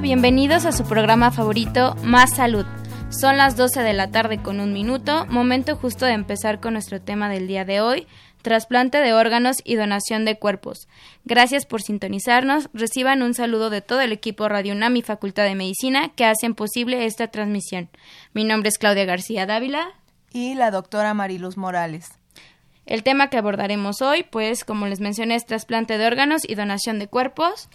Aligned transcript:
Bienvenidos 0.00 0.64
a 0.64 0.70
su 0.70 0.84
programa 0.84 1.32
favorito 1.32 1.96
Más 2.04 2.36
Salud. 2.36 2.64
Son 3.10 3.36
las 3.36 3.56
12 3.56 3.82
de 3.82 3.92
la 3.94 4.12
tarde 4.12 4.40
con 4.40 4.60
un 4.60 4.72
minuto, 4.72 5.26
momento 5.26 5.74
justo 5.74 6.06
de 6.06 6.12
empezar 6.12 6.60
con 6.60 6.74
nuestro 6.74 7.00
tema 7.00 7.28
del 7.28 7.48
día 7.48 7.64
de 7.64 7.80
hoy, 7.80 8.06
trasplante 8.42 8.98
de 8.98 9.12
órganos 9.12 9.56
y 9.64 9.74
donación 9.74 10.24
de 10.24 10.38
cuerpos. 10.38 10.86
Gracias 11.24 11.66
por 11.66 11.82
sintonizarnos, 11.82 12.70
reciban 12.72 13.22
un 13.22 13.34
saludo 13.34 13.70
de 13.70 13.80
todo 13.80 14.00
el 14.00 14.12
equipo 14.12 14.48
Radio 14.48 14.72
UNAM 14.72 14.94
y 14.94 15.02
Facultad 15.02 15.44
de 15.44 15.56
Medicina 15.56 16.10
que 16.10 16.24
hacen 16.24 16.54
posible 16.54 17.04
esta 17.04 17.26
transmisión. 17.28 17.88
Mi 18.34 18.44
nombre 18.44 18.68
es 18.68 18.78
Claudia 18.78 19.04
García 19.04 19.46
Dávila. 19.46 19.88
Y 20.32 20.54
la 20.54 20.70
doctora 20.70 21.12
Mariluz 21.12 21.56
Morales. 21.56 22.12
El 22.86 23.02
tema 23.02 23.30
que 23.30 23.38
abordaremos 23.38 24.00
hoy, 24.00 24.22
pues, 24.22 24.64
como 24.64 24.86
les 24.86 25.00
mencioné, 25.00 25.34
es 25.34 25.44
trasplante 25.44 25.98
de 25.98 26.06
órganos 26.06 26.42
y 26.48 26.54
donación 26.54 27.00
de 27.00 27.08
cuerpos. 27.08 27.68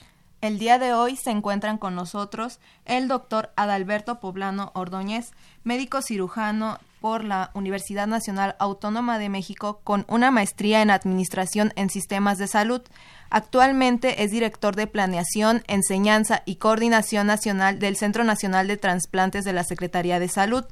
El 0.44 0.60
día 0.60 0.78
de 0.78 0.94
hoy 0.94 1.16
se 1.16 1.32
encuentran 1.32 1.78
con 1.78 1.96
nosotros 1.96 2.60
el 2.84 3.08
doctor 3.08 3.54
Adalberto 3.56 4.20
Poblano 4.20 4.74
Ordóñez, 4.76 5.32
médico 5.64 6.02
cirujano 6.02 6.80
por 7.00 7.24
la 7.24 7.52
Universidad 7.54 8.08
Nacional 8.08 8.58
Autónoma 8.60 9.20
de 9.20 9.30
México 9.30 9.80
con 9.86 10.04
una 10.10 10.32
maestría 10.32 10.82
en 10.82 10.90
Administración 10.90 11.72
en 11.78 11.90
Sistemas 11.90 12.40
de 12.40 12.48
Salud. 12.48 12.82
Actualmente 13.30 14.22
es 14.22 14.32
director 14.32 14.76
de 14.76 14.86
Planeación, 14.86 15.64
Enseñanza 15.68 16.44
y 16.46 16.58
Coordinación 16.58 17.26
Nacional 17.26 17.80
del 17.80 17.96
Centro 17.96 18.26
Nacional 18.26 18.68
de 18.68 18.76
Transplantes 18.76 19.46
de 19.46 19.54
la 19.54 19.64
Secretaría 19.64 20.20
de 20.20 20.28
Salud. 20.28 20.66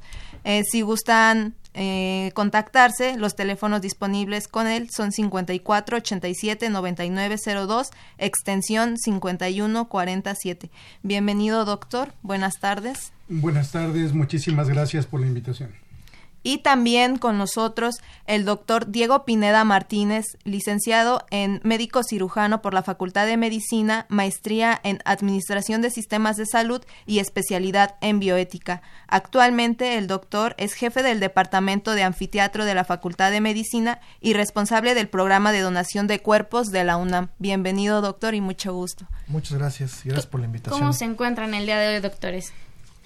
Eh, 0.44 0.64
si 0.70 0.82
gustan 0.82 1.56
eh, 1.74 2.32
contactarse, 2.34 3.18
los 3.18 3.36
teléfonos 3.36 3.82
disponibles 3.82 4.48
con 4.48 4.68
él 4.68 4.90
son 4.90 5.12
54 5.12 5.98
87 5.98 6.70
99 6.70 7.36
02, 7.46 7.92
extensión 8.18 8.98
51 8.98 9.88
47. 9.88 10.70
Bienvenido, 11.04 11.66
doctor. 11.66 12.14
Buenas 12.22 12.60
tardes. 12.60 13.14
Buenas 13.30 13.72
tardes, 13.72 14.14
muchísimas 14.14 14.68
gracias 14.68 15.06
por 15.06 15.22
la 15.22 15.28
invitación 15.28 15.91
y 16.44 16.60
también 16.60 17.18
con 17.18 17.38
nosotros 17.38 17.96
el 18.26 18.46
doctor 18.46 18.92
Diego 18.92 19.26
Pineda 19.26 19.64
Martínez, 19.64 20.26
licenciado 20.44 21.26
en 21.30 21.62
médico 21.64 22.04
cirujano 22.04 22.62
por 22.62 22.74
la 22.74 22.84
Facultad 22.84 23.26
de 23.26 23.38
Medicina, 23.38 24.06
maestría 24.10 24.80
en 24.84 25.00
Administración 25.06 25.82
de 25.82 25.90
Sistemas 25.90 26.38
de 26.38 26.46
Salud 26.46 26.82
y 27.06 27.20
especialidad 27.20 27.96
en 28.02 28.20
bioética. 28.20 28.82
Actualmente 29.08 29.98
el 29.98 30.08
doctor 30.08 30.56
es 30.58 30.74
jefe 30.74 31.04
del 31.04 31.20
Departamento 31.20 31.94
de 31.94 32.04
Anfiteatro 32.04 32.66
de 32.66 32.76
la 32.76 32.86
Facultad 32.86 33.32
de 33.32 33.42
Medicina 33.42 34.00
y 34.20 34.34
responsable 34.34 34.94
del 34.94 35.10
programa 35.10 35.52
de 35.52 35.62
donación 35.62 36.08
de 36.08 36.22
cuerpos 36.22 36.72
de 36.72 36.84
la 36.84 36.98
UNAM. 36.98 37.30
Bienvenido, 37.40 38.02
doctor, 38.02 38.34
y 38.36 38.42
mucho 38.42 38.74
gusto. 38.74 39.06
Muchas 39.28 39.58
gracias. 39.58 40.02
Gracias 40.04 40.28
por 40.28 40.40
la 40.40 40.46
invitación. 40.48 40.80
¿Cómo 40.80 40.94
se 40.94 41.06
encuentran 41.06 41.54
el 41.54 41.66
día 41.66 41.78
de 41.80 41.96
hoy, 41.96 42.02
doctores? 42.02 42.54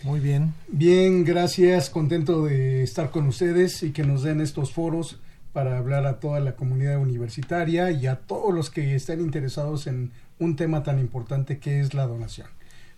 Muy 0.05 0.19
bien. 0.19 0.53
Bien, 0.67 1.25
gracias. 1.25 1.89
Contento 1.89 2.45
de 2.45 2.83
estar 2.83 3.09
con 3.09 3.25
ustedes 3.25 3.81
y 3.81 3.91
que 3.91 4.03
nos 4.03 4.21
den 4.21 4.39
estos 4.39 4.71
foros 4.71 5.19
para 5.51 5.79
hablar 5.79 6.05
a 6.05 6.19
toda 6.19 6.39
la 6.41 6.55
comunidad 6.55 6.99
universitaria 6.99 7.89
y 7.89 8.05
a 8.05 8.17
todos 8.17 8.53
los 8.53 8.69
que 8.69 8.93
estén 8.93 9.19
interesados 9.19 9.87
en 9.87 10.11
un 10.37 10.55
tema 10.55 10.83
tan 10.83 10.99
importante 10.99 11.57
que 11.57 11.79
es 11.79 11.95
la 11.95 12.05
donación. 12.05 12.45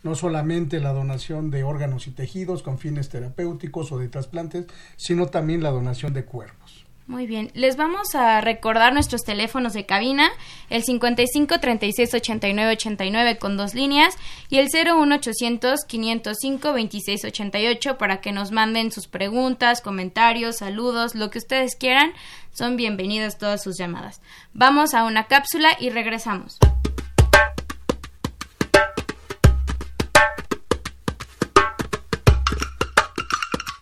No 0.03 0.15
solamente 0.15 0.81
la 0.81 0.91
donación 0.91 1.49
de 1.49 1.63
órganos 1.63 2.07
y 2.07 2.11
tejidos 2.11 2.61
con 2.61 2.77
fines 2.77 3.07
terapéuticos 3.07 3.89
o 3.93 3.99
de 3.99 4.09
trasplantes, 4.09 4.65
sino 4.97 5.27
también 5.27 5.63
la 5.63 5.71
donación 5.71 6.13
de 6.13 6.25
cuerpos. 6.25 6.86
Muy 7.07 7.25
bien, 7.25 7.51
les 7.53 7.77
vamos 7.77 8.15
a 8.15 8.41
recordar 8.41 8.91
nuestros 8.91 9.23
teléfonos 9.23 9.71
de 9.71 9.85
cabina, 9.85 10.29
el 10.69 10.83
55 10.83 11.57
36 11.61 12.13
89 12.13 12.73
89 12.73 13.37
con 13.37 13.55
dos 13.55 13.73
líneas 13.73 14.17
y 14.49 14.57
el 14.57 14.67
01 14.67 15.15
800 15.15 15.85
505 15.85 16.73
26 16.73 17.23
88 17.23 17.97
para 17.97 18.19
que 18.19 18.33
nos 18.33 18.51
manden 18.51 18.91
sus 18.91 19.07
preguntas, 19.07 19.79
comentarios, 19.79 20.57
saludos, 20.57 21.15
lo 21.15 21.29
que 21.29 21.37
ustedes 21.39 21.77
quieran. 21.77 22.11
Son 22.51 22.75
bienvenidas 22.75 23.37
todas 23.37 23.63
sus 23.63 23.77
llamadas. 23.77 24.21
Vamos 24.53 24.93
a 24.93 25.05
una 25.05 25.27
cápsula 25.27 25.77
y 25.79 25.89
regresamos. 25.91 26.57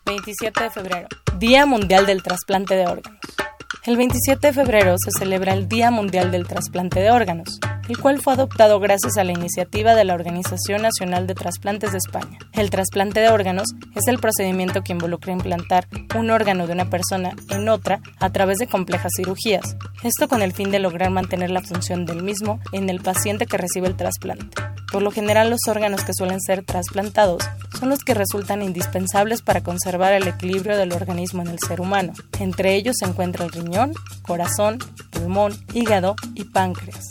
27 0.06 0.64
de 0.64 0.70
febrero, 0.70 1.08
Día 1.40 1.66
Mundial 1.66 2.06
del 2.06 2.22
Trasplante 2.22 2.76
de 2.76 2.86
Órganos. 2.86 3.20
El 3.86 3.98
27 3.98 4.48
de 4.48 4.54
febrero 4.54 4.96
se 5.04 5.10
celebra 5.18 5.54
el 5.54 5.68
Día 5.68 5.90
Mundial 5.90 6.32
del 6.32 6.48
Trasplante 6.48 7.00
de 7.00 7.10
Órganos, 7.10 7.60
el 7.90 7.98
cual 7.98 8.22
fue 8.22 8.34
adoptado 8.34 8.80
gracias 8.80 9.18
a 9.18 9.24
la 9.24 9.32
iniciativa 9.32 9.96
de 9.96 10.04
la 10.04 10.14
Organización 10.14 10.84
Nacional 10.84 11.26
de 11.26 11.34
Trasplantes 11.34 11.92
de 11.92 11.98
España. 11.98 12.38
El 12.54 12.70
trasplante 12.70 13.20
de 13.20 13.30
órganos 13.30 13.68
es 13.96 14.08
el 14.08 14.20
procedimiento 14.20 14.84
que 14.84 14.94
involucra 14.94 15.34
implantar 15.34 15.88
un 16.16 16.30
órgano 16.30 16.68
de 16.68 16.74
una 16.74 16.90
persona 16.90 17.36
en 17.50 17.68
otra 17.68 18.00
a 18.20 18.32
través 18.32 18.60
de 18.60 18.68
complejas 18.68 19.12
cirugías, 19.16 19.76
esto 20.04 20.28
con 20.28 20.44
el 20.44 20.54
fin 20.54 20.70
de 20.70 20.80
lograr 20.80 21.10
mantener 21.10 21.50
la 21.50 21.62
función 21.62 22.06
del 22.06 22.22
mismo 22.22 22.60
en 22.72 22.90
el 22.90 23.02
paciente 23.02 23.48
que 23.48 23.58
recibe 23.58 23.88
el 23.88 23.98
trasplante. 23.98 24.56
Por 24.96 25.04
lo 25.04 25.12
general 25.12 25.50
los 25.50 25.60
órganos 25.68 26.06
que 26.06 26.14
suelen 26.14 26.40
ser 26.40 26.64
trasplantados 26.64 27.44
son 27.78 27.90
los 27.90 28.00
que 28.00 28.14
resultan 28.14 28.62
indispensables 28.62 29.42
para 29.42 29.60
conservar 29.60 30.14
el 30.14 30.26
equilibrio 30.26 30.78
del 30.78 30.94
organismo 30.94 31.42
en 31.42 31.50
el 31.50 31.60
ser 31.60 31.82
humano. 31.82 32.14
Entre 32.40 32.76
ellos 32.76 32.96
se 32.98 33.06
encuentra 33.06 33.44
el 33.44 33.52
riñón, 33.52 33.92
corazón, 34.22 34.80
pulmón, 35.12 35.52
hígado 35.74 36.16
y 36.34 36.46
páncreas. 36.46 37.04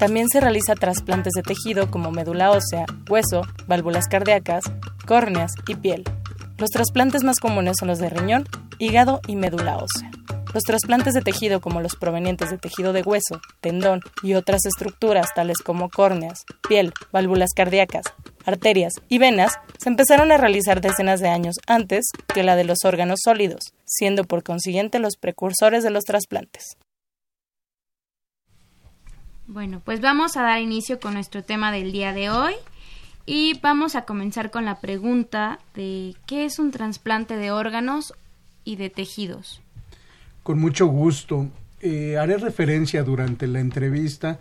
También 0.00 0.28
se 0.28 0.40
realiza 0.40 0.74
trasplantes 0.74 1.32
de 1.34 1.42
tejido 1.42 1.92
como 1.92 2.10
médula 2.10 2.50
ósea, 2.50 2.86
hueso, 3.08 3.42
válvulas 3.68 4.08
cardíacas, 4.08 4.64
córneas 5.06 5.52
y 5.68 5.76
piel. 5.76 6.02
Los 6.56 6.70
trasplantes 6.70 7.22
más 7.22 7.38
comunes 7.38 7.76
son 7.78 7.86
los 7.86 8.00
de 8.00 8.10
riñón, 8.10 8.48
hígado 8.80 9.20
y 9.28 9.36
médula 9.36 9.76
ósea. 9.76 10.10
Los 10.54 10.62
trasplantes 10.62 11.14
de 11.14 11.20
tejido 11.20 11.60
como 11.60 11.80
los 11.80 11.96
provenientes 11.96 12.50
de 12.50 12.58
tejido 12.58 12.92
de 12.92 13.02
hueso, 13.02 13.40
tendón 13.60 14.00
y 14.22 14.34
otras 14.34 14.64
estructuras 14.64 15.28
tales 15.34 15.58
como 15.58 15.90
córneas, 15.90 16.44
piel, 16.68 16.92
válvulas 17.12 17.50
cardíacas, 17.54 18.06
arterias 18.46 18.94
y 19.08 19.18
venas 19.18 19.58
se 19.78 19.90
empezaron 19.90 20.32
a 20.32 20.38
realizar 20.38 20.80
decenas 20.80 21.20
de 21.20 21.28
años 21.28 21.56
antes 21.66 22.06
que 22.32 22.42
la 22.42 22.56
de 22.56 22.64
los 22.64 22.78
órganos 22.84 23.20
sólidos, 23.22 23.72
siendo 23.84 24.24
por 24.24 24.42
consiguiente 24.42 24.98
los 24.98 25.16
precursores 25.16 25.84
de 25.84 25.90
los 25.90 26.04
trasplantes. 26.04 26.76
Bueno, 29.46 29.80
pues 29.84 30.00
vamos 30.00 30.36
a 30.36 30.42
dar 30.42 30.60
inicio 30.60 31.00
con 31.00 31.14
nuestro 31.14 31.42
tema 31.42 31.72
del 31.72 31.92
día 31.92 32.12
de 32.12 32.30
hoy 32.30 32.54
y 33.24 33.58
vamos 33.60 33.96
a 33.96 34.04
comenzar 34.04 34.50
con 34.50 34.64
la 34.64 34.80
pregunta 34.80 35.58
de 35.74 36.14
¿qué 36.26 36.44
es 36.44 36.58
un 36.58 36.70
trasplante 36.70 37.36
de 37.36 37.50
órganos 37.50 38.14
y 38.64 38.76
de 38.76 38.90
tejidos? 38.90 39.62
Con 40.48 40.60
mucho 40.60 40.86
gusto. 40.86 41.50
Eh, 41.82 42.16
haré 42.16 42.38
referencia 42.38 43.02
durante 43.02 43.46
la 43.46 43.60
entrevista 43.60 44.38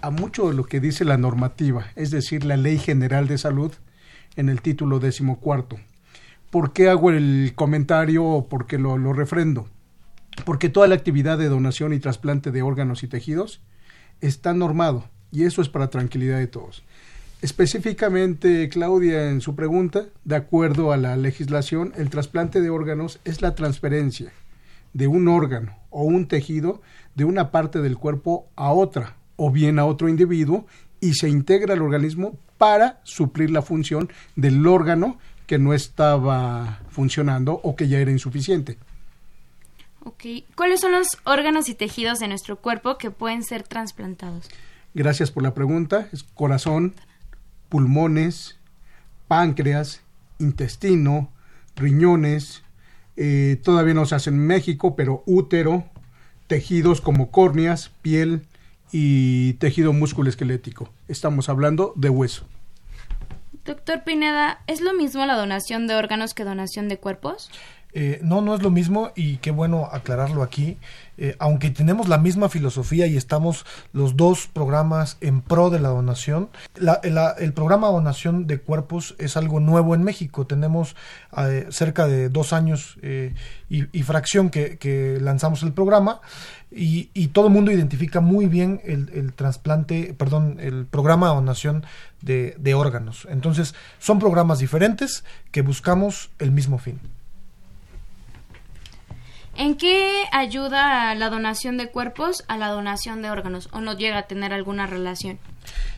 a 0.00 0.08
mucho 0.08 0.48
de 0.48 0.54
lo 0.54 0.64
que 0.64 0.80
dice 0.80 1.04
la 1.04 1.18
normativa, 1.18 1.88
es 1.96 2.10
decir, 2.10 2.46
la 2.46 2.56
Ley 2.56 2.78
General 2.78 3.28
de 3.28 3.36
Salud 3.36 3.70
en 4.36 4.48
el 4.48 4.62
título 4.62 5.00
decimocuarto. 5.00 5.76
¿Por 6.48 6.72
qué 6.72 6.88
hago 6.88 7.10
el 7.10 7.52
comentario 7.54 8.24
o 8.24 8.48
por 8.48 8.66
qué 8.66 8.78
lo, 8.78 8.96
lo 8.96 9.12
refrendo? 9.12 9.68
Porque 10.46 10.70
toda 10.70 10.88
la 10.88 10.94
actividad 10.94 11.36
de 11.36 11.50
donación 11.50 11.92
y 11.92 11.98
trasplante 11.98 12.52
de 12.52 12.62
órganos 12.62 13.02
y 13.02 13.08
tejidos 13.08 13.60
está 14.22 14.54
normado 14.54 15.10
y 15.30 15.44
eso 15.44 15.60
es 15.60 15.68
para 15.68 15.90
tranquilidad 15.90 16.38
de 16.38 16.46
todos. 16.46 16.84
Específicamente, 17.42 18.66
Claudia, 18.70 19.28
en 19.28 19.42
su 19.42 19.54
pregunta, 19.54 20.06
de 20.24 20.36
acuerdo 20.36 20.90
a 20.90 20.96
la 20.96 21.18
legislación, 21.18 21.92
el 21.98 22.08
trasplante 22.08 22.62
de 22.62 22.70
órganos 22.70 23.20
es 23.26 23.42
la 23.42 23.54
transferencia 23.54 24.32
de 24.92 25.06
un 25.06 25.28
órgano 25.28 25.76
o 25.90 26.04
un 26.04 26.26
tejido 26.26 26.82
de 27.14 27.24
una 27.24 27.50
parte 27.50 27.80
del 27.80 27.96
cuerpo 27.96 28.46
a 28.56 28.72
otra 28.72 29.16
o 29.36 29.50
bien 29.50 29.78
a 29.78 29.84
otro 29.84 30.08
individuo 30.08 30.66
y 31.00 31.14
se 31.14 31.28
integra 31.28 31.74
al 31.74 31.82
organismo 31.82 32.38
para 32.58 33.00
suplir 33.04 33.50
la 33.50 33.62
función 33.62 34.10
del 34.36 34.66
órgano 34.66 35.18
que 35.46 35.58
no 35.58 35.74
estaba 35.74 36.80
funcionando 36.90 37.60
o 37.64 37.74
que 37.74 37.88
ya 37.88 37.98
era 37.98 38.10
insuficiente. 38.10 38.78
Ok. 40.04 40.24
¿Cuáles 40.54 40.80
son 40.80 40.92
los 40.92 41.08
órganos 41.24 41.68
y 41.68 41.74
tejidos 41.74 42.18
de 42.18 42.28
nuestro 42.28 42.56
cuerpo 42.56 42.98
que 42.98 43.10
pueden 43.10 43.42
ser 43.42 43.62
trasplantados? 43.62 44.48
Gracias 44.94 45.30
por 45.30 45.42
la 45.42 45.54
pregunta. 45.54 46.08
Es 46.12 46.22
corazón, 46.22 46.94
pulmones, 47.68 48.58
páncreas, 49.28 50.02
intestino, 50.38 51.30
riñones, 51.76 52.62
eh, 53.22 53.60
todavía 53.62 53.92
no 53.92 54.06
se 54.06 54.14
hace 54.14 54.30
en 54.30 54.38
México, 54.38 54.96
pero 54.96 55.22
útero, 55.26 55.84
tejidos 56.46 57.02
como 57.02 57.30
córneas, 57.30 57.90
piel 58.00 58.46
y 58.92 59.52
tejido 59.54 59.92
esquelético. 60.26 60.88
Estamos 61.06 61.50
hablando 61.50 61.92
de 61.96 62.08
hueso. 62.08 62.46
Doctor 63.66 64.04
Pineda, 64.04 64.62
¿es 64.66 64.80
lo 64.80 64.94
mismo 64.94 65.26
la 65.26 65.36
donación 65.36 65.86
de 65.86 65.96
órganos 65.96 66.32
que 66.32 66.44
donación 66.44 66.88
de 66.88 66.96
cuerpos? 66.96 67.50
Eh, 67.92 68.20
no, 68.22 68.40
no 68.40 68.54
es 68.54 68.62
lo 68.62 68.70
mismo 68.70 69.10
y 69.16 69.38
qué 69.38 69.50
bueno 69.50 69.88
aclararlo 69.90 70.42
aquí. 70.42 70.78
Eh, 71.18 71.36
aunque 71.38 71.70
tenemos 71.70 72.08
la 72.08 72.16
misma 72.16 72.48
filosofía 72.48 73.06
y 73.06 73.16
estamos 73.16 73.66
los 73.92 74.16
dos 74.16 74.46
programas 74.46 75.18
en 75.20 75.42
pro 75.42 75.68
de 75.68 75.78
la 75.78 75.90
donación, 75.90 76.48
el 76.76 77.52
programa 77.52 77.88
donación 77.88 78.46
de 78.46 78.58
cuerpos 78.58 79.14
es 79.18 79.36
algo 79.36 79.60
nuevo 79.60 79.94
en 79.94 80.02
México. 80.02 80.46
Tenemos 80.46 80.96
eh, 81.36 81.66
cerca 81.70 82.06
de 82.06 82.30
dos 82.30 82.52
años 82.54 82.96
y, 83.68 84.02
fracción 84.02 84.48
que, 84.50 85.18
lanzamos 85.20 85.62
el 85.62 85.72
programa 85.72 86.20
y, 86.70 87.28
todo 87.28 87.48
el 87.48 87.52
mundo 87.52 87.70
identifica 87.70 88.20
muy 88.20 88.46
bien 88.46 88.80
el, 88.84 89.32
trasplante, 89.34 90.14
perdón, 90.16 90.56
el 90.58 90.86
programa 90.86 91.28
donación 91.28 91.84
de 92.22 92.74
órganos. 92.74 93.28
Entonces, 93.30 93.74
son 93.98 94.18
programas 94.18 94.58
diferentes 94.58 95.22
que 95.50 95.60
buscamos 95.60 96.30
el 96.38 96.50
mismo 96.50 96.78
fin. 96.78 96.98
¿En 99.60 99.76
qué 99.76 100.24
ayuda 100.32 101.14
la 101.14 101.28
donación 101.28 101.76
de 101.76 101.90
cuerpos 101.90 102.44
a 102.48 102.56
la 102.56 102.68
donación 102.68 103.20
de 103.20 103.30
órganos 103.30 103.68
o 103.72 103.82
no 103.82 103.92
llega 103.92 104.16
a 104.16 104.22
tener 104.22 104.54
alguna 104.54 104.86
relación? 104.86 105.38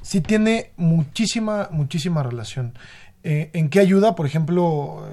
Sí 0.01 0.21
tiene 0.21 0.73
muchísima, 0.77 1.69
muchísima 1.71 2.25
relación. 2.25 2.77
Eh, 3.23 3.51
¿En 3.53 3.69
qué 3.69 3.79
ayuda? 3.79 4.17
Por 4.17 4.27
ejemplo, 4.27 5.09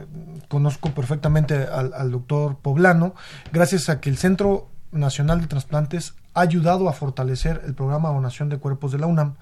conozco 0.47 0.89
perfectamente 0.95 1.67
al, 1.67 2.09
doctor 2.09 2.57
Poblano, 2.57 3.13
gracias 3.53 3.87
a 3.87 4.01
que 4.01 4.09
el 4.09 4.17
Centro 4.17 4.67
Nacional 4.91 5.41
de 5.41 5.45
Transplantes 5.45 6.15
ha 6.33 6.41
ayudado 6.41 6.89
a 6.89 6.93
fortalecer 6.93 7.61
el 7.67 7.75
programa 7.75 8.09
de 8.09 8.15
donación 8.15 8.49
de 8.49 8.57
cuerpos 8.57 8.91
de 8.91 8.97
la 8.97 9.05
UNAM. 9.05 9.35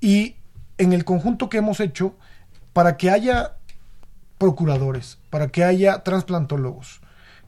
Y 0.00 0.36
en 0.78 0.94
el 0.94 1.04
conjunto 1.04 1.50
que 1.50 1.58
hemos 1.58 1.80
hecho, 1.80 2.14
para 2.72 2.96
que 2.96 3.10
haya 3.10 3.56
procuradores, 4.38 5.18
para 5.28 5.48
que 5.48 5.64
haya 5.64 6.02
trasplantólogos, 6.02 7.02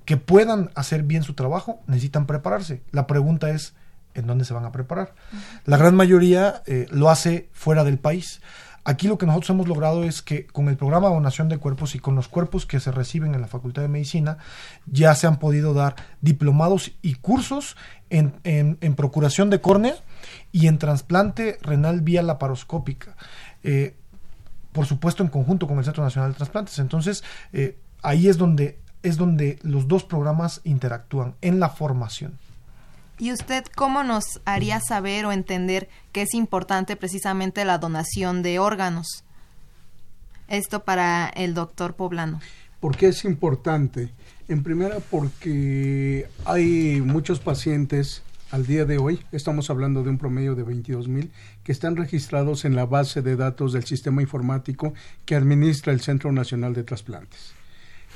que 0.08 0.16
puedan 0.16 0.70
hacer 0.75 1.02
bien 1.02 1.22
su 1.22 1.34
trabajo, 1.34 1.82
necesitan 1.87 2.25
prepararse. 2.25 2.81
La 2.93 3.06
pregunta 3.06 3.50
es, 3.50 3.75
¿en 4.14 4.26
dónde 4.26 4.46
se 4.46 4.55
van 4.55 4.64
a 4.64 4.72
preparar? 4.72 5.14
La 5.66 5.76
gran 5.76 5.94
mayoría 5.94 6.62
eh, 6.64 6.87
lo 6.90 7.10
hace 7.10 7.50
fuera 7.52 7.84
del 7.84 7.99
país. 7.99 8.40
Aquí 8.84 9.06
lo 9.06 9.19
que 9.19 9.26
nosotros 9.26 9.50
hemos 9.50 9.69
logrado 9.69 10.05
es 10.05 10.22
que 10.22 10.46
con 10.46 10.70
el 10.70 10.78
programa 10.78 11.08
de 11.08 11.14
donación 11.14 11.50
de 11.50 11.58
cuerpos 11.58 11.94
y 11.94 11.99
con 11.99 12.14
los 12.14 12.26
cuerpos 12.26 12.64
que 12.64 12.81
se 12.81 12.90
reciben 12.90 13.34
en 13.34 13.43
la 13.43 13.49
Facultad 13.49 13.82
de 13.82 13.88
Medicina, 13.88 14.38
ya 14.87 15.14
se 15.14 15.26
han 15.26 15.38
podido 15.38 15.75
dar 15.75 15.94
diplomados 16.22 16.93
y 17.02 17.16
cursos 17.16 17.76
en, 18.08 18.32
en, 18.44 18.94
procuración 18.94 19.50
de 19.50 19.61
córnea 19.61 19.96
y 20.52 20.69
en 20.69 20.78
trasplante 20.78 21.58
renal 21.61 22.00
vía 22.00 22.22
laparoscópica. 22.22 23.14
Eh, 23.62 23.94
por 24.72 24.87
supuesto, 24.87 25.22
en 25.22 25.28
conjunto 25.28 25.66
con 25.66 25.76
el 25.76 25.84
Centro 25.84 26.02
Nacional 26.02 26.31
de 26.31 26.37
Transplantes. 26.38 26.78
Entonces, 26.78 27.22
eh, 27.52 27.76
ahí 28.00 28.26
es 28.26 28.38
donde 28.38 28.78
es 29.02 29.16
donde 29.16 29.58
los 29.62 29.88
dos 29.88 30.04
programas 30.04 30.60
interactúan 30.64 31.34
en 31.40 31.60
la 31.60 31.68
formación. 31.68 32.38
¿Y 33.18 33.32
usted 33.32 33.64
cómo 33.74 34.04
nos 34.04 34.40
haría 34.44 34.80
saber 34.80 35.26
o 35.26 35.32
entender 35.32 35.88
que 36.12 36.22
es 36.22 36.34
importante 36.34 36.94
precisamente 36.96 37.64
la 37.64 37.78
donación 37.78 38.42
de 38.42 38.58
órganos? 38.60 39.24
Esto 40.46 40.84
para 40.84 41.28
el 41.28 41.52
doctor 41.52 41.94
Poblano. 41.94 42.40
¿Por 42.80 42.96
qué 42.96 43.08
es 43.08 43.24
importante? 43.24 44.10
En 44.46 44.62
primera, 44.62 44.98
porque 45.10 46.28
hay 46.44 47.02
muchos 47.04 47.40
pacientes 47.40 48.22
al 48.50 48.66
día 48.66 48.84
de 48.84 48.98
hoy, 48.98 49.20
estamos 49.32 49.68
hablando 49.68 50.02
de 50.02 50.10
un 50.10 50.16
promedio 50.16 50.54
de 50.54 50.62
22 50.62 51.08
mil, 51.08 51.30
que 51.64 51.72
están 51.72 51.96
registrados 51.96 52.64
en 52.64 52.76
la 52.76 52.86
base 52.86 53.20
de 53.20 53.36
datos 53.36 53.74
del 53.74 53.84
sistema 53.84 54.22
informático 54.22 54.94
que 55.26 55.34
administra 55.34 55.92
el 55.92 56.00
Centro 56.00 56.32
Nacional 56.32 56.72
de 56.72 56.84
Trasplantes 56.84 57.57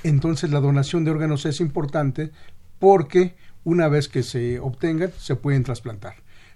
entonces 0.02 0.50
la 0.50 0.60
donación 0.60 1.04
de 1.04 1.10
órganos 1.10 1.46
es 1.46 1.60
importante 1.60 2.30
porque 2.78 3.36
una 3.64 3.88
vez 3.88 4.08
que 4.08 4.22
se 4.22 4.58
obtengan 4.58 5.10
se 5.18 5.36
pueden 5.36 5.62
trasplantar. 5.62 6.14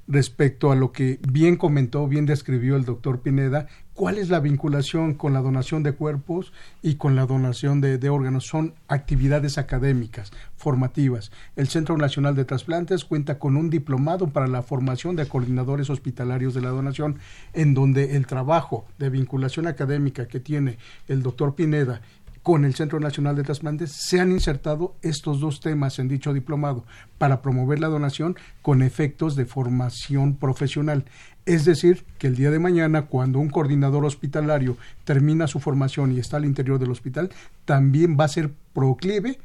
Respecto 0.09 0.71
a 0.71 0.77
lo 0.77 0.93
que 0.93 1.19
bien 1.29 1.57
comentó, 1.57 2.07
bien 2.07 2.27
describió 2.27 2.77
el 2.77 2.85
doctor 2.85 3.23
Pineda, 3.23 3.67
¿cuál 3.93 4.19
es 4.19 4.29
la 4.29 4.39
vinculación 4.39 5.15
con 5.15 5.33
la 5.33 5.41
donación 5.41 5.83
de 5.83 5.95
cuerpos 5.95 6.53
y 6.81 6.95
con 6.95 7.17
la 7.17 7.27
donación 7.27 7.81
de, 7.81 8.09
órganos? 8.09 8.47
Son 8.47 8.75
actividades 8.87 9.59
académicas, 9.59 10.31
formativas. 10.55 11.33
El 11.57 11.67
Centro 11.67 11.97
Nacional 11.97 12.37
de 12.37 12.45
Trasplantes 12.45 13.05
cuenta 13.05 13.41
con 13.41 13.57
un 13.57 13.69
diplomado 13.69 14.29
para 14.29 14.47
la 14.47 14.63
formación 14.63 15.17
de 15.17 15.27
coordinadores 15.27 15.91
hospitalarios 15.91 16.55
de 16.55 16.61
la 16.61 16.69
donación, 16.69 17.19
en 17.53 17.75
donde 17.75 18.15
el 18.15 18.29
trabajo 18.29 18.87
de 18.99 19.11
vinculación 19.11 19.67
académica 19.67 20.29
que 20.29 20.39
tiene 20.39 20.79
el 21.09 21.25
doctor 21.25 21.57
Pineda 21.57 22.01
con 22.47 22.65
el 22.65 22.77
Centro 22.77 23.01
Nacional 23.01 23.35
de 23.35 23.43
Trasplantes 23.43 23.91
se 23.91 24.21
han 24.21 24.31
insertado 24.31 24.95
estos 25.03 25.41
dos 25.41 25.59
temas 25.59 25.99
en 25.99 26.07
dicho 26.07 26.33
diplomado 26.33 26.85
para 27.19 27.43
promover 27.43 27.81
la 27.81 27.89
donación 27.89 28.37
con 28.63 28.83
efectos 28.83 29.35
de 29.35 29.47
formación 29.47 30.37
profesional. 30.37 31.07
Es 31.45 31.65
decir, 31.65 32.05
que 32.19 32.29
el 32.29 32.37
día 32.37 32.53
de 32.53 32.61
mañana, 32.61 33.07
cuando 33.07 33.41
un 33.41 33.51
coordinador 33.51 34.05
hospitalario 34.05 34.77
termina 35.03 35.49
su 35.49 35.59
formación 35.59 36.13
y 36.13 36.21
está 36.21 36.37
al 36.37 36.45
interior 36.45 36.79
del 36.79 36.93
hospital, 36.93 37.31
también 37.65 38.17
va 38.17 38.27
a 38.27 38.29
ser 38.29 38.53
proclive 38.73 39.41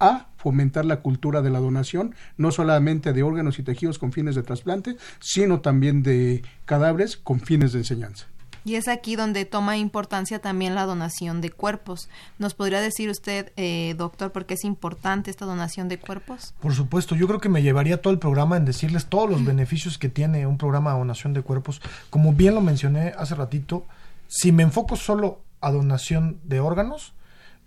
a 0.00 0.28
fomentar 0.38 0.86
la 0.86 1.00
cultura 1.00 1.42
de 1.42 1.50
la 1.50 1.60
donación, 1.60 2.14
no 2.38 2.52
solamente 2.52 3.12
de 3.12 3.22
órganos 3.22 3.58
y 3.58 3.64
tejidos 3.64 3.98
con 3.98 4.12
fines 4.12 4.34
de 4.34 4.42
trasplante, 4.42 4.96
sino 5.20 5.60
también 5.60 6.02
de 6.02 6.42
cadáveres 6.64 7.18
con 7.18 7.38
fines 7.38 7.74
de 7.74 7.80
enseñanza. 7.80 8.28
Y 8.66 8.74
es 8.74 8.88
aquí 8.88 9.14
donde 9.14 9.44
toma 9.44 9.76
importancia 9.76 10.40
también 10.40 10.74
la 10.74 10.86
donación 10.86 11.40
de 11.40 11.50
cuerpos. 11.50 12.08
¿Nos 12.40 12.54
podría 12.54 12.80
decir 12.80 13.08
usted, 13.08 13.52
eh, 13.56 13.94
doctor, 13.96 14.32
por 14.32 14.44
qué 14.44 14.54
es 14.54 14.64
importante 14.64 15.30
esta 15.30 15.44
donación 15.44 15.88
de 15.88 16.00
cuerpos? 16.00 16.52
Por 16.60 16.74
supuesto, 16.74 17.14
yo 17.14 17.28
creo 17.28 17.38
que 17.38 17.48
me 17.48 17.62
llevaría 17.62 18.02
todo 18.02 18.12
el 18.12 18.18
programa 18.18 18.56
en 18.56 18.64
decirles 18.64 19.06
todos 19.06 19.30
los 19.30 19.44
beneficios 19.44 19.98
que 19.98 20.08
tiene 20.08 20.48
un 20.48 20.58
programa 20.58 20.92
de 20.92 20.98
donación 20.98 21.32
de 21.32 21.42
cuerpos. 21.42 21.80
Como 22.10 22.32
bien 22.32 22.56
lo 22.56 22.60
mencioné 22.60 23.14
hace 23.16 23.36
ratito, 23.36 23.86
si 24.26 24.50
me 24.50 24.64
enfoco 24.64 24.96
solo 24.96 25.38
a 25.60 25.70
donación 25.70 26.40
de 26.42 26.58
órganos, 26.58 27.12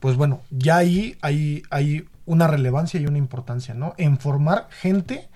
pues 0.01 0.17
bueno, 0.17 0.41
ya 0.49 0.75
ahí 0.75 1.17
hay, 1.21 1.63
hay 1.69 2.09
una 2.25 2.47
relevancia 2.47 2.99
y 2.99 3.05
una 3.05 3.19
importancia, 3.19 3.73
¿no? 3.73 3.93
En 3.95 4.17
formar 4.17 4.67
gente 4.69 5.29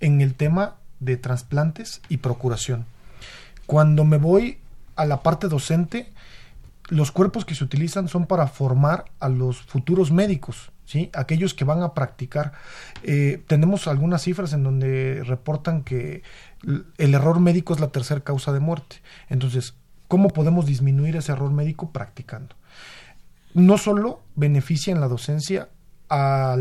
en 0.00 0.20
el 0.20 0.34
tema 0.34 0.76
de 1.00 1.16
trasplantes 1.16 2.02
y 2.10 2.18
procuración. 2.18 2.84
Cuando 3.64 4.04
me 4.04 4.18
voy 4.18 4.58
a 4.98 5.06
la 5.06 5.22
parte 5.22 5.48
docente, 5.48 6.12
los 6.88 7.12
cuerpos 7.12 7.44
que 7.44 7.54
se 7.54 7.64
utilizan 7.64 8.08
son 8.08 8.26
para 8.26 8.46
formar 8.48 9.04
a 9.20 9.28
los 9.28 9.62
futuros 9.62 10.10
médicos, 10.10 10.72
¿sí? 10.84 11.10
aquellos 11.14 11.54
que 11.54 11.64
van 11.64 11.82
a 11.82 11.94
practicar. 11.94 12.52
Eh, 13.04 13.42
tenemos 13.46 13.86
algunas 13.86 14.22
cifras 14.22 14.52
en 14.52 14.64
donde 14.64 15.22
reportan 15.24 15.84
que 15.84 16.22
el 16.98 17.14
error 17.14 17.40
médico 17.40 17.74
es 17.74 17.80
la 17.80 17.88
tercera 17.88 18.22
causa 18.22 18.52
de 18.52 18.60
muerte. 18.60 18.96
Entonces, 19.28 19.74
¿cómo 20.08 20.30
podemos 20.30 20.66
disminuir 20.66 21.14
ese 21.16 21.32
error 21.32 21.52
médico 21.52 21.92
practicando? 21.92 22.56
No 23.54 23.78
solo 23.78 24.22
beneficia 24.34 24.92
en 24.92 25.00
la 25.00 25.08
docencia 25.08 25.68
a, 26.08 26.56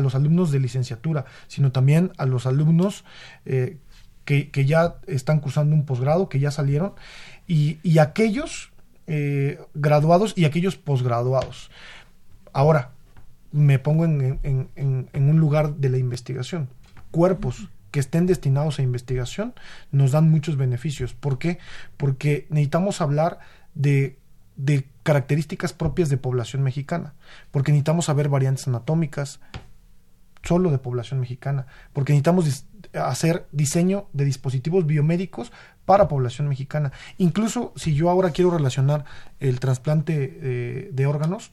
los 0.00 0.14
alumnos 0.14 0.50
de 0.50 0.58
licenciatura, 0.58 1.26
sino 1.46 1.70
también 1.70 2.12
a 2.16 2.26
los 2.26 2.46
alumnos 2.46 3.04
eh, 3.44 3.78
que, 4.24 4.50
que, 4.50 4.64
ya 4.64 4.96
están 5.06 5.40
cursando 5.40 5.74
un 5.74 5.84
posgrado, 5.84 6.28
que 6.28 6.40
ya 6.40 6.50
salieron 6.50 6.94
y, 7.50 7.98
aquellos 7.98 8.70
eh, 9.08 9.58
graduados 9.74 10.34
y 10.36 10.44
aquellos 10.44 10.76
posgraduados. 10.76 11.70
Ahora, 12.52 12.92
me 13.50 13.80
pongo 13.80 14.04
en, 14.04 14.68
un 15.14 15.40
lugar 15.40 15.74
de 15.74 15.88
la 15.88 15.98
investigación. 15.98 16.68
Cuerpos 17.10 17.68
que 17.90 17.98
estén 17.98 18.26
destinados 18.26 18.78
a 18.78 18.82
investigación 18.82 19.54
nos 19.90 20.12
dan 20.12 20.30
muchos 20.30 20.56
beneficios. 20.56 21.12
¿Por 21.14 21.38
qué? 21.38 21.58
Porque 21.96 22.46
necesitamos 22.50 23.00
hablar 23.00 23.40
de, 23.74 24.16
de 24.54 24.86
características 25.02 25.72
propias 25.72 26.08
de 26.08 26.18
población 26.18 26.62
mexicana, 26.62 27.14
porque 27.50 27.72
necesitamos 27.72 28.04
saber 28.04 28.28
variantes 28.28 28.68
anatómicas 28.68 29.40
solo 30.42 30.70
de 30.70 30.78
población 30.78 31.20
mexicana, 31.20 31.66
porque 31.92 32.12
necesitamos 32.12 32.66
hacer 32.94 33.46
diseño 33.52 34.06
de 34.12 34.24
dispositivos 34.24 34.86
biomédicos 34.86 35.52
para 35.84 36.08
población 36.08 36.48
mexicana. 36.48 36.92
Incluso 37.18 37.72
si 37.76 37.94
yo 37.94 38.10
ahora 38.10 38.30
quiero 38.30 38.50
relacionar 38.50 39.04
el 39.38 39.60
trasplante 39.60 40.38
eh, 40.40 40.90
de 40.92 41.06
órganos, 41.06 41.50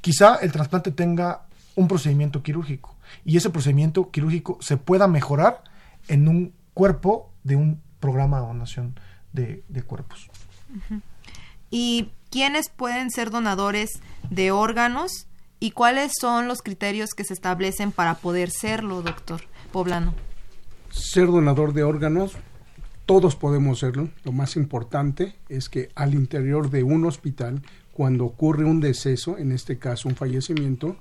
quizá 0.00 0.36
el 0.36 0.52
trasplante 0.52 0.90
tenga 0.90 1.42
un 1.76 1.88
procedimiento 1.88 2.42
quirúrgico 2.42 2.96
y 3.24 3.36
ese 3.36 3.50
procedimiento 3.50 4.10
quirúrgico 4.10 4.58
se 4.60 4.76
pueda 4.76 5.08
mejorar 5.08 5.62
en 6.08 6.28
un 6.28 6.52
cuerpo 6.74 7.30
de 7.42 7.56
un 7.56 7.80
programa 8.00 8.40
de 8.40 8.46
donación 8.46 8.98
de, 9.32 9.82
cuerpos. 9.86 10.30
¿Y 11.70 12.10
quiénes 12.30 12.68
pueden 12.68 13.10
ser 13.10 13.30
donadores 13.30 13.90
de 14.30 14.52
órganos 14.52 15.26
y 15.64 15.70
cuáles 15.70 16.12
son 16.20 16.46
los 16.46 16.60
criterios 16.60 17.14
que 17.16 17.24
se 17.24 17.32
establecen 17.32 17.90
para 17.90 18.16
poder 18.16 18.50
serlo, 18.50 19.00
doctor 19.00 19.40
Poblano? 19.72 20.12
Ser 20.90 21.28
donador 21.28 21.72
de 21.72 21.84
órganos, 21.84 22.32
todos 23.06 23.34
podemos 23.34 23.78
serlo. 23.78 24.10
Lo 24.24 24.32
más 24.32 24.56
importante 24.56 25.36
es 25.48 25.70
que 25.70 25.88
al 25.94 26.12
interior 26.12 26.68
de 26.68 26.82
un 26.82 27.06
hospital, 27.06 27.62
cuando 27.92 28.26
ocurre 28.26 28.66
un 28.66 28.80
deceso, 28.80 29.38
en 29.38 29.52
este 29.52 29.78
caso 29.78 30.06
un 30.06 30.16
fallecimiento, 30.16 30.98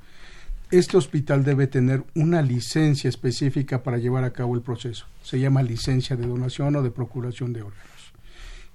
este 0.72 0.96
hospital 0.96 1.44
debe 1.44 1.68
tener 1.68 2.06
una 2.16 2.42
licencia 2.42 3.10
específica 3.10 3.84
para 3.84 3.98
llevar 3.98 4.24
a 4.24 4.32
cabo 4.32 4.56
el 4.56 4.62
proceso. 4.62 5.08
Se 5.24 5.42
llama 5.42 5.62
licencia 5.62 6.16
de 6.16 6.26
donación 6.26 6.74
o 6.78 6.82
de 6.82 6.90
procuración 6.90 7.52
de 7.52 7.64
órganos. 7.64 8.14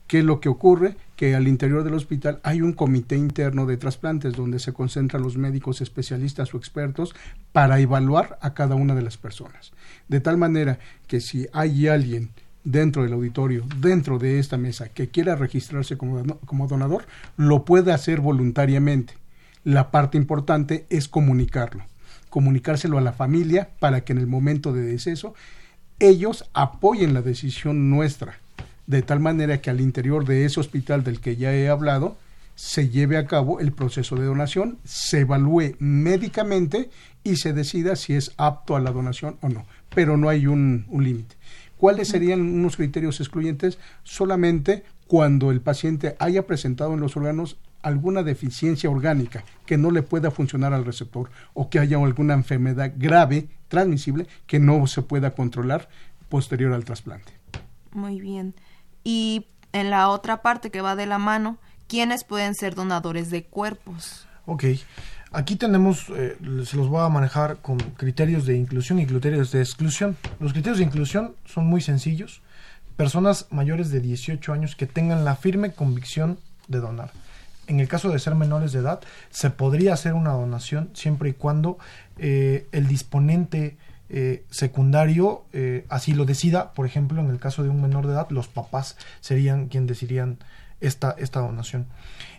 ¿Qué 0.06 0.18
es 0.18 0.24
lo 0.26 0.38
que 0.38 0.50
ocurre? 0.50 0.96
Que 1.18 1.34
al 1.34 1.48
interior 1.48 1.84
del 1.84 1.92
hospital 1.92 2.40
hay 2.44 2.62
un 2.62 2.72
comité 2.72 3.16
interno 3.16 3.66
de 3.66 3.76
trasplantes 3.76 4.34
donde 4.34 4.58
se 4.58 4.72
concentran 4.72 5.22
los 5.22 5.36
médicos 5.36 5.82
especialistas 5.82 6.54
o 6.54 6.56
expertos 6.56 7.14
para 7.52 7.80
evaluar 7.80 8.38
a 8.40 8.54
cada 8.54 8.76
una 8.76 8.94
de 8.94 9.02
las 9.02 9.18
personas. 9.18 9.72
De 10.08 10.20
tal 10.20 10.38
manera 10.38 10.78
que 11.06 11.20
si 11.20 11.46
hay 11.52 11.88
alguien 11.88 12.30
dentro 12.64 13.02
del 13.02 13.12
auditorio, 13.12 13.64
dentro 13.80 14.18
de 14.18 14.38
esta 14.38 14.56
mesa, 14.56 14.88
que 14.88 15.08
quiera 15.08 15.34
registrarse 15.34 15.98
como, 15.98 16.68
donador, 16.68 17.04
lo 17.36 17.64
puede 17.64 17.92
hacer 17.92 18.20
voluntariamente 18.20 19.14
la 19.64 19.90
parte 19.90 20.16
importante 20.16 20.86
es 20.88 21.08
comunicarlo, 21.08 21.84
comunicárselo 22.30 22.96
a 22.96 23.02
la 23.02 23.12
familia 23.12 23.68
para 23.80 24.02
que 24.02 24.12
en 24.12 24.18
el 24.18 24.26
momento 24.26 24.72
de 24.72 24.82
deceso 24.82 25.34
ellos 25.98 26.48
apoyen 26.54 27.12
la 27.12 27.20
decisión 27.20 27.90
nuestra, 27.90 28.38
de 28.88 29.02
tal 29.02 29.20
manera 29.20 29.60
que 29.60 29.70
al 29.70 29.80
interior 29.80 30.24
de 30.24 30.46
ese 30.46 30.58
hospital 30.58 31.04
del 31.04 31.20
que 31.20 31.36
ya 31.36 31.54
he 31.54 31.68
hablado, 31.68 32.16
se 32.54 32.88
lleve 32.88 33.18
a 33.18 33.26
cabo 33.26 33.60
el 33.60 33.70
proceso 33.70 34.16
de 34.16 34.24
donación, 34.24 34.78
se 34.82 35.20
evalúe 35.20 35.76
médicamente 35.78 36.90
y 37.22 37.36
se 37.36 37.52
decida 37.52 37.94
si 37.94 38.14
es 38.14 38.32
apto 38.38 38.74
a 38.74 38.80
la 38.80 38.90
donación 38.90 39.36
o 39.42 39.48
no, 39.50 39.66
pero 39.94 40.16
no 40.16 40.28
hay 40.28 40.46
un, 40.46 40.86
un 40.88 41.04
límite. 41.04 41.36
¿Cuáles 41.76 42.08
serían 42.08 42.40
unos 42.40 42.76
criterios 42.76 43.20
excluyentes? 43.20 43.78
Solamente 44.02 44.82
cuando 45.06 45.50
el 45.50 45.60
paciente 45.60 46.16
haya 46.18 46.46
presentado 46.46 46.94
en 46.94 47.00
los 47.00 47.16
órganos 47.16 47.58
alguna 47.82 48.22
deficiencia 48.22 48.90
orgánica 48.90 49.44
que 49.66 49.76
no 49.76 49.90
le 49.90 50.02
pueda 50.02 50.30
funcionar 50.30 50.72
al 50.72 50.86
receptor 50.86 51.30
o 51.52 51.68
que 51.68 51.78
haya 51.78 51.98
alguna 51.98 52.34
enfermedad 52.34 52.92
grave, 52.96 53.48
transmisible, 53.68 54.26
que 54.46 54.58
no 54.58 54.86
se 54.86 55.02
pueda 55.02 55.32
controlar 55.32 55.88
posterior 56.28 56.72
al 56.72 56.84
trasplante. 56.84 57.32
Muy 57.92 58.20
bien. 58.20 58.54
Y 59.08 59.46
en 59.72 59.88
la 59.88 60.10
otra 60.10 60.42
parte 60.42 60.70
que 60.70 60.82
va 60.82 60.94
de 60.94 61.06
la 61.06 61.16
mano, 61.16 61.56
¿quiénes 61.86 62.24
pueden 62.24 62.54
ser 62.54 62.74
donadores 62.74 63.30
de 63.30 63.42
cuerpos? 63.42 64.28
Ok. 64.44 64.64
Aquí 65.32 65.56
tenemos, 65.56 66.10
eh, 66.10 66.36
se 66.66 66.76
los 66.76 66.88
voy 66.88 67.00
a 67.00 67.08
manejar 67.08 67.56
con 67.62 67.78
criterios 67.78 68.44
de 68.44 68.58
inclusión 68.58 68.98
y 68.98 69.06
criterios 69.06 69.50
de 69.50 69.60
exclusión. 69.62 70.18
Los 70.40 70.52
criterios 70.52 70.76
de 70.76 70.84
inclusión 70.84 71.36
son 71.46 71.66
muy 71.66 71.80
sencillos. 71.80 72.42
Personas 72.98 73.46
mayores 73.48 73.90
de 73.90 74.00
18 74.00 74.52
años 74.52 74.76
que 74.76 74.84
tengan 74.84 75.24
la 75.24 75.36
firme 75.36 75.72
convicción 75.72 76.38
de 76.66 76.80
donar 76.80 77.10
en 77.68 77.80
el 77.80 77.86
caso 77.86 78.10
de 78.10 78.18
ser 78.18 78.34
menores 78.34 78.72
de 78.72 78.80
edad, 78.80 79.00
se 79.30 79.50
podría 79.50 79.92
hacer 79.92 80.14
una 80.14 80.32
donación 80.32 80.90
siempre 80.94 81.28
y 81.28 81.32
cuando 81.34 81.78
eh, 82.16 82.66
el 82.72 82.88
disponente 82.88 83.76
eh, 84.10 84.44
secundario 84.50 85.44
eh, 85.52 85.86
así 85.88 86.14
lo 86.14 86.24
decida. 86.24 86.72
Por 86.72 86.86
ejemplo, 86.86 87.20
en 87.20 87.28
el 87.28 87.38
caso 87.38 87.62
de 87.62 87.68
un 87.68 87.82
menor 87.82 88.06
de 88.06 88.14
edad, 88.14 88.28
los 88.30 88.48
papás 88.48 88.96
serían 89.20 89.68
quienes 89.68 89.88
decidirían 89.88 90.38
esta, 90.80 91.14
esta 91.18 91.40
donación. 91.40 91.86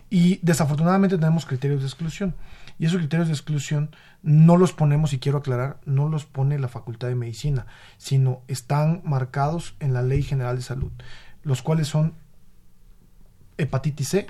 Y 0.10 0.40
desafortunadamente 0.42 1.18
tenemos 1.18 1.46
criterios 1.46 1.82
de 1.82 1.88
exclusión. 1.88 2.36
Y 2.80 2.86
esos 2.86 3.00
criterios 3.00 3.28
de 3.28 3.34
exclusión 3.34 3.92
no 4.24 4.58
los 4.58 4.74
ponemos, 4.74 5.14
y 5.14 5.20
quiero 5.20 5.40
aclarar, 5.40 5.80
no 5.86 6.10
los 6.10 6.26
pone 6.26 6.58
la 6.60 6.70
Facultad 6.70 7.10
de 7.10 7.16
Medicina, 7.16 7.68
sino 7.98 8.42
están 8.48 9.02
marcados 9.04 9.76
en 9.80 9.94
la 9.94 10.02
Ley 10.02 10.24
General 10.24 10.56
de 10.56 10.62
Salud, 10.62 10.92
los 11.44 11.62
cuales 11.62 11.88
son 11.88 12.14
hepatitis 13.58 14.10
C, 14.10 14.28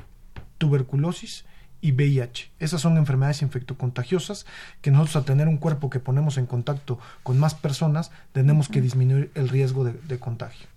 tuberculosis 0.58 1.46
y 1.81 1.91
VIH. 1.91 2.51
Esas 2.59 2.81
son 2.81 2.98
enfermedades 2.98 3.41
infectocontagiosas 3.41 4.45
que 4.81 4.91
nosotros 4.91 5.15
al 5.17 5.25
tener 5.25 5.48
un 5.48 5.57
cuerpo 5.57 5.89
que 5.89 6.00
ponemos 6.00 6.38
en 6.38 6.45
contacto 6.45 7.00
con 7.24 7.39
más 7.39 7.55
personas 7.55 8.12
tenemos 8.31 8.69
que 8.69 8.81
disminuir 8.81 9.31
el 9.36 9.50
riesgo 9.50 9.83
de, 9.83 10.19
contagio. 10.19 10.67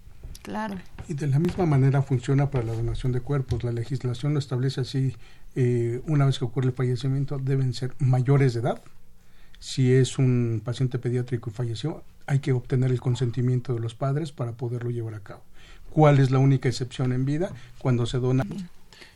Claro. 0.42 0.76
Y 1.08 1.14
de 1.14 1.26
la 1.26 1.38
misma 1.38 1.66
manera 1.66 2.02
funciona 2.02 2.50
para 2.50 2.64
la 2.64 2.74
donación 2.74 3.12
de 3.12 3.20
cuerpos. 3.20 3.64
La 3.64 3.72
legislación 3.72 4.32
lo 4.32 4.38
establece 4.38 4.80
así, 4.80 5.16
eh, 5.54 6.00
una 6.06 6.26
vez 6.26 6.38
que 6.38 6.44
ocurre 6.44 6.68
el 6.68 6.74
fallecimiento 6.74 7.38
deben 7.38 7.74
ser 7.74 7.94
mayores 7.98 8.54
de 8.54 8.60
edad. 8.60 8.82
Si 9.58 9.92
es 9.92 10.18
un 10.18 10.60
paciente 10.64 10.98
pediátrico 10.98 11.50
y 11.50 11.52
falleció, 11.52 12.02
hay 12.26 12.40
que 12.40 12.52
obtener 12.52 12.90
el 12.90 13.00
consentimiento 13.00 13.74
de 13.74 13.80
los 13.80 13.94
padres 13.94 14.32
para 14.32 14.52
poderlo 14.52 14.90
llevar 14.90 15.14
a 15.14 15.20
cabo. 15.20 15.42
¿Cuál 15.90 16.18
es 16.18 16.30
la 16.30 16.38
única 16.38 16.68
excepción 16.68 17.12
en 17.12 17.24
vida? 17.24 17.50
Cuando 17.78 18.06
se 18.06 18.18
dona 18.18 18.44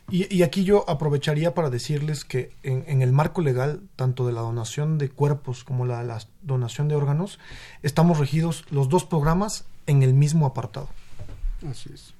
y, 0.09 0.41
aquí 0.43 0.63
yo 0.63 0.89
aprovecharía 0.89 1.53
para 1.53 1.69
decirles 1.69 2.23
que 2.23 2.53
en, 2.63 3.01
el 3.01 3.11
marco 3.11 3.41
legal, 3.41 3.81
tanto 3.97 4.25
de 4.25 4.31
la 4.31 4.39
donación 4.39 4.97
de 4.97 5.09
cuerpos 5.09 5.65
como 5.65 5.85
la, 5.85 6.01
la 6.03 6.19
donación 6.43 6.87
de 6.87 6.95
órganos, 6.95 7.39
estamos 7.83 8.17
regidos 8.17 8.63
los 8.69 8.87
dos 8.87 9.03
programas 9.03 9.65
en 9.85 10.03
el 10.03 10.13
mismo 10.13 10.45
apartado. 10.45 10.87
Así 11.69 11.89
es. 11.93 12.13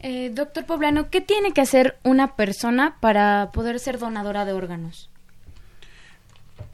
Eh, 0.00 0.30
doctor 0.34 0.66
Poblano, 0.66 1.08
¿qué 1.08 1.22
tiene 1.22 1.52
que 1.52 1.62
hacer 1.62 1.98
una 2.04 2.36
persona 2.36 2.96
para 3.00 3.50
poder 3.52 3.80
ser 3.80 3.98
donadora 3.98 4.44
de 4.44 4.52
órganos? 4.52 5.08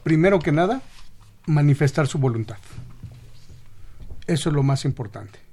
Primero 0.03 0.39
que 0.39 0.51
nada, 0.51 0.81
manifestar 1.45 2.07
su 2.07 2.17
voluntad. 2.19 2.57
Eso 4.27 4.49
es 4.49 4.55
lo 4.55 4.63
más 4.63 4.83
importante 4.83 5.46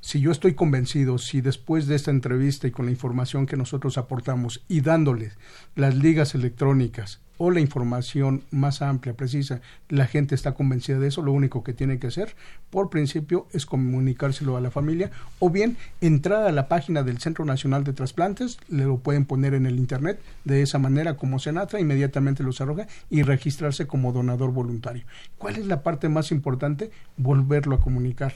si 0.00 0.20
yo 0.20 0.30
estoy 0.30 0.54
convencido, 0.54 1.18
si 1.18 1.40
después 1.40 1.86
de 1.86 1.94
esta 1.94 2.10
entrevista 2.10 2.66
y 2.66 2.70
con 2.70 2.86
la 2.86 2.92
información 2.92 3.46
que 3.46 3.56
nosotros 3.56 3.98
aportamos 3.98 4.64
y 4.66 4.80
dándoles 4.80 5.36
las 5.76 5.94
ligas 5.94 6.34
electrónicas 6.34 7.20
o 7.36 7.50
la 7.50 7.60
información 7.60 8.42
más 8.50 8.82
amplia, 8.82 9.14
precisa, 9.14 9.62
la 9.88 10.06
gente 10.06 10.34
está 10.34 10.52
convencida 10.52 10.98
de 10.98 11.08
eso, 11.08 11.22
lo 11.22 11.32
único 11.32 11.64
que 11.64 11.72
tiene 11.72 11.98
que 11.98 12.08
hacer, 12.08 12.34
por 12.68 12.90
principio, 12.90 13.46
es 13.52 13.64
comunicárselo 13.64 14.58
a 14.58 14.60
la 14.60 14.70
familia 14.70 15.10
o 15.38 15.48
bien 15.48 15.78
entrar 16.02 16.46
a 16.46 16.52
la 16.52 16.68
página 16.68 17.02
del 17.02 17.18
Centro 17.18 17.46
Nacional 17.46 17.82
de 17.82 17.94
Trasplantes, 17.94 18.58
le 18.68 18.84
lo 18.84 18.98
pueden 18.98 19.24
poner 19.24 19.54
en 19.54 19.64
el 19.64 19.78
Internet, 19.78 20.20
de 20.44 20.60
esa 20.60 20.78
manera 20.78 21.16
como 21.16 21.38
Senatra, 21.38 21.80
inmediatamente 21.80 22.42
los 22.42 22.60
arroja 22.60 22.86
y 23.08 23.22
registrarse 23.22 23.86
como 23.86 24.12
donador 24.12 24.52
voluntario. 24.52 25.04
¿Cuál 25.38 25.56
es 25.56 25.66
la 25.66 25.82
parte 25.82 26.10
más 26.10 26.32
importante? 26.32 26.90
Volverlo 27.16 27.76
a 27.76 27.80
comunicar 27.80 28.34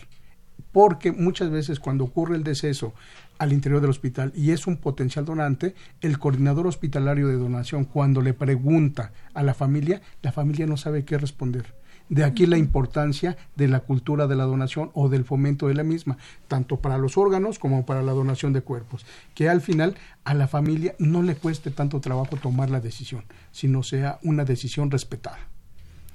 porque 0.75 1.13
muchas 1.13 1.51
veces 1.51 1.79
cuando 1.79 2.03
ocurre 2.03 2.35
el 2.35 2.43
deceso 2.43 2.95
al 3.39 3.53
interior 3.53 3.81
del 3.81 3.91
hospital 3.91 4.33
y 4.35 4.51
es 4.51 4.67
un 4.67 4.77
potencial 4.77 5.25
donante, 5.25 5.77
el 6.01 6.19
coordinador 6.19 6.67
hospitalario 6.67 7.29
de 7.29 7.37
donación 7.37 7.85
cuando 7.85 8.21
le 8.23 8.35
pregunta 8.35 9.13
a 9.35 9.45
la 9.45 9.55
familia, 9.55 10.03
la 10.21 10.33
familia 10.33 10.67
no 10.67 10.77
sabe 10.77 11.05
qué 11.05 11.17
responder. 11.17 11.73
De 12.09 12.25
aquí 12.25 12.47
la 12.47 12.59
importancia 12.59 13.37
de 13.55 13.69
la 13.69 13.81
cultura 13.81 14.27
de 14.27 14.35
la 14.35 14.45
donación 14.47 14.91
o 14.95 15.09
del 15.09 15.25
fomento 15.25 15.69
de 15.69 15.75
la 15.75 15.85
misma, 15.85 16.19
tanto 16.49 16.81
para 16.81 16.99
los 16.99 17.17
órganos 17.17 17.61
como 17.61 17.87
para 17.87 18.03
la 18.03 18.11
donación 18.11 18.53
de 18.53 18.63
cuerpos, 18.63 19.07
que 19.37 19.49
al 19.49 19.61
final 19.61 19.95
a 20.25 20.35
la 20.35 20.49
familia 20.49 20.97
no 20.99 21.23
le 21.23 21.37
cueste 21.37 21.71
tanto 21.71 22.01
trabajo 22.01 22.37
tomar 22.37 22.69
la 22.69 22.81
decisión, 22.81 23.23
sino 23.53 23.85
sea 23.85 24.19
una 24.25 24.45
decisión 24.45 24.91
respetada. 24.91 25.54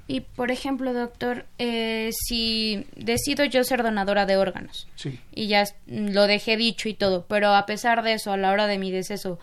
Y, 0.10 0.22
por 0.22 0.50
ejemplo, 0.50 0.92
doctor, 0.92 1.46
eh, 1.60 2.10
si 2.26 2.88
decido 2.96 3.46
yo 3.46 3.64
ser 3.64 3.84
donadora 3.84 4.26
de 4.26 4.38
órganos, 4.38 4.88
y 5.36 5.48
ya 5.48 5.66
lo 5.86 6.26
dejé 6.26 6.58
dicho 6.58 6.90
y 6.90 6.96
todo, 6.96 7.28
pero 7.28 7.54
a 7.54 7.68
pesar 7.68 8.02
de 8.02 8.14
eso, 8.14 8.32
a 8.32 8.38
la 8.38 8.52
hora 8.52 8.66
de 8.66 8.80
mi 8.80 8.90
deceso, 8.90 9.38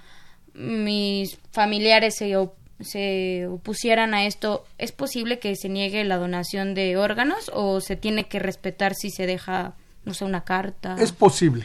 mis 0.54 1.38
familiares 1.52 2.16
se 2.16 2.34
se 2.80 3.46
opusieran 3.46 4.12
a 4.12 4.26
esto, 4.26 4.66
¿es 4.76 4.90
posible 4.90 5.38
que 5.38 5.54
se 5.56 5.68
niegue 5.68 6.04
la 6.04 6.16
donación 6.16 6.74
de 6.74 6.96
órganos 6.96 7.50
o 7.54 7.80
se 7.80 7.94
tiene 7.94 8.26
que 8.26 8.38
respetar 8.38 8.94
si 8.94 9.10
se 9.10 9.26
deja, 9.26 9.74
no 10.04 10.14
sé, 10.14 10.24
una 10.24 10.42
carta? 10.42 10.96
Es 10.98 11.12
posible. 11.12 11.64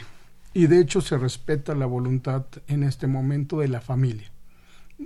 Y 0.54 0.68
de 0.68 0.80
hecho 0.80 1.00
se 1.00 1.18
respeta 1.18 1.74
la 1.74 1.86
voluntad 1.86 2.44
en 2.68 2.84
este 2.84 3.08
momento 3.08 3.58
de 3.58 3.68
la 3.68 3.80
familia. 3.80 4.31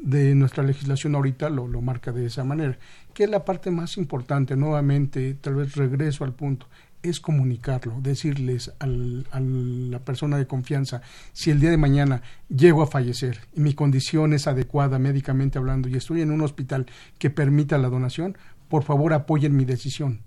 De 0.03 0.35
nuestra 0.35 0.63
legislación 0.63 1.15
ahorita 1.15 1.51
lo, 1.51 1.67
lo 1.67 1.81
marca 1.81 2.13
de 2.13 2.27
esa 2.27 2.45
manera, 2.45 2.79
que 3.13 3.25
es 3.25 3.31
la 3.31 3.45
parte 3.45 3.71
más 3.71 3.97
importante. 3.97 4.57
Nuevamente, 4.57 5.35
tal 5.35 5.57
vez 5.57 5.75
regreso 5.75 6.25
al 6.25 6.33
punto 6.33 6.67
es 7.03 7.21
comunicarlo, 7.21 8.01
decirles 8.01 8.73
al, 8.79 9.27
a 9.31 9.41
la 9.41 10.01
persona 10.01 10.39
de 10.39 10.47
confianza, 10.47 11.03
si 11.33 11.51
el 11.51 11.61
día 11.61 11.71
de 11.71 11.77
mañana 11.77 12.23
llego 12.49 12.83
a 12.83 12.87
fallecer 12.87 13.41
y 13.55 13.61
mi 13.61 13.75
condición 13.75 14.33
es 14.33 14.47
adecuada 14.47 14.99
médicamente 14.99 15.59
hablando 15.59 15.89
y 15.89 15.97
estoy 15.97 16.23
en 16.23 16.31
un 16.31 16.41
hospital 16.41 16.87
que 17.19 17.31
permita 17.31 17.79
la 17.79 17.89
donación, 17.89 18.37
por 18.69 18.83
favor 18.83 19.13
apoyen 19.13 19.57
mi 19.57 19.65
decisión. 19.65 20.21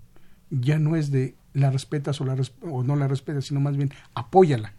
Ya 0.50 0.78
no 0.78 0.96
es 0.96 1.10
de 1.10 1.34
la 1.52 1.70
respetas 1.70 2.20
o, 2.20 2.24
la 2.24 2.36
o 2.62 2.82
no 2.82 2.96
la 2.96 3.08
respetas, 3.08 3.46
sino 3.46 3.60
más 3.60 3.76
bien 3.76 3.92
apóyala, 4.14 4.74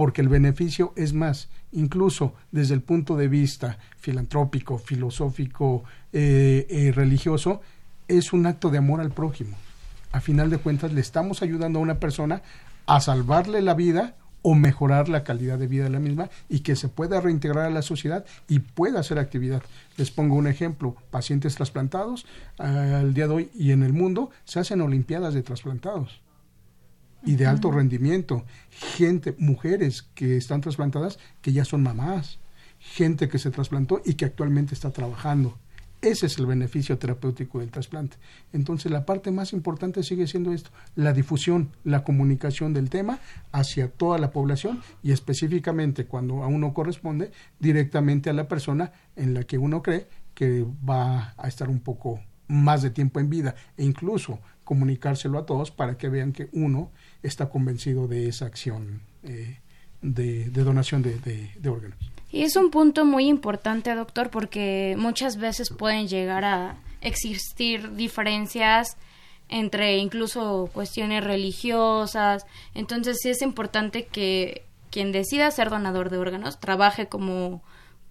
porque 0.00 0.22
el 0.22 0.30
beneficio 0.30 0.94
es 0.96 1.12
más, 1.12 1.50
incluso 1.72 2.32
desde 2.52 2.72
el 2.72 2.80
punto 2.80 3.18
de 3.18 3.28
vista 3.28 3.76
filantrópico, 3.98 4.78
filosófico, 4.78 5.84
eh, 6.10 6.66
eh, 6.70 6.90
religioso, 6.90 7.60
es 8.08 8.32
un 8.32 8.46
acto 8.46 8.70
de 8.70 8.78
amor 8.78 9.02
al 9.02 9.10
prójimo. 9.10 9.58
A 10.12 10.22
final 10.22 10.48
de 10.48 10.56
cuentas 10.56 10.94
le 10.94 11.02
estamos 11.02 11.42
ayudando 11.42 11.78
a 11.78 11.82
una 11.82 12.00
persona 12.00 12.40
a 12.86 12.98
salvarle 13.02 13.60
la 13.60 13.74
vida 13.74 14.14
o 14.40 14.54
mejorar 14.54 15.10
la 15.10 15.22
calidad 15.22 15.58
de 15.58 15.66
vida 15.66 15.84
de 15.84 15.90
la 15.90 16.00
misma 16.00 16.30
y 16.48 16.60
que 16.60 16.76
se 16.76 16.88
pueda 16.88 17.20
reintegrar 17.20 17.66
a 17.66 17.70
la 17.70 17.82
sociedad 17.82 18.24
y 18.48 18.60
pueda 18.60 19.00
hacer 19.00 19.18
actividad. 19.18 19.62
Les 19.98 20.10
pongo 20.10 20.34
un 20.34 20.46
ejemplo, 20.46 20.96
pacientes 21.10 21.56
trasplantados 21.56 22.24
al 22.56 23.12
día 23.12 23.28
de 23.28 23.34
hoy 23.34 23.50
y 23.52 23.72
en 23.72 23.82
el 23.82 23.92
mundo 23.92 24.30
se 24.46 24.60
hacen 24.60 24.80
olimpiadas 24.80 25.34
de 25.34 25.42
trasplantados 25.42 26.22
y 27.24 27.36
de 27.36 27.46
alto 27.46 27.70
rendimiento, 27.70 28.44
gente, 28.70 29.34
mujeres 29.38 30.02
que 30.14 30.36
están 30.36 30.60
trasplantadas 30.60 31.18
que 31.42 31.52
ya 31.52 31.64
son 31.64 31.82
mamás, 31.82 32.38
gente 32.78 33.28
que 33.28 33.38
se 33.38 33.50
trasplantó 33.50 34.00
y 34.04 34.14
que 34.14 34.24
actualmente 34.24 34.74
está 34.74 34.90
trabajando. 34.90 35.58
Ese 36.02 36.26
es 36.26 36.38
el 36.38 36.46
beneficio 36.46 36.96
terapéutico 36.96 37.58
del 37.58 37.70
trasplante. 37.70 38.16
Entonces 38.54 38.90
la 38.90 39.04
parte 39.04 39.30
más 39.30 39.52
importante 39.52 40.02
sigue 40.02 40.26
siendo 40.26 40.52
esto, 40.52 40.70
la 40.94 41.12
difusión, 41.12 41.72
la 41.84 42.04
comunicación 42.04 42.72
del 42.72 42.88
tema 42.88 43.18
hacia 43.52 43.88
toda 43.88 44.16
la 44.16 44.30
población 44.30 44.80
y 45.02 45.12
específicamente 45.12 46.06
cuando 46.06 46.42
a 46.42 46.46
uno 46.46 46.72
corresponde 46.72 47.32
directamente 47.58 48.30
a 48.30 48.32
la 48.32 48.48
persona 48.48 48.92
en 49.14 49.34
la 49.34 49.44
que 49.44 49.58
uno 49.58 49.82
cree 49.82 50.08
que 50.34 50.64
va 50.88 51.34
a 51.36 51.48
estar 51.48 51.68
un 51.68 51.80
poco 51.80 52.20
más 52.48 52.80
de 52.80 52.90
tiempo 52.90 53.20
en 53.20 53.28
vida 53.28 53.54
e 53.76 53.84
incluso 53.84 54.40
comunicárselo 54.64 55.38
a 55.38 55.44
todos 55.44 55.70
para 55.70 55.98
que 55.98 56.08
vean 56.08 56.32
que 56.32 56.48
uno 56.52 56.90
está 57.22 57.48
convencido 57.48 58.08
de 58.08 58.28
esa 58.28 58.46
acción 58.46 59.02
eh, 59.24 59.58
de, 60.02 60.50
donación 60.50 61.02
de 61.02 61.68
órganos. 61.68 61.98
Y 62.32 62.42
es 62.42 62.56
un 62.56 62.70
punto 62.70 63.04
muy 63.04 63.26
importante, 63.26 63.94
doctor, 63.94 64.30
porque 64.30 64.94
muchas 64.96 65.36
veces 65.36 65.70
pueden 65.70 66.06
llegar 66.06 66.44
a 66.44 66.76
existir 67.00 67.94
diferencias 67.96 68.96
entre 69.48 69.96
incluso 69.96 70.70
cuestiones 70.72 71.24
religiosas. 71.24 72.46
Entonces 72.74 73.18
sí 73.20 73.30
es 73.30 73.42
importante 73.42 74.06
que 74.06 74.64
quien 74.90 75.10
decida 75.10 75.50
ser 75.50 75.70
donador 75.70 76.10
de 76.10 76.18
órganos 76.18 76.60
trabaje 76.60 77.08
como 77.08 77.62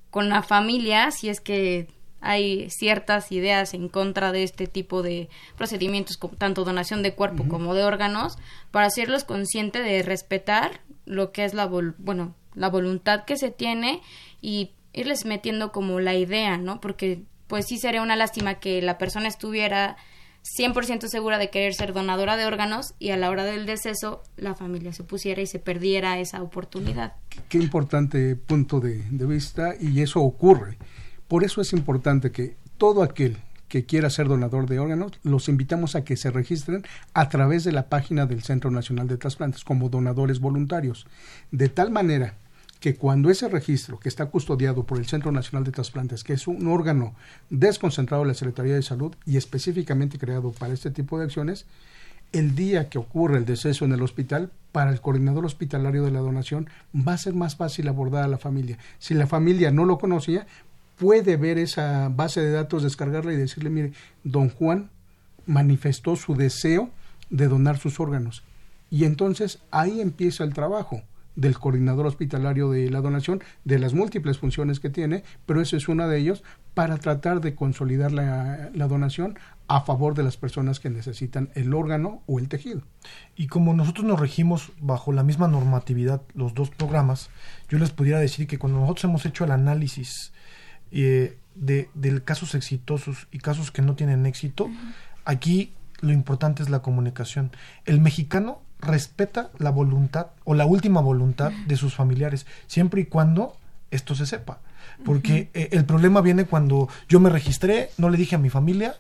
con 0.10 0.28
la 0.28 0.42
familia 0.42 1.12
si 1.12 1.30
es 1.30 1.40
que 1.40 1.88
hay 2.22 2.70
ciertas 2.70 3.32
ideas 3.32 3.74
en 3.74 3.90
contra 3.90 4.32
de 4.32 4.44
este 4.44 4.68
tipo 4.68 5.02
de 5.02 5.30
procedimientos, 5.58 6.18
como 6.18 6.36
tanto 6.36 6.66
donación 6.66 7.04
de 7.04 7.14
cuerpo 7.14 7.48
como 7.48 7.74
de 7.74 7.84
órganos, 7.84 8.38
para 8.72 8.88
hacerlos 8.88 9.24
conscientes 9.24 9.84
de 9.84 10.04
respetar 10.04 10.82
lo 11.06 11.32
que 11.32 11.46
es 11.46 11.54
la, 11.54 11.66
bueno, 11.66 12.36
la 12.56 12.70
voluntad 12.70 13.26
que 13.26 13.38
se 13.38 13.52
tiene 13.52 14.02
y 14.42 14.72
irles 14.94 15.26
metiendo 15.26 15.72
como 15.72 16.00
la 16.00 16.16
idea, 16.16 16.58
¿no? 16.58 16.82
Porque 16.82 17.24
pues 17.48 17.66
sí 17.68 17.78
sería 17.78 18.02
una 18.02 18.16
lástima 18.16 18.56
que 18.56 18.82
la 18.82 18.98
persona 18.98 19.28
estuviera 19.28 19.98
100% 20.58 21.08
segura 21.08 21.38
de 21.38 21.50
querer 21.50 21.74
ser 21.74 21.94
donadora 21.94 22.38
de 22.38 22.46
órganos 22.46 22.94
y 23.00 23.10
a 23.10 23.18
la 23.18 23.30
hora 23.30 23.44
del 23.44 23.66
deceso 23.66 24.24
la 24.38 24.56
familia 24.56 24.94
se 24.94 25.04
pusiera 25.04 25.42
y 25.42 25.48
se 25.48 25.60
perdiera 25.60 26.20
esa 26.20 26.42
oportunidad. 26.42 27.14
Qué 27.50 27.58
importante 27.58 28.36
punto 28.36 28.80
de, 28.80 29.04
de 29.10 29.26
vista 29.26 29.74
y 29.80 30.02
eso 30.02 30.22
ocurre. 30.22 30.78
Por 31.30 31.44
eso 31.44 31.62
es 31.62 31.74
importante 31.74 32.32
que 32.32 32.58
todo 32.80 33.04
aquel 33.04 33.38
que 33.68 33.86
quiera 33.86 34.10
ser 34.10 34.28
donador 34.28 34.68
de 34.68 34.80
órganos, 34.80 35.12
los 35.22 35.48
invitamos 35.48 35.96
a 35.96 36.04
que 36.04 36.18
se 36.18 36.32
registren 36.32 36.84
a 37.14 37.30
través 37.30 37.64
de 37.64 37.72
la 37.72 37.88
página 37.88 38.26
del 38.26 38.42
Centro 38.42 38.72
Nacional 38.72 39.08
de 39.08 39.18
Trasplantes 39.18 39.64
como 39.64 39.90
donadores 39.90 40.40
voluntarios, 40.40 41.06
de 41.52 41.70
tal 41.70 41.92
manera 41.92 42.34
que 42.80 42.96
cuando 42.96 43.30
ese 43.30 43.48
registro, 43.48 44.00
que 44.00 44.10
está 44.10 44.26
custodiado 44.26 44.86
por 44.86 44.98
el 44.98 45.06
Centro 45.06 45.32
Nacional 45.32 45.66
de 45.66 45.72
Trasplantes, 45.72 46.24
que 46.24 46.34
es 46.34 46.48
un 46.48 46.66
órgano 46.68 47.14
desconcentrado 47.52 48.24
de 48.24 48.30
la 48.30 48.34
Secretaría 48.34 48.74
de 48.74 48.82
Salud 48.82 49.14
y 49.24 49.38
específicamente 49.38 50.18
creado 50.18 50.52
para 50.52 50.74
este 50.74 50.90
tipo 50.90 51.20
de 51.20 51.26
acciones, 51.26 51.68
el 52.32 52.56
día 52.56 52.90
que 52.90 52.98
ocurre 52.98 53.38
el 53.38 53.46
deceso 53.46 53.86
en 53.86 53.92
el 53.92 54.02
hospital, 54.02 54.52
para 54.72 54.92
el 54.92 55.02
coordinador 55.02 55.46
hospitalario 55.46 56.06
de 56.06 56.12
la 56.12 56.20
donación 56.20 56.70
va 56.96 57.14
a 57.14 57.18
ser 57.18 57.34
más 57.34 57.56
fácil 57.56 57.88
abordar 57.88 58.24
a 58.24 58.28
la 58.28 58.38
familia. 58.38 58.78
Si 59.00 59.14
la 59.14 59.28
familia 59.28 59.72
no 59.72 59.86
lo 59.86 59.98
conocía, 59.98 60.46
puede 61.00 61.38
ver 61.38 61.58
esa 61.58 62.10
base 62.10 62.42
de 62.42 62.52
datos, 62.52 62.84
descargarla 62.84 63.34
y 63.34 63.38
decirle, 63.38 63.70
mire, 63.70 63.94
don 64.24 64.50
Juan 64.50 64.92
manifestó 65.46 66.16
su 66.16 66.36
deseo 66.36 66.92
de 67.30 67.48
donar 67.48 67.78
sus 67.78 68.00
órganos. 68.00 68.44
Y 68.92 69.06
entonces 69.06 69.60
ahí 69.72 70.02
empieza 70.02 70.44
el 70.44 70.54
trabajo 70.54 71.02
del 71.36 71.58
coordinador 71.58 72.06
hospitalario 72.06 72.70
de 72.70 72.90
la 72.90 73.00
donación, 73.00 73.42
de 73.64 73.80
las 73.80 73.94
múltiples 73.94 74.40
funciones 74.40 74.82
que 74.82 74.90
tiene, 74.90 75.24
pero 75.46 75.62
esa 75.62 75.78
es 75.78 75.88
una 75.88 76.08
de 76.08 76.20
ellos 76.20 76.44
para 76.74 76.98
tratar 76.98 77.40
de 77.40 77.56
consolidar 77.56 78.12
la, 78.12 78.70
la, 78.74 78.88
donación 78.88 79.40
a 79.68 79.82
favor 79.82 80.16
de 80.16 80.24
las 80.24 80.36
personas 80.36 80.82
que 80.82 80.90
necesitan 80.90 81.50
el 81.56 81.74
órgano 81.74 82.24
o 82.26 82.40
el 82.40 82.50
tejido. 82.50 82.82
Y 83.38 83.48
como 83.48 83.74
nosotros 83.74 84.06
nos 84.06 84.20
regimos 84.20 84.74
bajo 84.82 85.14
la 85.14 85.24
misma 85.24 85.48
normatividad, 85.48 86.22
los 86.34 86.54
dos 86.54 86.72
programas, 86.72 87.30
yo 87.70 87.78
les 87.80 87.92
pudiera 87.92 88.20
decir 88.20 88.46
que 88.46 88.60
cuando 88.60 88.80
nosotros 88.82 89.06
hemos 89.06 89.26
hecho 89.26 89.46
el 89.46 89.52
análisis 89.52 90.34
eh, 90.92 91.38
de, 91.56 91.90
de, 91.94 92.24
casos 92.24 92.56
exitosos 92.56 93.28
y 93.32 93.40
casos 93.40 93.72
que 93.72 93.82
no 93.82 93.96
tienen 93.96 94.26
éxito, 94.26 94.70
aquí 95.26 95.74
lo 96.02 96.14
importante 96.14 96.64
es 96.64 96.70
la 96.70 96.82
comunicación. 96.82 97.52
El 97.86 98.00
mexicano 98.00 98.62
respeta 98.80 99.50
la 99.58 99.72
voluntad 99.72 100.28
o 100.46 100.56
la 100.56 100.66
última 100.66 101.02
voluntad 101.02 101.52
de 101.68 101.76
sus 101.76 101.96
familiares, 101.96 102.46
siempre 102.68 103.02
y 103.02 103.06
cuando 103.06 103.58
esto 103.92 104.16
se 104.16 104.26
sepa. 104.26 104.60
Porque 105.06 105.50
eh, 105.54 105.70
el 105.72 105.86
problema 105.86 106.22
viene 106.22 106.46
cuando 106.46 106.90
yo 107.08 107.20
me 107.20 107.30
registré, 107.30 107.90
no 107.98 108.10
le 108.10 108.18
dije 108.18 108.36
a 108.36 108.40
mi 108.40 108.50
familia, 108.50 108.96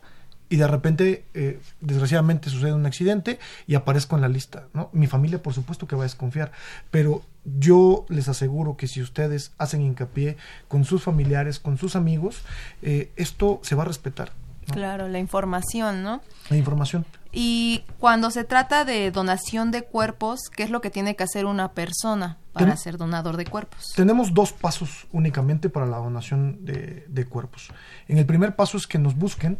y 0.49 0.57
de 0.57 0.67
repente, 0.67 1.25
eh, 1.35 1.59
desgraciadamente, 1.79 2.49
sucede 2.49 2.73
un 2.73 2.85
accidente 2.85 3.37
y 3.67 3.75
aparezco 3.75 4.15
en 4.15 4.23
la 4.23 4.27
lista. 4.27 4.67
¿no? 4.73 4.89
Mi 4.93 5.05
familia, 5.05 5.43
por 5.43 5.53
supuesto, 5.53 5.87
que 5.87 5.95
va 5.95 6.03
a 6.03 6.05
desconfiar, 6.05 6.51
pero 6.89 7.21
yo 7.57 8.05
les 8.09 8.27
aseguro 8.27 8.77
que 8.77 8.87
si 8.87 9.01
ustedes 9.01 9.53
hacen 9.57 9.81
hincapié 9.81 10.37
con 10.67 10.85
sus 10.85 11.03
familiares, 11.03 11.59
con 11.59 11.77
sus 11.77 11.95
amigos, 11.95 12.41
eh, 12.81 13.11
esto 13.15 13.59
se 13.63 13.75
va 13.75 13.83
a 13.83 13.87
respetar. 13.87 14.31
Claro, 14.71 15.07
la 15.07 15.19
información, 15.19 16.03
¿no? 16.03 16.21
La 16.49 16.57
información. 16.57 17.05
Y 17.31 17.83
cuando 17.99 18.31
se 18.31 18.43
trata 18.43 18.85
de 18.85 19.11
donación 19.11 19.71
de 19.71 19.83
cuerpos, 19.83 20.41
¿qué 20.55 20.63
es 20.63 20.69
lo 20.69 20.81
que 20.81 20.89
tiene 20.89 21.15
que 21.15 21.23
hacer 21.23 21.45
una 21.45 21.73
persona 21.73 22.37
para 22.53 22.75
ser 22.75 22.97
donador 22.97 23.37
de 23.37 23.45
cuerpos? 23.45 23.93
Tenemos 23.95 24.33
dos 24.33 24.51
pasos 24.51 25.07
únicamente 25.11 25.69
para 25.69 25.85
la 25.85 25.97
donación 25.97 26.65
de, 26.65 27.05
de 27.07 27.25
cuerpos. 27.25 27.69
En 28.07 28.17
el 28.17 28.25
primer 28.25 28.55
paso 28.55 28.77
es 28.77 28.87
que 28.87 28.97
nos 28.97 29.15
busquen 29.15 29.59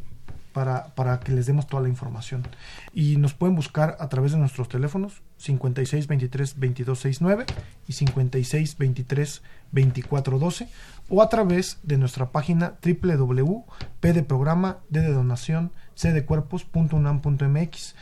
para, 0.54 0.95
para, 0.95 1.19
que 1.19 1.32
les 1.32 1.45
demos 1.45 1.67
toda 1.67 1.84
la 1.84 1.89
información. 1.89 2.47
Y 2.93 3.17
nos 3.17 3.34
pueden 3.34 3.56
buscar 3.56 3.97
a 3.99 4.10
través 4.10 4.32
de 4.32 4.39
nuestros 4.39 4.67
teléfonos 4.67 5.21
56 5.39 6.08
23 6.08 6.60
22 6.60 6.99
69 6.99 7.45
y 7.88 7.93
56 7.93 8.78
23 8.78 9.41
24 9.71 10.39
12 10.39 10.67
o 11.10 11.21
a 11.23 11.30
través 11.30 11.80
de 11.84 11.97
nuestra 11.97 12.32
página 12.32 12.75
www.p 12.84 14.13
de 14.13 14.23
programa 14.23 14.80
d 14.89 15.02
de 15.02 15.12
donación 15.12 15.71
c 15.95 16.13
de 16.13 16.25
cuerpos.unam.mx. 16.25 17.95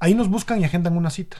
Ahí 0.00 0.14
nos 0.14 0.28
buscan 0.28 0.60
y 0.60 0.64
agendan 0.64 0.96
una 0.96 1.10
cita. 1.10 1.38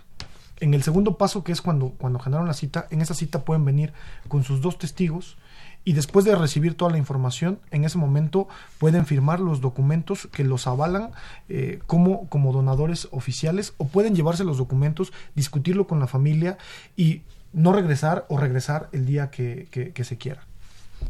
En 0.61 0.75
el 0.75 0.85
segundo 0.85 1.19
paso, 1.19 1.43
que 1.43 1.51
es 1.51 1.61
cuando, 1.61 1.91
cuando 1.91 2.21
generan 2.21 2.47
la 2.47 2.55
cita, 2.55 2.87
en 2.91 3.01
esa 3.01 3.15
cita 3.15 3.45
pueden 3.45 3.65
venir 3.65 3.93
con 4.29 4.45
sus 4.45 4.61
dos 4.61 4.79
testigos 4.79 5.37
y 5.85 5.95
después 5.95 6.25
de 6.25 6.35
recibir 6.37 6.77
toda 6.77 6.91
la 6.91 6.99
información, 6.99 7.59
en 7.71 7.85
ese 7.85 7.99
momento 7.99 8.49
pueden 8.79 9.07
firmar 9.07 9.41
los 9.41 9.61
documentos 9.61 10.29
que 10.33 10.45
los 10.45 10.67
avalan 10.67 11.11
eh, 11.49 11.81
como, 11.87 12.29
como 12.29 12.53
donadores 12.53 13.09
oficiales 13.11 13.75
o 13.79 13.87
pueden 13.87 14.15
llevarse 14.15 14.45
los 14.45 14.59
documentos, 14.59 15.13
discutirlo 15.35 15.87
con 15.87 16.01
la 16.01 16.07
familia 16.07 16.59
y 16.97 17.23
no 17.53 17.73
regresar 17.73 18.27
o 18.29 18.39
regresar 18.39 18.89
el 18.93 19.07
día 19.07 19.31
que, 19.31 19.69
que, 19.71 20.05
se 20.05 20.17
quiera. 20.17 20.47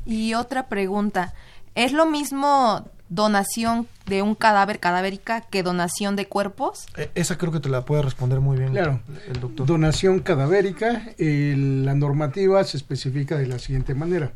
Y 0.06 0.34
otra 0.34 0.68
pregunta, 0.68 1.34
¿Es 1.74 1.92
lo 1.92 2.04
mismo 2.06 2.86
donación 3.08 3.86
de 4.06 4.22
un 4.22 4.34
cadáver 4.34 4.78
cadavérica 4.78 5.40
que 5.40 5.62
donación 5.62 6.16
de 6.16 6.26
cuerpos? 6.26 6.86
E, 6.96 7.10
esa 7.14 7.38
creo 7.38 7.50
que 7.50 7.60
te 7.60 7.68
la 7.68 7.84
puede 7.84 8.02
responder 8.02 8.40
muy 8.40 8.58
bien 8.58 8.72
claro. 8.72 9.00
el 9.26 9.40
doctor. 9.40 9.66
Donación 9.66 10.20
cadavérica, 10.20 11.14
la 11.18 11.94
normativa 11.94 12.62
se 12.64 12.76
especifica 12.76 13.38
de 13.38 13.46
la 13.46 13.58
siguiente 13.58 13.94
manera. 13.94 14.32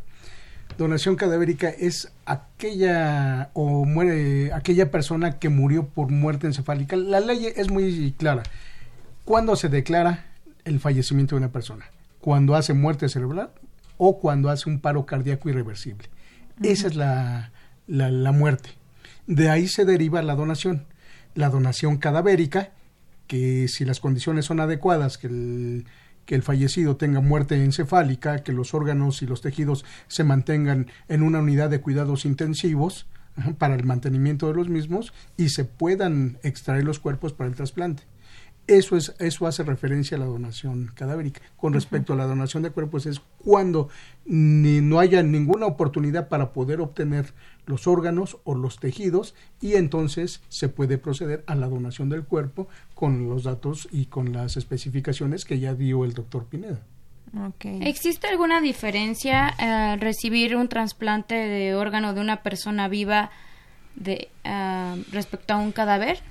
Donación 0.79 1.17
cadavérica 1.17 1.71
es 1.71 2.13
aquella 2.27 3.51
o 3.55 3.87
muere 3.87 4.53
aquella 4.53 4.91
persona 4.91 5.39
que 5.39 5.49
murió 5.49 5.87
por 5.87 6.11
muerte 6.11 6.47
encefálica. 6.47 6.97
La 6.97 7.21
ley 7.21 7.51
es 7.57 7.71
muy 7.71 8.15
clara. 8.19 8.43
¿Cuándo 9.25 9.57
se 9.57 9.69
declara 9.71 10.27
el 10.65 10.79
fallecimiento 10.79 11.35
de 11.35 11.39
una 11.39 11.53
persona? 11.53 11.87
Cuando 12.21 12.55
hace 12.55 12.75
muerte 12.75 13.09
cerebral 13.09 13.51
o 13.97 14.19
cuando 14.19 14.51
hace 14.51 14.69
un 14.69 14.81
paro 14.81 15.07
cardíaco 15.07 15.49
irreversible. 15.49 16.09
Esa 16.63 16.89
es 16.89 16.95
la, 16.95 17.53
la, 17.87 18.33
muerte. 18.33 18.71
De 19.27 19.51
ahí 19.51 19.69
se 19.69 19.85
deriva 19.85 20.23
la 20.23 20.35
donación. 20.35 20.85
La 21.35 21.49
donación 21.49 21.99
cadavérica, 21.99 22.71
que 23.27 23.69
si 23.69 23.85
las 23.85 24.01
condiciones 24.01 24.45
son 24.45 24.61
adecuadas, 24.61 25.19
que 25.19 25.27
el, 25.27 25.87
que 26.27 26.35
el 26.35 26.43
fallecido 26.43 26.97
tenga 26.97 27.21
muerte 27.21 27.63
encefálica, 27.63 28.43
que 28.43 28.53
los 28.53 28.75
órganos 28.75 29.23
y 29.23 29.27
los 29.27 29.41
tejidos 29.41 29.85
se 30.09 30.25
mantengan 30.25 30.89
en 31.09 31.23
una 31.23 31.39
unidad 31.39 31.71
de 31.71 31.81
cuidados 31.81 32.25
intensivos 32.25 33.07
para 33.59 33.75
el 33.75 33.85
mantenimiento 33.85 34.49
de 34.49 34.55
los 34.55 34.69
mismos 34.69 35.13
y 35.37 35.51
se 35.51 35.65
puedan 35.65 36.39
extraer 36.43 36.85
los 36.85 36.99
cuerpos 36.99 37.33
para 37.33 37.49
el 37.49 37.57
trasplante. 37.57 38.03
Eso, 38.67 38.97
es, 38.97 39.15
eso 39.21 39.47
hace 39.47 39.63
referencia 39.63 40.17
a 40.17 40.21
la 40.21 40.27
donación 40.27 40.91
cadavérica. 40.95 41.41
Con 41.57 41.73
respecto 41.73 42.13
a 42.13 42.17
la 42.17 42.27
donación 42.27 42.63
de 42.63 42.71
cuerpos 42.71 43.07
es 43.07 43.21
cuando 43.39 43.89
ni, 44.25 44.81
no 44.81 44.99
haya 44.99 45.23
ninguna 45.23 45.67
oportunidad 45.67 46.29
para 46.29 46.53
poder 46.53 46.81
obtener 46.81 47.33
los 47.67 47.87
órganos 47.87 48.39
o 48.45 48.55
los 48.55 48.79
tejidos 48.79 49.35
y 49.61 49.75
entonces 49.75 50.43
se 50.49 50.69
puede 50.69 50.99
proceder 50.99 51.45
a 51.47 51.55
la 51.55 51.69
donación 51.69 52.09
del 52.09 52.25
cuerpo 52.25 52.69
con 52.95 53.29
los 53.29 53.45
datos 53.45 53.89
y 53.93 54.07
con 54.07 54.33
las 54.33 54.57
especificaciones 54.57 55.45
que 55.45 55.59
ya 55.59 55.75
dio 55.75 56.05
el 56.05 56.13
doctor 56.13 56.47
Pineda. 56.47 56.81
¿Existe 57.83 58.29
alguna 58.29 58.61
diferencia 58.61 59.55
eh, 59.59 59.97
recibir 59.99 60.57
un 60.57 60.69
trasplante 60.69 61.35
de 61.35 61.75
órgano 61.75 62.15
de 62.15 62.21
una 62.21 62.43
persona 62.43 62.89
viva 62.89 63.31
de, 63.95 64.29
eh, 64.45 65.05
respecto 65.13 65.55
a 65.55 65.59
un 65.59 65.73
cadáver? 65.73 66.23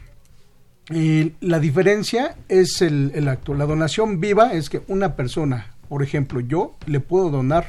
La 0.90 1.60
diferencia 1.60 2.36
es 2.48 2.82
el, 2.82 3.12
el, 3.16 3.28
acto. 3.28 3.54
La 3.54 3.66
donación 3.66 4.20
viva 4.20 4.54
es 4.54 4.70
que 4.70 4.82
una 4.88 5.16
persona, 5.16 5.74
por 5.90 6.04
ejemplo, 6.04 6.40
yo 6.40 6.76
le 6.86 7.00
puedo 7.00 7.30
donar 7.30 7.66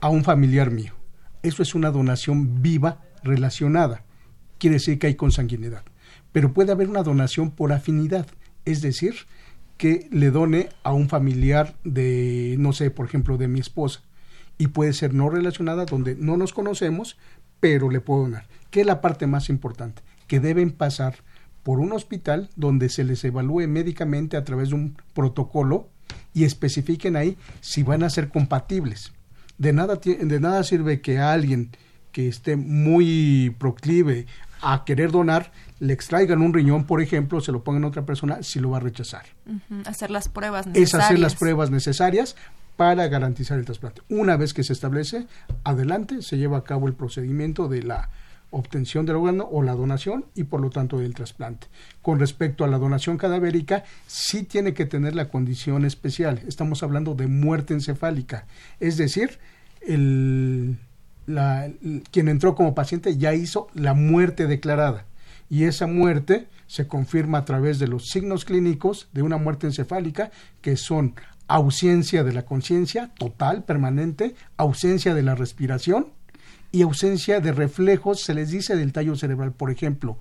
a 0.00 0.08
un 0.08 0.24
familiar 0.24 0.70
mío. 0.70 0.94
Eso 1.42 1.62
es 1.62 1.74
una 1.74 1.90
donación 1.90 2.62
viva 2.62 3.02
relacionada. 3.22 4.02
Quiere 4.58 4.74
decir 4.74 4.98
que 4.98 5.08
hay 5.08 5.14
consanguinidad. 5.14 5.82
Pero 6.32 6.52
puede 6.52 6.72
haber 6.72 6.88
una 6.88 7.02
donación 7.02 7.50
por 7.50 7.72
afinidad, 7.72 8.26
es 8.64 8.82
decir, 8.82 9.14
que 9.76 10.08
le 10.10 10.30
done 10.30 10.70
a 10.82 10.92
un 10.92 11.08
familiar 11.08 11.76
de, 11.84 12.56
no 12.58 12.72
sé, 12.72 12.90
por 12.90 13.06
ejemplo, 13.06 13.36
de 13.36 13.48
mi 13.48 13.60
esposa. 13.60 14.02
Y 14.58 14.68
puede 14.68 14.92
ser 14.92 15.12
no 15.12 15.28
relacionada, 15.28 15.84
donde 15.84 16.14
no 16.14 16.36
nos 16.36 16.52
conocemos, 16.52 17.18
pero 17.60 17.90
le 17.90 18.00
puedo 18.00 18.22
donar. 18.22 18.46
¿Qué 18.70 18.80
es 18.80 18.86
la 18.86 19.00
parte 19.00 19.26
más 19.26 19.50
importante? 19.50 20.02
Que 20.26 20.40
deben 20.40 20.70
pasar 20.70 21.16
por 21.66 21.80
un 21.80 21.92
hospital 21.92 22.48
donde 22.54 22.88
se 22.88 23.02
les 23.02 23.24
evalúe 23.24 23.66
médicamente 23.66 24.36
a 24.36 24.44
través 24.44 24.68
de 24.68 24.76
un 24.76 24.96
protocolo 25.14 25.88
y 26.32 26.44
especifiquen 26.44 27.16
ahí 27.16 27.36
si 27.60 27.82
van 27.82 28.04
a 28.04 28.08
ser 28.08 28.28
compatibles. 28.28 29.12
De 29.58 29.72
nada, 29.72 29.96
de 29.96 30.40
nada 30.40 30.62
sirve 30.62 31.00
que 31.00 31.18
a 31.18 31.32
alguien 31.32 31.72
que 32.12 32.28
esté 32.28 32.54
muy 32.54 33.52
proclive 33.58 34.26
a 34.62 34.84
querer 34.84 35.10
donar, 35.10 35.50
le 35.80 35.92
extraigan 35.92 36.40
un 36.40 36.54
riñón, 36.54 36.84
por 36.84 37.02
ejemplo, 37.02 37.40
se 37.40 37.50
lo 37.50 37.64
pongan 37.64 37.82
a 37.82 37.88
otra 37.88 38.06
persona, 38.06 38.44
si 38.44 38.60
lo 38.60 38.70
va 38.70 38.76
a 38.76 38.80
rechazar. 38.80 39.24
Hacer 39.86 40.12
las 40.12 40.28
pruebas 40.28 40.68
necesarias. 40.68 40.88
Es 40.88 40.94
hacer 40.94 41.18
las 41.18 41.34
pruebas 41.34 41.72
necesarias 41.72 42.36
para 42.76 43.08
garantizar 43.08 43.58
el 43.58 43.64
trasplante. 43.64 44.02
Una 44.08 44.36
vez 44.36 44.54
que 44.54 44.62
se 44.62 44.72
establece, 44.72 45.26
adelante 45.64 46.22
se 46.22 46.38
lleva 46.38 46.58
a 46.58 46.62
cabo 46.62 46.86
el 46.86 46.94
procedimiento 46.94 47.66
de 47.66 47.82
la 47.82 48.08
obtención 48.56 49.06
del 49.06 49.16
órgano 49.16 49.48
o 49.50 49.62
la 49.62 49.74
donación 49.74 50.24
y 50.34 50.44
por 50.44 50.60
lo 50.60 50.70
tanto 50.70 50.98
del 50.98 51.14
trasplante. 51.14 51.68
Con 52.02 52.18
respecto 52.18 52.64
a 52.64 52.68
la 52.68 52.78
donación 52.78 53.18
cadavérica, 53.18 53.84
sí 54.06 54.42
tiene 54.42 54.74
que 54.74 54.86
tener 54.86 55.14
la 55.14 55.28
condición 55.28 55.84
especial. 55.84 56.40
Estamos 56.46 56.82
hablando 56.82 57.14
de 57.14 57.26
muerte 57.26 57.74
encefálica, 57.74 58.46
es 58.80 58.96
decir, 58.96 59.38
el, 59.86 60.76
quien 62.10 62.28
entró 62.28 62.54
como 62.54 62.74
paciente 62.74 63.16
ya 63.16 63.34
hizo 63.34 63.68
la 63.74 63.94
muerte 63.94 64.46
declarada 64.46 65.06
y 65.48 65.64
esa 65.64 65.86
muerte 65.86 66.48
se 66.66 66.88
confirma 66.88 67.38
a 67.38 67.44
través 67.44 67.78
de 67.78 67.88
los 67.88 68.08
signos 68.08 68.44
clínicos 68.44 69.08
de 69.12 69.22
una 69.22 69.36
muerte 69.36 69.66
encefálica 69.66 70.30
que 70.60 70.76
son 70.76 71.14
ausencia 71.48 72.24
de 72.24 72.32
la 72.32 72.44
conciencia 72.44 73.12
total, 73.18 73.64
permanente, 73.64 74.34
ausencia 74.56 75.14
de 75.14 75.22
la 75.22 75.34
respiración, 75.36 76.08
y 76.76 76.82
ausencia 76.82 77.40
de 77.40 77.52
reflejos, 77.52 78.20
se 78.20 78.34
les 78.34 78.50
dice 78.50 78.76
del 78.76 78.92
tallo 78.92 79.16
cerebral. 79.16 79.52
Por 79.52 79.70
ejemplo, 79.70 80.18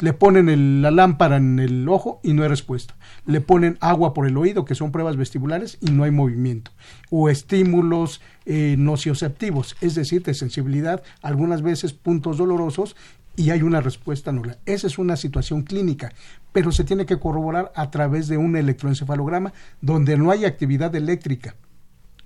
le 0.00 0.12
ponen 0.12 0.82
la 0.82 0.90
lámpara 0.90 1.36
en 1.36 1.60
el 1.60 1.88
ojo 1.88 2.18
y 2.24 2.32
no 2.32 2.42
hay 2.42 2.48
respuesta. 2.48 2.96
Le 3.24 3.40
ponen 3.40 3.78
agua 3.80 4.12
por 4.12 4.26
el 4.26 4.36
oído, 4.36 4.64
que 4.64 4.74
son 4.74 4.90
pruebas 4.90 5.16
vestibulares, 5.16 5.78
y 5.80 5.92
no 5.92 6.02
hay 6.02 6.10
movimiento. 6.10 6.72
O 7.08 7.28
estímulos 7.28 8.20
eh, 8.46 8.74
nocioceptivos, 8.76 9.76
es 9.80 9.94
decir, 9.94 10.24
de 10.24 10.34
sensibilidad, 10.34 11.04
algunas 11.22 11.62
veces 11.62 11.92
puntos 11.92 12.36
dolorosos, 12.36 12.96
y 13.36 13.50
hay 13.50 13.62
una 13.62 13.80
respuesta 13.80 14.32
nula. 14.32 14.58
Esa 14.66 14.88
es 14.88 14.98
una 14.98 15.14
situación 15.14 15.62
clínica, 15.62 16.12
pero 16.52 16.72
se 16.72 16.82
tiene 16.82 17.06
que 17.06 17.20
corroborar 17.20 17.70
a 17.76 17.92
través 17.92 18.26
de 18.26 18.38
un 18.38 18.56
electroencefalograma 18.56 19.52
donde 19.80 20.16
no 20.16 20.32
hay 20.32 20.46
actividad 20.46 20.92
eléctrica 20.96 21.54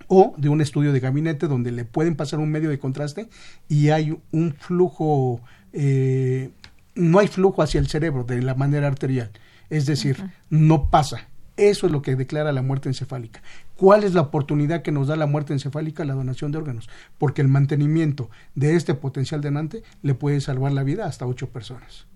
o 0.09 0.35
de 0.37 0.49
un 0.49 0.61
estudio 0.61 0.93
de 0.93 1.01
gabinete 1.01 1.49
donde 1.49 1.73
le 1.73 1.85
pueden 1.85 2.17
pasar 2.17 2.39
un 2.39 2.51
medio 2.51 2.71
de 2.71 2.79
contraste 2.79 3.29
y 3.69 3.91
hay 3.91 4.19
un 4.33 4.55
flujo, 4.55 5.41
eh, 5.73 6.51
no 6.95 7.19
hay 7.19 7.29
flujo 7.29 7.63
hacia 7.63 7.81
el 7.81 7.89
cerebro 7.89 8.25
de 8.25 8.43
la 8.43 8.55
manera 8.55 8.87
arterial, 8.87 9.31
es 9.71 9.87
decir, 9.87 10.31
no 10.51 10.91
pasa. 10.91 11.29
Eso 11.57 11.87
es 11.87 11.93
lo 11.93 12.03
que 12.03 12.17
declara 12.17 12.53
la 12.53 12.61
muerte 12.61 12.91
encefálica. 12.91 13.43
¿Cuál 13.77 14.05
es 14.05 14.13
la 14.13 14.21
oportunidad 14.21 14.83
que 14.83 14.93
nos 14.93 15.09
da 15.09 15.17
la 15.17 15.27
muerte 15.27 15.55
encefálica? 15.55 16.05
La 16.05 16.13
donación 16.13 16.53
de 16.53 16.59
órganos. 16.59 16.89
Porque 17.17 17.41
el 17.41 17.49
mantenimiento 17.49 18.29
de 18.55 18.77
este 18.77 18.93
potencial 18.93 19.41
donante 19.41 19.83
le 20.03 20.15
puede 20.15 20.43
salvar 20.43 20.73
la 20.73 20.83
vida 20.83 21.07
hasta 21.07 21.27
ocho 21.27 21.49
personas. 21.49 22.07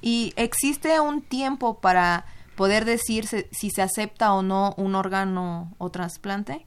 ¿Y 0.00 0.32
existe 0.36 1.00
un 1.00 1.20
tiempo 1.20 1.80
para 1.80 2.24
poder 2.56 2.84
decir 2.84 3.26
si 3.26 3.70
se 3.70 3.82
acepta 3.82 4.32
o 4.32 4.42
no 4.42 4.74
un 4.76 4.94
órgano 4.94 5.74
o 5.78 5.90
trasplante? 5.90 6.66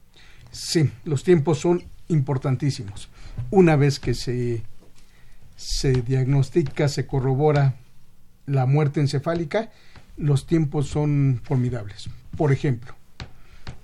Sí, 0.50 0.90
los 1.04 1.24
tiempos 1.24 1.58
son 1.58 1.84
importantísimos. 2.08 3.08
Una 3.50 3.76
vez 3.76 4.00
que 4.00 4.14
se, 4.14 4.62
se 5.56 5.92
diagnostica, 6.02 6.88
se 6.88 7.06
corrobora 7.06 7.74
la 8.46 8.66
muerte 8.66 9.00
encefálica, 9.00 9.70
los 10.16 10.46
tiempos 10.46 10.88
son 10.88 11.40
formidables. 11.44 12.08
Por 12.36 12.52
ejemplo, 12.52 12.94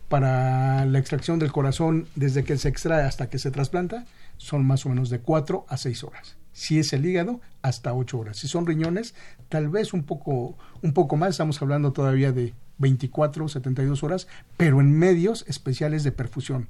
para 0.08 0.84
la 0.86 0.98
extracción 0.98 1.38
del 1.38 1.52
corazón, 1.52 2.08
desde 2.14 2.44
que 2.44 2.56
se 2.58 2.68
extrae 2.68 3.04
hasta 3.04 3.28
que 3.28 3.38
se 3.38 3.50
trasplanta, 3.50 4.06
son 4.36 4.66
más 4.66 4.84
o 4.86 4.88
menos 4.88 5.10
de 5.10 5.20
4 5.20 5.66
a 5.68 5.76
6 5.76 6.04
horas. 6.04 6.36
Si 6.54 6.78
es 6.78 6.92
el 6.92 7.04
hígado, 7.04 7.40
hasta 7.62 7.92
8 7.92 8.18
horas. 8.18 8.38
Si 8.38 8.48
son 8.48 8.64
riñones, 8.64 9.14
tal 9.50 9.68
vez 9.68 9.92
un 9.92 10.04
poco, 10.04 10.56
un 10.80 10.94
poco 10.94 11.16
más, 11.16 11.30
estamos 11.30 11.60
hablando 11.60 11.92
todavía 11.92 12.32
de 12.32 12.54
24, 12.78 13.48
72 13.48 14.02
horas, 14.02 14.28
pero 14.56 14.80
en 14.80 14.96
medios 14.96 15.44
especiales 15.48 16.04
de 16.04 16.12
perfusión. 16.12 16.68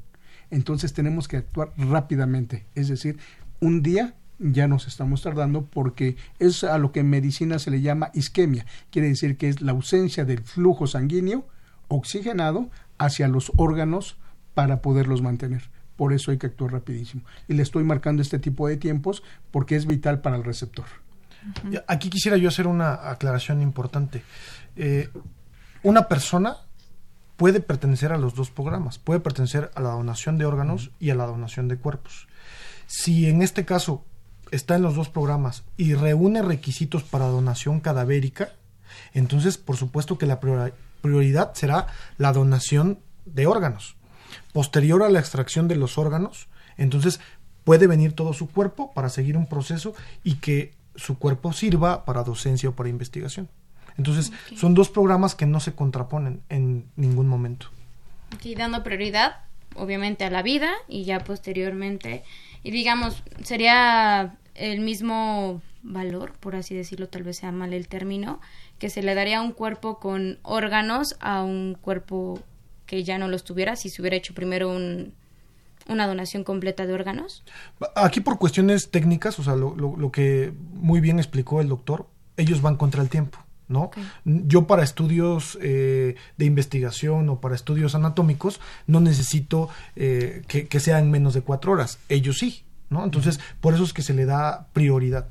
Entonces 0.51 0.93
tenemos 0.95 1.29
que 1.29 1.37
actuar 1.37 1.73
rápidamente, 1.77 2.67
es 2.75 2.89
decir, 2.89 3.19
un 3.61 3.83
día 3.83 4.15
ya 4.39 4.69
nos 4.69 4.87
estamos 4.87 5.23
tardando 5.23 5.65
porque 5.65 6.17
es 6.39 6.65
a 6.65 6.77
lo 6.79 6.93
que 6.93 7.01
en 7.01 7.11
medicina 7.11 7.59
se 7.59 7.71
le 7.71 7.81
llama 7.81 8.11
isquemia, 8.15 8.67
quiere 8.91 9.09
decir 9.09 9.37
que 9.37 9.49
es 9.49 9.61
la 9.61 9.73
ausencia 9.73 10.25
del 10.25 10.41
flujo 10.43 10.87
sanguíneo 10.87 11.47
oxigenado 11.89 12.71
hacia 12.99 13.29
los 13.29 13.53
órganos 13.57 14.17
para 14.55 14.83
poderlos 14.83 15.23
mantener 15.23 15.74
por 15.97 16.13
eso 16.13 16.31
hay 16.31 16.39
que 16.39 16.47
actuar 16.47 16.73
rapidísimo. 16.73 17.23
Y 17.49 17.55
le 17.55 17.63
estoy 17.63 17.85
marcando 17.85 18.23
este 18.23 18.39
tipo 18.39 18.69
de 18.69 18.77
tiempos 18.77 19.23
porque 19.51 19.77
es 19.77 19.87
vital 19.87 20.21
para 20.21 20.37
el 20.37 20.45
receptor. 20.45 20.87
Aquí 21.87 22.09
quisiera 22.09 22.37
yo 22.37 22.49
hacer 22.49 22.67
una 22.67 23.11
aclaración 23.11 23.61
importante. 23.61 24.23
Eh, 24.77 25.11
una 25.83 26.09
persona 26.09 26.57
puede 27.37 27.61
pertenecer 27.61 28.13
a 28.13 28.19
los 28.19 28.35
dos 28.35 28.51
programas, 28.51 28.99
puede 28.99 29.21
pertenecer 29.21 29.71
a 29.75 29.81
la 29.81 29.91
donación 29.91 30.39
de 30.39 30.47
órganos 30.47 30.91
y 30.99 31.11
a 31.11 31.15
la 31.15 31.27
donación 31.27 31.69
de 31.69 31.77
cuerpos. 31.77 32.29
Si 32.87 33.29
en 33.29 33.43
este 33.43 33.65
caso 33.65 34.05
está 34.51 34.77
en 34.77 34.83
los 34.83 34.95
dos 34.95 35.09
programas 35.09 35.65
y 35.77 35.95
reúne 35.95 36.43
requisitos 36.43 37.03
para 37.03 37.27
donación 37.27 37.81
cadavérica, 37.81 38.51
entonces 39.13 39.59
por 39.59 39.77
supuesto 39.77 40.17
que 40.17 40.27
la 40.27 40.41
prioridad 40.41 41.55
será 41.55 41.89
la 42.19 42.33
donación 42.33 43.01
de 43.27 43.47
órganos 43.47 43.97
posterior 44.53 45.03
a 45.03 45.09
la 45.09 45.21
extracción 45.21 45.69
de 45.69 45.77
los 45.77 45.99
órganos, 45.99 46.49
entonces 46.77 47.21
puede 47.65 47.87
venir 47.87 48.13
todo 48.13 48.33
su 48.33 48.49
cuerpo 48.49 48.93
para 48.93 49.09
seguir 49.09 49.37
un 49.37 49.47
proceso 49.47 49.95
y 50.23 50.37
que 50.37 50.73
su 50.97 51.19
cuerpo 51.19 51.53
sirva 51.53 52.05
para 52.05 52.23
docencia 52.23 52.69
o 52.69 52.73
para 52.73 52.89
investigación. 52.89 53.49
Entonces, 53.97 54.33
son 54.57 54.75
dos 54.75 54.91
programas 54.91 55.35
que 55.35 55.47
no 55.47 55.61
se 55.61 55.75
contraponen 55.75 56.43
en 56.49 56.87
ningún 56.97 57.29
momento. 57.29 57.69
Aquí 58.35 58.55
dando 58.55 58.83
prioridad, 58.83 59.37
obviamente, 59.77 60.25
a 60.25 60.31
la 60.31 60.43
vida 60.43 60.73
y 60.89 61.05
ya 61.05 61.21
posteriormente, 61.21 62.25
y 62.63 62.71
digamos, 62.71 63.23
sería 63.43 64.37
el 64.55 64.81
mismo 64.81 65.63
valor, 65.83 66.33
por 66.41 66.57
así 66.57 66.75
decirlo, 66.75 67.09
tal 67.09 67.23
vez 67.23 67.37
sea 67.37 67.53
mal 67.53 67.73
el 67.73 67.89
término, 67.89 68.41
que 68.79 68.91
se 68.91 69.03
le 69.03 69.15
daría 69.15 69.39
a 69.39 69.43
un 69.43 69.53
cuerpo 69.53 69.99
con 70.01 70.39
órganos 70.43 71.17
a 71.21 71.43
un 71.43 71.77
cuerpo 71.81 72.43
que 72.87 73.05
ya 73.05 73.19
no 73.19 73.29
los 73.29 73.45
tuviera 73.45 73.77
si 73.77 73.89
se 73.89 74.03
hubiera 74.03 74.17
hecho 74.17 74.35
primero 74.35 74.71
un, 74.71 75.15
una 75.89 76.07
donación 76.07 76.45
completa 76.45 76.87
de 76.87 76.95
órganos? 76.95 77.43
Aquí 77.95 78.21
por 78.21 78.39
cuestiones 78.39 78.91
técnicas, 78.91 79.39
o 79.39 79.43
sea, 79.45 79.57
lo, 79.57 79.75
lo, 79.75 80.13
que 80.13 80.53
muy 80.73 81.01
bien 81.01 81.19
explicó 81.19 81.61
el 81.61 81.69
doctor, 81.69 82.07
ellos 82.37 82.63
van 82.63 82.77
contra 82.77 83.03
el 83.03 83.09
tiempo. 83.09 83.39
¿no? 83.67 83.91
Yo 84.25 84.67
para 84.67 84.83
estudios 84.83 85.59
eh, 85.63 86.17
de 86.37 86.45
investigación 86.45 87.31
o 87.31 87.41
para 87.41 87.55
estudios 87.55 87.95
anatómicos 87.95 88.61
no 88.87 89.01
necesito 89.01 89.71
eh, 89.97 90.43
que, 90.49 90.69
que 90.69 90.81
sea 90.81 90.99
en 90.99 91.11
menos 91.11 91.33
de 91.33 91.41
cuatro 91.41 91.73
horas. 91.73 91.99
Ellos 92.11 92.39
sí, 92.39 92.65
¿no? 92.91 93.05
Entonces, 93.05 93.41
por 93.61 93.73
eso 93.75 93.85
es 93.85 93.95
que 93.95 94.03
se 94.03 94.13
le 94.13 94.27
da 94.27 94.67
prioridad. 94.75 95.29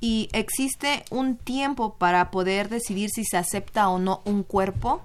¿Y 0.00 0.28
existe 0.32 1.04
un 1.10 1.36
tiempo 1.36 1.96
para 1.96 2.30
poder 2.30 2.68
decidir 2.68 3.10
si 3.10 3.24
se 3.24 3.36
acepta 3.36 3.88
o 3.88 3.98
no 3.98 4.22
un 4.24 4.42
cuerpo? 4.42 5.02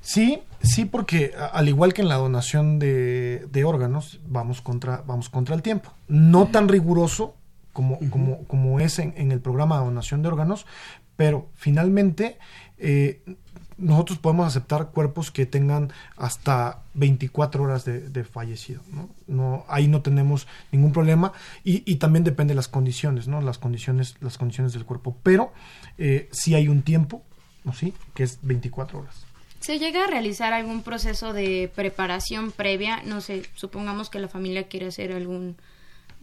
Sí, 0.00 0.42
sí, 0.62 0.84
porque 0.84 1.32
al 1.52 1.68
igual 1.68 1.94
que 1.94 2.02
en 2.02 2.08
la 2.08 2.16
donación 2.16 2.78
de, 2.78 3.64
órganos, 3.66 4.20
vamos 4.28 4.60
contra, 4.60 5.02
vamos 5.06 5.30
contra 5.30 5.54
el 5.54 5.62
tiempo. 5.62 5.92
No 6.08 6.46
tan 6.48 6.68
riguroso 6.68 7.34
como, 7.72 7.98
como, 8.10 8.44
como 8.44 8.80
es 8.80 8.98
en, 8.98 9.32
el 9.32 9.40
programa 9.40 9.78
de 9.78 9.86
donación 9.86 10.22
de 10.22 10.28
órganos, 10.28 10.66
pero 11.16 11.48
finalmente 11.54 12.38
eh, 12.76 13.22
nosotros 13.76 14.18
podemos 14.18 14.46
aceptar 14.46 14.90
cuerpos 14.90 15.30
que 15.30 15.46
tengan 15.46 15.92
hasta 16.16 16.82
24 16.94 17.64
horas 17.64 17.84
de, 17.84 18.24
fallecido. 18.24 18.82
¿no? 18.92 19.08
No, 19.26 19.64
ahí 19.68 19.88
no 19.88 20.02
tenemos 20.02 20.46
ningún 20.72 20.92
problema 20.92 21.32
y, 21.64 21.82
y, 21.90 21.96
también 21.96 22.24
depende 22.24 22.52
de 22.52 22.56
las 22.56 22.68
condiciones, 22.68 23.28
¿no? 23.28 23.40
las, 23.40 23.58
condiciones, 23.58 24.16
las 24.20 24.38
condiciones 24.38 24.72
del 24.72 24.84
cuerpo. 24.84 25.16
Pero 25.22 25.52
eh, 25.98 26.28
sí 26.32 26.54
hay 26.54 26.68
un 26.68 26.82
tiempo, 26.82 27.22
¿no? 27.64 27.72
¿Sí? 27.72 27.94
que 28.14 28.22
es 28.22 28.38
24 28.42 29.00
horas. 29.00 29.26
¿Se 29.60 29.78
llega 29.78 30.04
a 30.04 30.06
realizar 30.06 30.52
algún 30.52 30.82
proceso 30.82 31.32
de 31.32 31.70
preparación 31.74 32.52
previa? 32.52 33.02
No 33.02 33.20
sé, 33.22 33.44
supongamos 33.54 34.10
que 34.10 34.18
la 34.18 34.28
familia 34.28 34.68
quiere 34.68 34.88
hacer 34.88 35.12
algún 35.12 35.56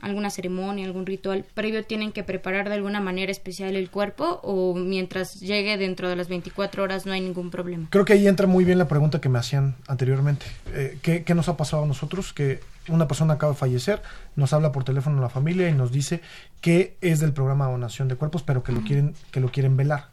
alguna 0.01 0.29
ceremonia, 0.29 0.85
algún 0.85 1.05
ritual 1.05 1.45
previo, 1.53 1.83
tienen 1.83 2.11
que 2.11 2.23
preparar 2.23 2.69
de 2.69 2.75
alguna 2.75 2.99
manera 2.99 3.31
especial 3.31 3.75
el 3.75 3.89
cuerpo 3.89 4.39
o 4.43 4.75
mientras 4.75 5.39
llegue 5.39 5.77
dentro 5.77 6.09
de 6.09 6.15
las 6.15 6.27
24 6.27 6.83
horas 6.83 7.05
no 7.05 7.13
hay 7.13 7.21
ningún 7.21 7.51
problema? 7.51 7.87
Creo 7.89 8.05
que 8.05 8.13
ahí 8.13 8.27
entra 8.27 8.47
muy 8.47 8.65
bien 8.65 8.77
la 8.77 8.87
pregunta 8.87 9.21
que 9.21 9.29
me 9.29 9.39
hacían 9.39 9.75
anteriormente. 9.87 10.45
Eh, 10.73 10.97
¿qué, 11.01 11.23
¿Qué 11.23 11.35
nos 11.35 11.47
ha 11.49 11.57
pasado 11.57 11.83
a 11.83 11.87
nosotros? 11.87 12.33
Que 12.33 12.59
una 12.87 13.07
persona 13.07 13.35
acaba 13.35 13.53
de 13.53 13.57
fallecer, 13.57 14.01
nos 14.35 14.53
habla 14.53 14.71
por 14.71 14.83
teléfono 14.83 15.19
a 15.19 15.21
la 15.21 15.29
familia 15.29 15.69
y 15.69 15.73
nos 15.73 15.91
dice 15.91 16.21
que 16.61 16.97
es 17.01 17.19
del 17.19 17.33
programa 17.33 17.65
de 17.67 17.71
donación 17.73 18.07
de 18.07 18.15
cuerpos, 18.15 18.43
pero 18.43 18.63
que 18.63 18.71
lo 18.71 18.81
quieren 18.81 19.13
que 19.31 19.39
lo 19.39 19.51
quieren 19.51 19.77
velar, 19.77 20.09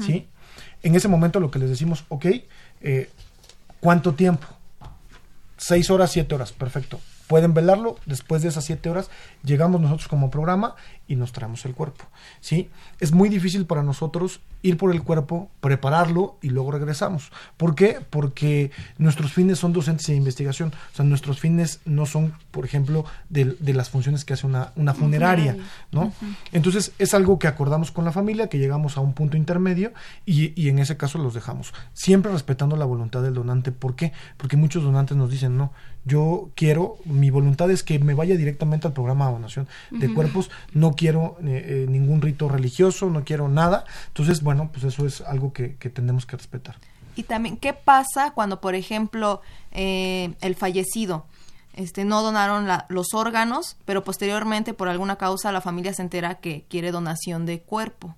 ¿sí? 0.00 0.26
En 0.82 0.94
ese 0.94 1.08
momento 1.08 1.40
lo 1.40 1.50
que 1.50 1.58
les 1.58 1.68
decimos, 1.68 2.04
ok, 2.08 2.26
eh, 2.80 3.10
¿Cuánto 3.80 4.14
tiempo? 4.14 4.46
Seis 5.56 5.90
horas, 5.90 6.10
siete 6.10 6.34
horas, 6.34 6.52
perfecto. 6.52 7.00
Pueden 7.26 7.54
velarlo, 7.54 7.96
después 8.06 8.42
de 8.42 8.48
esas 8.48 8.64
siete 8.64 8.88
horas 8.88 9.10
llegamos 9.42 9.80
nosotros 9.80 10.08
como 10.08 10.30
programa 10.30 10.76
y 11.08 11.16
nos 11.16 11.32
traemos 11.32 11.64
el 11.64 11.74
cuerpo. 11.74 12.04
¿sí? 12.40 12.70
Es 13.00 13.12
muy 13.12 13.28
difícil 13.28 13.66
para 13.66 13.82
nosotros 13.82 14.40
ir 14.62 14.76
por 14.76 14.92
el 14.92 15.02
cuerpo, 15.02 15.50
prepararlo 15.60 16.38
y 16.42 16.48
luego 16.48 16.72
regresamos. 16.72 17.30
¿Por 17.56 17.74
qué? 17.74 17.98
Porque 18.10 18.70
nuestros 18.98 19.32
fines 19.32 19.58
son 19.58 19.72
docentes 19.72 20.06
de 20.06 20.16
investigación. 20.16 20.72
O 20.92 20.96
sea, 20.96 21.04
nuestros 21.04 21.38
fines 21.38 21.80
no 21.84 22.06
son, 22.06 22.34
por 22.50 22.64
ejemplo, 22.64 23.04
de, 23.28 23.56
las 23.74 23.90
funciones 23.90 24.24
que 24.24 24.34
hace 24.34 24.46
una, 24.46 24.72
una 24.76 24.94
funeraria. 24.94 25.56
¿no? 25.92 26.12
Entonces, 26.52 26.92
es 26.98 27.14
algo 27.14 27.38
que 27.38 27.46
acordamos 27.46 27.90
con 27.90 28.04
la 28.04 28.12
familia, 28.12 28.48
que 28.48 28.58
llegamos 28.58 28.96
a 28.96 29.00
un 29.00 29.12
punto 29.12 29.36
intermedio 29.36 29.92
y, 30.24 30.60
y 30.60 30.68
en 30.68 30.78
ese 30.78 30.96
caso 30.96 31.18
los 31.18 31.34
dejamos. 31.34 31.72
Siempre 31.92 32.32
respetando 32.32 32.76
la 32.76 32.84
voluntad 32.84 33.22
del 33.22 33.34
donante. 33.34 33.72
¿Por 33.72 33.94
qué? 33.94 34.12
Porque 34.36 34.56
muchos 34.56 34.82
donantes 34.82 35.16
nos 35.16 35.30
dicen, 35.30 35.56
no, 35.56 35.72
yo 36.06 36.50
quiero, 36.54 36.98
mi 37.04 37.30
voluntad 37.30 37.68
es 37.70 37.82
que 37.82 37.98
me 37.98 38.14
vaya 38.14 38.36
directamente 38.36 38.86
al 38.86 38.92
programa 38.92 39.26
de 39.26 39.32
donación 39.32 39.68
de 39.90 40.14
cuerpos, 40.14 40.50
no 40.72 40.94
quiero 40.96 41.36
eh, 41.42 41.84
eh, 41.84 41.86
ningún 41.88 42.20
rito 42.20 42.48
religioso, 42.48 43.08
no 43.10 43.24
quiero 43.24 43.48
nada. 43.48 43.84
Entonces, 44.08 44.42
bueno, 44.42 44.70
pues 44.72 44.84
eso 44.84 45.06
es 45.06 45.20
algo 45.20 45.52
que, 45.52 45.68
tenemos 45.68 46.26
que 46.26 46.36
respetar. 46.36 46.76
Y 47.14 47.22
también, 47.22 47.56
¿qué 47.56 47.72
pasa 47.72 48.32
cuando, 48.32 48.60
por 48.60 48.74
ejemplo, 48.74 49.40
eh, 49.72 50.34
el 50.40 50.54
fallecido 50.54 51.26
este, 51.72 52.04
no 52.04 52.22
donaron 52.22 52.66
los 52.88 53.14
órganos, 53.14 53.76
pero 53.84 54.02
posteriormente, 54.02 54.74
por 54.74 54.88
alguna 54.88 55.16
causa, 55.16 55.52
la 55.52 55.60
familia 55.60 55.94
se 55.94 56.02
entera 56.02 56.36
que 56.36 56.64
quiere 56.68 56.90
donación 56.90 57.46
de 57.46 57.60
cuerpo? 57.60 58.16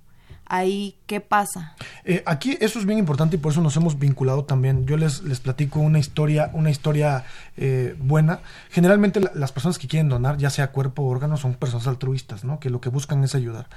Ahí 0.48 0.96
qué 1.06 1.20
pasa? 1.20 1.74
Eh, 2.04 2.22
aquí 2.26 2.56
eso 2.60 2.78
es 2.78 2.86
bien 2.86 2.98
importante 2.98 3.36
y 3.36 3.38
por 3.38 3.52
eso 3.52 3.60
nos 3.60 3.76
hemos 3.76 3.98
vinculado 3.98 4.44
también. 4.44 4.86
Yo 4.86 4.96
les, 4.96 5.22
les 5.22 5.40
platico 5.40 5.80
una 5.80 5.98
historia, 5.98 6.50
una 6.52 6.70
historia 6.70 7.24
eh, 7.56 7.96
buena. 7.98 8.40
Generalmente 8.70 9.20
las 9.34 9.52
personas 9.52 9.78
que 9.78 9.88
quieren 9.88 10.08
donar, 10.08 10.38
ya 10.38 10.50
sea 10.50 10.72
cuerpo 10.72 11.02
o 11.02 11.06
órgano, 11.08 11.36
son 11.36 11.54
personas 11.54 11.86
altruistas, 11.86 12.44
¿no? 12.44 12.60
Que 12.60 12.70
lo 12.70 12.80
que 12.80 12.88
buscan 12.88 13.22
es 13.24 13.34
ayudar. 13.34 13.68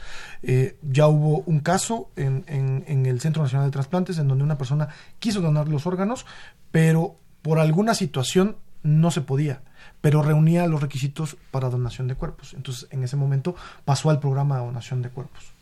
Eh, 0.44 0.78
ya 0.82 1.08
hubo 1.08 1.44
un 1.46 1.60
caso 1.60 2.10
en, 2.16 2.44
en, 2.48 2.84
en 2.88 3.06
el 3.06 3.22
Centro 3.22 3.44
Nacional 3.44 3.68
de 3.68 3.72
Trasplantes 3.72 4.18
en 4.18 4.28
donde 4.28 4.44
una 4.44 4.58
persona 4.58 4.90
quiso 5.20 5.42
donar 5.42 5.68
los 5.68 5.86
órganos, 5.86 6.26
pero 6.72 7.16
por 7.42 7.60
alguna 7.60 7.94
situación 7.94 8.58
no 8.84 9.12
se 9.12 9.22
podía 9.22 9.62
pero 10.02 10.24
reunía 10.24 10.66
los 10.68 10.82
requisitos 10.82 11.38
para 11.52 11.70
donación 11.70 12.08
de 12.08 12.16
cuerpos. 12.16 12.54
Entonces, 12.56 12.88
en 12.92 13.04
ese 13.04 13.16
momento 13.16 13.56
pasó 13.86 14.10
al 14.10 14.20
programa 14.20 14.58
de 14.58 14.66
donación 14.66 15.02
de 15.02 15.10
cuerpos. 15.10 15.54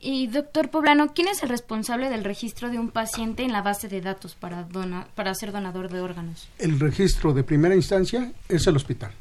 Y 0.00 0.26
doctor 0.28 0.70
Poblano, 0.70 1.12
¿quién 1.14 1.28
es 1.28 1.42
el 1.42 1.48
responsable 1.48 2.10
del 2.10 2.24
registro 2.24 2.70
de 2.70 2.78
un 2.78 2.90
paciente 2.90 3.42
en 3.42 3.52
la 3.52 3.62
base 3.62 3.88
de 3.88 4.00
datos 4.00 4.34
para, 4.34 4.66
para 5.14 5.34
ser 5.34 5.52
donador 5.52 5.90
de 5.90 6.00
órganos? 6.00 6.48
El 6.58 6.80
registro 6.80 7.32
de 7.32 7.44
primera 7.44 7.74
instancia 7.74 8.32
es 8.48 8.66
el 8.66 8.76
hospital. 8.76 9.12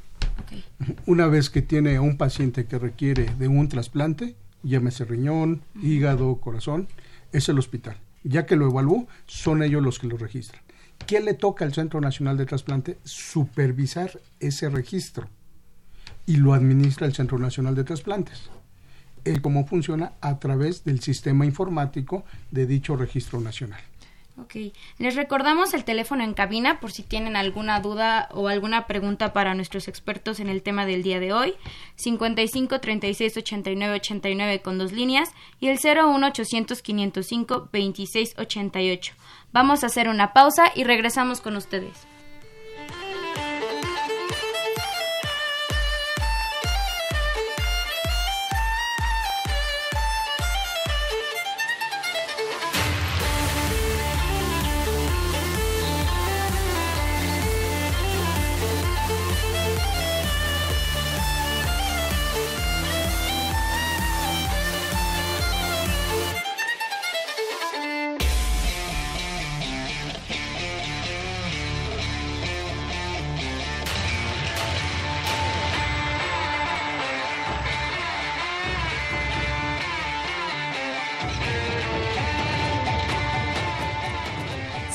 Una 1.05 1.27
vez 1.27 1.49
que 1.49 1.61
tiene 1.61 1.99
un 1.99 2.17
paciente 2.17 2.65
que 2.65 2.79
requiere 2.79 3.25
de 3.37 3.47
un 3.47 3.67
trasplante, 3.69 4.35
llámese 4.63 5.05
riñón, 5.05 5.61
hígado, 5.81 6.35
corazón, 6.37 6.87
es 7.31 7.47
el 7.49 7.59
hospital. 7.59 7.97
Ya 8.23 8.45
que 8.45 8.55
lo 8.55 8.69
evaluó, 8.69 9.07
son 9.27 9.63
ellos 9.63 9.81
los 9.81 9.99
que 9.99 10.07
lo 10.07 10.17
registran. 10.17 10.61
¿Qué 11.07 11.19
le 11.19 11.33
toca 11.33 11.65
al 11.65 11.73
Centro 11.73 11.99
Nacional 11.99 12.37
de 12.37 12.45
Trasplante? 12.45 12.97
Supervisar 13.03 14.19
ese 14.39 14.69
registro. 14.69 15.27
Y 16.27 16.37
lo 16.37 16.53
administra 16.53 17.07
el 17.07 17.13
Centro 17.13 17.39
Nacional 17.39 17.73
de 17.73 17.83
Trasplantes 17.83 18.49
el 19.25 19.41
cómo 19.41 19.65
funciona 19.65 20.13
a 20.21 20.39
través 20.39 20.83
del 20.83 21.01
sistema 21.01 21.45
informático 21.45 22.23
de 22.51 22.65
dicho 22.65 22.95
registro 22.95 23.39
nacional. 23.39 23.81
Ok, 24.37 24.55
les 24.97 25.15
recordamos 25.15 25.73
el 25.73 25.83
teléfono 25.83 26.23
en 26.23 26.33
cabina 26.33 26.79
por 26.79 26.91
si 26.91 27.03
tienen 27.03 27.35
alguna 27.35 27.79
duda 27.79 28.29
o 28.31 28.47
alguna 28.47 28.87
pregunta 28.87 29.33
para 29.33 29.53
nuestros 29.53 29.87
expertos 29.87 30.39
en 30.39 30.47
el 30.47 30.63
tema 30.63 30.85
del 30.85 31.03
día 31.03 31.19
de 31.19 31.33
hoy. 31.33 31.53
55 31.95 32.79
36 32.79 33.37
89 33.37 33.95
89 33.95 34.61
con 34.61 34.77
dos 34.77 34.93
líneas 34.93 35.29
y 35.59 35.67
el 35.67 35.77
01 35.77 36.25
800 36.25 36.81
505 36.81 37.69
26 37.71 38.35
88. 38.37 39.13
Vamos 39.51 39.83
a 39.83 39.87
hacer 39.87 40.07
una 40.07 40.33
pausa 40.33 40.71
y 40.75 40.85
regresamos 40.85 41.41
con 41.41 41.55
ustedes. 41.55 42.10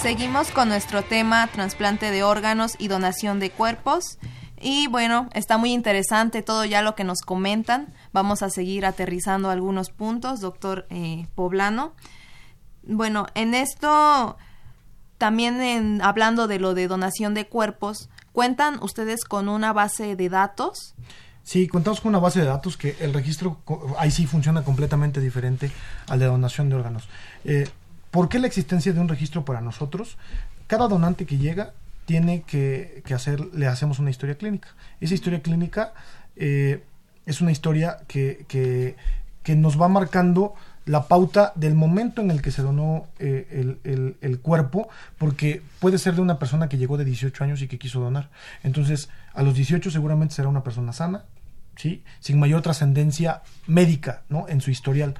Seguimos 0.06 0.52
con 0.52 0.68
nuestro 0.68 1.02
tema 1.02 1.48
trasplante 1.48 2.12
de 2.12 2.22
órganos 2.22 2.76
y 2.78 2.86
donación 2.86 3.40
de 3.40 3.50
cuerpos. 3.50 4.20
Y 4.60 4.86
bueno, 4.86 5.28
está 5.34 5.58
muy 5.58 5.72
interesante 5.72 6.42
todo 6.42 6.64
ya 6.64 6.80
lo 6.80 6.94
que 6.94 7.02
nos 7.02 7.22
comentan. 7.22 7.92
Vamos 8.12 8.44
a 8.44 8.50
seguir 8.50 8.86
aterrizando 8.86 9.50
algunos 9.50 9.90
puntos, 9.90 10.38
doctor 10.38 10.86
eh, 10.90 11.26
Poblano. 11.34 11.92
Bueno, 12.84 13.26
en 13.34 13.52
esto, 13.54 14.36
también 15.18 16.00
hablando 16.00 16.46
de 16.46 16.60
lo 16.60 16.74
de 16.74 16.86
donación 16.86 17.34
de 17.34 17.48
cuerpos, 17.48 18.08
¿cuentan 18.30 18.80
ustedes 18.84 19.24
con 19.24 19.48
una 19.48 19.72
base 19.72 20.14
de 20.14 20.28
datos? 20.28 20.94
Sí, 21.42 21.66
contamos 21.66 22.00
con 22.00 22.10
una 22.10 22.20
base 22.20 22.38
de 22.38 22.46
datos 22.46 22.76
que 22.76 22.96
el 23.00 23.12
registro 23.12 23.60
ahí 23.98 24.12
sí 24.12 24.24
funciona 24.26 24.62
completamente 24.62 25.18
diferente 25.18 25.72
al 26.06 26.20
de 26.20 26.26
donación 26.26 26.68
de 26.68 26.76
órganos. 26.76 27.08
Eh, 27.44 27.68
¿Por 28.16 28.30
qué 28.30 28.38
la 28.38 28.46
existencia 28.46 28.94
de 28.94 29.00
un 29.00 29.08
registro 29.08 29.44
para 29.44 29.60
nosotros? 29.60 30.16
Cada 30.68 30.88
donante 30.88 31.26
que 31.26 31.36
llega 31.36 31.74
tiene 32.06 32.44
que, 32.46 33.02
hacer, 33.14 33.40
le 33.52 33.66
hacemos 33.66 33.98
una 33.98 34.08
historia 34.08 34.38
clínica. 34.38 34.70
Esa 35.02 35.12
historia 35.12 35.42
clínica 35.42 35.92
eh, 36.34 36.82
es 37.26 37.42
una 37.42 37.52
historia 37.52 37.98
que, 38.08 38.46
que, 38.48 39.54
nos 39.54 39.78
va 39.78 39.88
marcando 39.88 40.54
la 40.86 41.08
pauta 41.08 41.52
del 41.56 41.74
momento 41.74 42.22
en 42.22 42.30
el 42.30 42.40
que 42.40 42.52
se 42.52 42.62
donó 42.62 43.06
eh, 43.18 43.76
el, 43.84 44.40
cuerpo, 44.40 44.88
porque 45.18 45.60
puede 45.78 45.98
ser 45.98 46.14
de 46.14 46.22
una 46.22 46.38
persona 46.38 46.70
que 46.70 46.78
llegó 46.78 46.96
de 46.96 47.04
18 47.04 47.44
años 47.44 47.60
y 47.60 47.68
que 47.68 47.78
quiso 47.78 48.00
donar. 48.00 48.30
Entonces, 48.62 49.10
a 49.34 49.42
los 49.42 49.54
18 49.56 49.90
seguramente 49.90 50.34
será 50.34 50.48
una 50.48 50.64
persona 50.64 50.94
sana, 50.94 51.26
¿sí? 51.76 52.02
sin 52.20 52.38
mayor 52.38 52.62
trascendencia 52.62 53.42
médica 53.66 54.22
¿no? 54.30 54.48
en 54.48 54.62
su 54.62 54.70
historial. 54.70 55.16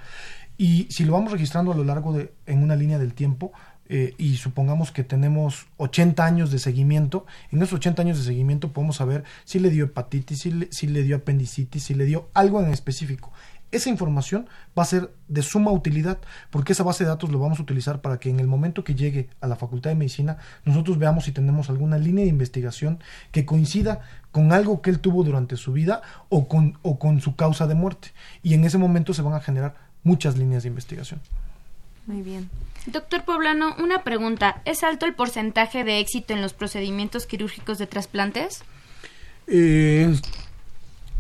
Y 0.59 0.87
si 0.91 1.05
lo 1.05 1.13
vamos 1.13 1.33
registrando 1.33 1.73
a 1.73 1.77
lo 1.77 1.85
largo 1.85 2.13
de, 2.13 2.33
en 2.47 2.63
una 2.63 2.77
línea 2.77 2.99
del 2.99 3.15
tiempo, 3.15 3.53
eh, 3.89 4.15
y 4.19 4.37
supongamos 4.37 4.91
que 4.91 5.05
tenemos 5.05 5.67
80 5.77 6.25
años 6.25 6.51
de 6.51 6.59
seguimiento, 6.59 7.25
en 7.53 7.63
esos 7.63 7.75
80 7.75 8.03
años 8.03 8.19
de 8.19 8.25
seguimiento 8.25 8.73
podemos 8.73 8.97
saber 8.97 9.25
si 9.45 9.61
le 9.61 9.71
dio 9.71 9.85
hepatitis, 9.85 10.41
si 10.41 10.51
le, 10.51 10.69
si 10.73 10.87
le 10.89 11.03
dio 11.03 11.17
apendicitis, 11.17 11.85
si 11.85 11.95
le 11.95 12.05
dio 12.05 12.29
algo 12.35 12.61
en 12.61 12.71
específico. 12.71 13.33
Esa 13.73 13.91
información 13.91 14.49
va 14.79 14.85
a 14.85 14.87
ser 14.87 15.13
de 15.27 15.43
suma 15.43 15.73
utilidad 15.73 16.19
porque 16.51 16.73
esa 16.73 16.85
base 16.85 17.03
de 17.03 17.11
datos 17.11 17.31
lo 17.31 17.41
vamos 17.41 17.59
a 17.59 17.63
utilizar 17.63 18.01
para 18.01 18.19
que 18.19 18.31
en 18.31 18.39
el 18.39 18.47
momento 18.47 18.85
que 18.85 18.95
llegue 18.95 19.29
a 19.41 19.49
la 19.49 19.57
Facultad 19.57 19.91
de 19.91 19.97
Medicina 19.97 20.39
nosotros 20.65 20.99
veamos 20.99 21.25
si 21.25 21.33
tenemos 21.33 21.69
alguna 21.69 21.99
línea 21.99 22.25
de 22.25 22.31
investigación 22.31 23.01
que 23.33 23.45
coincida 23.45 24.03
con 24.31 24.53
algo 24.53 24.83
que 24.83 24.91
él 24.91 25.01
tuvo 25.01 25.25
durante 25.25 25.57
su 25.57 25.73
vida 25.73 26.01
o 26.29 26.47
con, 26.47 26.79
o 26.83 26.99
con 26.99 27.21
su 27.21 27.35
causa 27.35 27.67
de 27.67 27.75
muerte. 27.75 28.13
Y 28.43 28.55
en 28.55 28.65
ese 28.65 28.79
momento 28.79 29.15
se 29.15 29.23
van 29.23 29.35
a 29.35 29.41
generar 29.41 29.86
muchas 30.07 30.39
líneas 30.39 30.63
de 30.63 30.69
investigación. 30.71 31.21
Muy 32.07 32.23
bien. 32.23 32.49
Doctor 32.87 33.25
Poblano, 33.25 33.75
una 33.83 34.05
pregunta. 34.05 34.63
¿Es 34.65 34.85
alto 34.85 35.07
el 35.07 35.15
porcentaje 35.15 35.83
de 35.83 35.99
éxito 35.99 36.33
en 36.33 36.41
los 36.41 36.53
procedimientos 36.53 37.27
quirúrgicos 37.27 37.79
de 37.79 37.89
trasplantes? 37.89 38.63
Eh, 39.49 40.15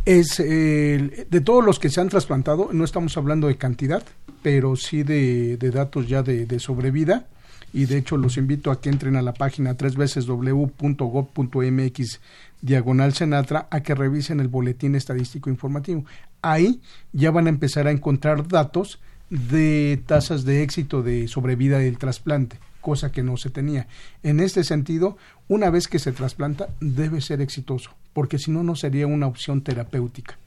es 0.04 0.36
de 0.38 1.42
todos 1.44 1.64
los 1.64 1.80
que 1.80 1.90
se 1.90 2.00
han 2.00 2.08
trasplantado, 2.08 2.70
no 2.72 2.84
estamos 2.84 3.16
hablando 3.16 3.48
de 3.48 3.56
cantidad, 3.56 4.04
pero 4.42 4.76
sí 4.76 5.02
de, 5.02 5.56
datos 5.56 6.06
ya 6.06 6.22
de, 6.22 6.46
de, 6.46 6.60
sobrevida. 6.60 7.26
Y 7.72 7.86
de 7.86 7.98
hecho 7.98 8.16
los 8.16 8.36
invito 8.36 8.70
a 8.70 8.80
que 8.80 8.88
entren 8.88 9.16
a 9.16 9.22
la 9.22 9.34
página 9.34 9.76
tres 9.76 9.96
veces 9.96 10.26
w.gov.mx 10.26 12.20
diagonal 12.62 13.12
Senatra 13.12 13.66
a 13.70 13.80
que 13.80 13.96
revisen 13.96 14.38
el 14.38 14.46
boletín 14.48 14.94
estadístico 14.94 15.50
informativo. 15.50 16.04
Ahí 16.48 16.80
ya 17.12 17.32
van 17.32 17.46
a 17.46 17.50
empezar 17.50 17.88
a 17.88 17.90
encontrar 17.90 18.46
datos 18.46 19.00
de 19.30 20.00
tasas 20.06 20.44
de 20.44 20.62
éxito 20.62 21.02
de 21.02 21.26
sobrevida 21.26 21.80
del 21.80 21.98
trasplante, 21.98 22.58
cosa 22.80 23.10
que 23.10 23.24
no 23.24 23.36
se 23.36 23.50
tenía. 23.50 23.88
En 24.22 24.38
este 24.38 24.62
sentido, 24.62 25.16
una 25.48 25.70
vez 25.70 25.88
que 25.88 25.98
se 25.98 26.12
trasplanta, 26.12 26.68
debe 26.80 27.20
ser 27.20 27.40
exitoso, 27.40 27.90
porque 28.12 28.38
si 28.38 28.52
no, 28.52 28.62
no 28.62 28.76
sería 28.76 29.08
una 29.08 29.26
opción 29.26 29.62
terapéutica. 29.62 30.38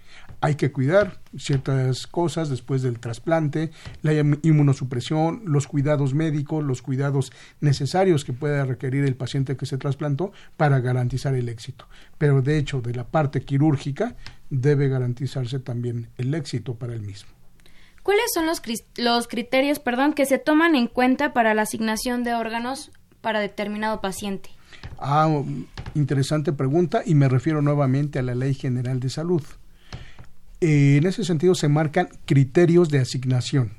Hay 0.42 0.56
que 0.56 0.72
cuidar 0.72 1.20
ciertas 1.38 2.08
cosas 2.08 2.50
después 2.50 2.82
del 2.82 3.00
trasplante, 3.00 3.72
la 4.02 4.14
inmunosupresión, 4.14 5.44
los 5.46 5.68
cuidados 5.68 6.14
médicos, 6.14 6.64
los 6.64 6.82
cuidados 6.82 7.32
necesarios 7.60 8.24
que 8.24 8.34
pueda 8.34 8.66
requerir 8.66 9.06
el 9.06 9.16
paciente 9.16 9.58
que 9.58 9.66
se 9.66 9.78
trasplantó 9.78 10.32
para 10.58 10.80
garantizar 10.80 11.36
el 11.36 11.50
éxito. 11.50 11.88
Pero 12.18 12.42
de 12.42 12.58
hecho, 12.58 12.82
de 12.82 12.94
la 12.94 13.06
parte 13.06 13.42
quirúrgica, 13.42 14.16
debe 14.50 14.88
garantizarse 14.88 15.60
también 15.60 16.10
el 16.18 16.34
éxito 16.34 16.76
para 16.76 16.94
el 16.94 17.02
mismo. 17.02 17.30
¿Cuáles 18.04 18.32
son 18.34 18.46
los, 18.46 18.62
los 18.98 19.28
criterios 19.28 19.80
perdón, 19.80 20.14
que 20.14 20.26
se 20.26 20.40
toman 20.40 20.76
en 20.76 20.88
cuenta 20.88 21.34
para 21.34 21.54
la 21.54 21.64
asignación 21.64 22.24
de 22.24 22.34
órganos 22.34 22.92
para 23.22 23.40
determinado 23.40 24.02
paciente? 24.02 24.50
Ah, 24.98 25.30
interesante 25.94 26.54
pregunta 26.54 27.02
y 27.06 27.16
me 27.16 27.30
refiero 27.30 27.62
nuevamente 27.62 28.20
a 28.20 28.24
la 28.24 28.36
Ley 28.36 28.54
General 28.54 29.00
de 29.00 29.10
Salud. 29.10 29.44
Eh, 30.62 30.98
en 30.98 31.06
ese 31.08 31.24
sentido 31.24 31.56
se 31.56 31.70
marcan 31.70 32.10
criterios 32.26 32.90
de 32.90 33.00
asignación. 33.00 33.78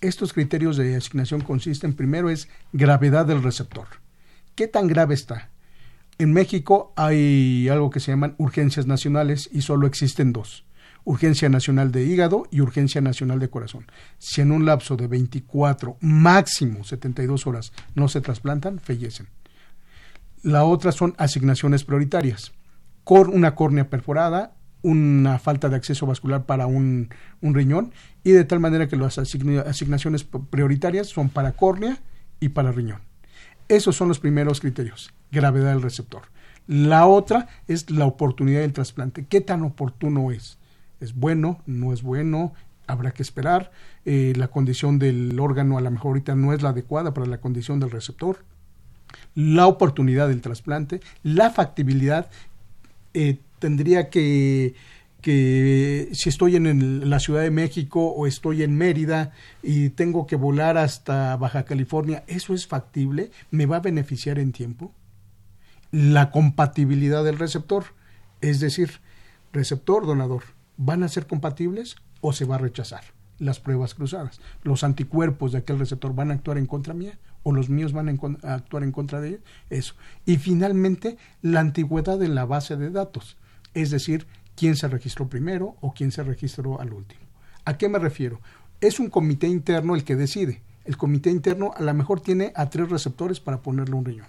Estos 0.00 0.32
criterios 0.32 0.76
de 0.76 0.96
asignación 0.96 1.40
consisten 1.40 1.94
primero 1.94 2.30
es 2.30 2.48
gravedad 2.72 3.26
del 3.26 3.42
receptor. 3.42 3.86
¿Qué 4.54 4.68
tan 4.68 4.86
grave 4.86 5.14
está? 5.14 5.50
En 6.18 6.32
México 6.32 6.92
hay 6.96 7.68
algo 7.68 7.90
que 7.90 8.00
se 8.00 8.12
llaman 8.12 8.34
urgencias 8.38 8.86
nacionales 8.86 9.48
y 9.52 9.62
solo 9.62 9.86
existen 9.86 10.32
dos 10.32 10.64
urgencia 11.04 11.48
nacional 11.48 11.92
de 11.92 12.04
hígado 12.04 12.46
y 12.50 12.60
urgencia 12.60 13.00
nacional 13.00 13.38
de 13.38 13.50
corazón. 13.50 13.86
Si 14.18 14.40
en 14.40 14.50
un 14.50 14.64
lapso 14.64 14.96
de 14.96 15.06
24, 15.06 15.98
máximo 16.00 16.84
72 16.84 17.46
horas 17.46 17.72
no 17.94 18.08
se 18.08 18.20
trasplantan, 18.20 18.80
fallecen. 18.80 19.28
La 20.42 20.64
otra 20.64 20.92
son 20.92 21.14
asignaciones 21.18 21.84
prioritarias. 21.84 22.52
una 23.06 23.54
córnea 23.54 23.90
perforada, 23.90 24.56
una 24.84 25.38
falta 25.38 25.68
de 25.68 25.76
acceso 25.76 26.06
vascular 26.06 26.44
para 26.44 26.66
un, 26.66 27.08
riñón 27.40 27.92
y 28.22 28.32
de 28.32 28.44
tal 28.44 28.60
manera 28.60 28.86
que 28.86 28.96
las 28.96 29.18
asignaciones 29.18 30.24
prioritarias 30.24 31.08
son 31.08 31.30
para 31.30 31.52
córnea 31.52 31.98
y 32.38 32.50
para 32.50 32.70
riñón. 32.70 33.00
Esos 33.68 33.96
son 33.96 34.08
los 34.08 34.20
primeros 34.20 34.60
criterios, 34.60 35.12
gravedad 35.32 35.70
del 35.72 35.82
receptor. 35.82 36.22
La 36.66 37.06
otra 37.06 37.48
es 37.66 37.90
la 37.90 38.04
oportunidad 38.04 38.60
del 38.60 38.74
trasplante. 38.74 39.26
¿Qué 39.26 39.40
tan 39.40 39.62
oportuno 39.62 40.30
es? 40.30 40.58
es 41.00 41.14
bueno, 41.14 41.60
no 41.66 41.92
es 41.92 42.02
bueno, 42.02 42.52
habrá 42.86 43.12
que 43.12 43.22
esperar. 43.22 43.70
Eh, 44.04 44.34
la 44.36 44.48
condición 44.48 44.98
del 44.98 45.38
órgano 45.40 45.78
a 45.78 45.80
lo 45.80 45.90
mejor 45.90 46.10
ahorita 46.10 46.34
no 46.34 46.52
es 46.52 46.62
la 46.62 46.70
adecuada 46.70 47.14
para 47.14 47.26
la 47.26 47.38
condición 47.40 47.80
del 47.80 47.90
receptor. 47.90 48.44
La 49.34 49.66
oportunidad 49.66 50.28
del 50.28 50.40
trasplante, 50.40 51.00
la 51.22 51.50
factibilidad, 51.50 52.28
eh, 53.14 53.38
tendría 53.64 54.10
que, 54.10 54.74
que 55.22 56.10
si 56.12 56.28
estoy 56.28 56.56
en 56.56 57.08
la 57.08 57.18
Ciudad 57.18 57.40
de 57.40 57.50
México 57.50 58.08
o 58.08 58.26
estoy 58.26 58.62
en 58.62 58.76
Mérida 58.76 59.32
y 59.62 59.88
tengo 59.88 60.26
que 60.26 60.36
volar 60.36 60.76
hasta 60.76 61.34
Baja 61.38 61.64
California, 61.64 62.24
¿eso 62.26 62.52
es 62.52 62.66
factible? 62.66 63.30
¿Me 63.50 63.64
va 63.64 63.76
a 63.76 63.80
beneficiar 63.80 64.38
en 64.38 64.52
tiempo? 64.52 64.92
La 65.92 66.30
compatibilidad 66.30 67.24
del 67.24 67.38
receptor, 67.38 67.84
es 68.42 68.60
decir, 68.60 69.00
receptor-donador 69.54 70.42
van 70.76 71.02
a 71.02 71.08
ser 71.08 71.26
compatibles 71.26 71.96
o 72.20 72.34
se 72.34 72.44
va 72.44 72.56
a 72.56 72.58
rechazar 72.58 73.04
las 73.38 73.60
pruebas 73.60 73.94
cruzadas. 73.94 74.42
Los 74.62 74.84
anticuerpos 74.84 75.52
de 75.52 75.58
aquel 75.60 75.78
receptor 75.78 76.14
van 76.14 76.32
a 76.32 76.34
actuar 76.34 76.58
en 76.58 76.66
contra 76.66 76.92
mía 76.92 77.18
o 77.44 77.52
los 77.52 77.68
míos 77.68 77.92
van 77.92 78.08
a, 78.08 78.54
actuar 78.54 78.82
en 78.82 78.90
contra 78.90 79.20
de 79.20 79.28
él. 79.28 79.40
Eso. 79.70 79.94
Y 80.26 80.38
finalmente, 80.38 81.16
la 81.40 81.60
antigüedad 81.60 82.20
en 82.22 82.34
la 82.34 82.46
base 82.46 82.76
de 82.76 82.90
datos, 82.90 83.36
es 83.74 83.90
decir, 83.90 84.26
quién 84.56 84.76
se 84.76 84.88
registró 84.88 85.28
primero 85.28 85.76
o 85.80 85.92
quién 85.92 86.12
se 86.12 86.22
registró 86.22 86.80
al 86.80 86.92
último. 86.92 87.20
¿A 87.64 87.76
qué 87.76 87.88
me 87.88 87.98
refiero? 87.98 88.40
Es 88.80 89.00
un 89.00 89.10
comité 89.10 89.46
interno 89.48 89.94
el 89.94 90.04
que 90.04 90.16
decide. 90.16 90.62
El 90.84 90.96
comité 90.96 91.30
interno 91.30 91.72
a 91.76 91.82
lo 91.82 91.94
mejor 91.94 92.20
tiene 92.20 92.52
a 92.54 92.68
tres 92.70 92.90
receptores 92.90 93.40
para 93.40 93.62
ponerle 93.62 93.94
un 93.94 94.04
riñón 94.04 94.28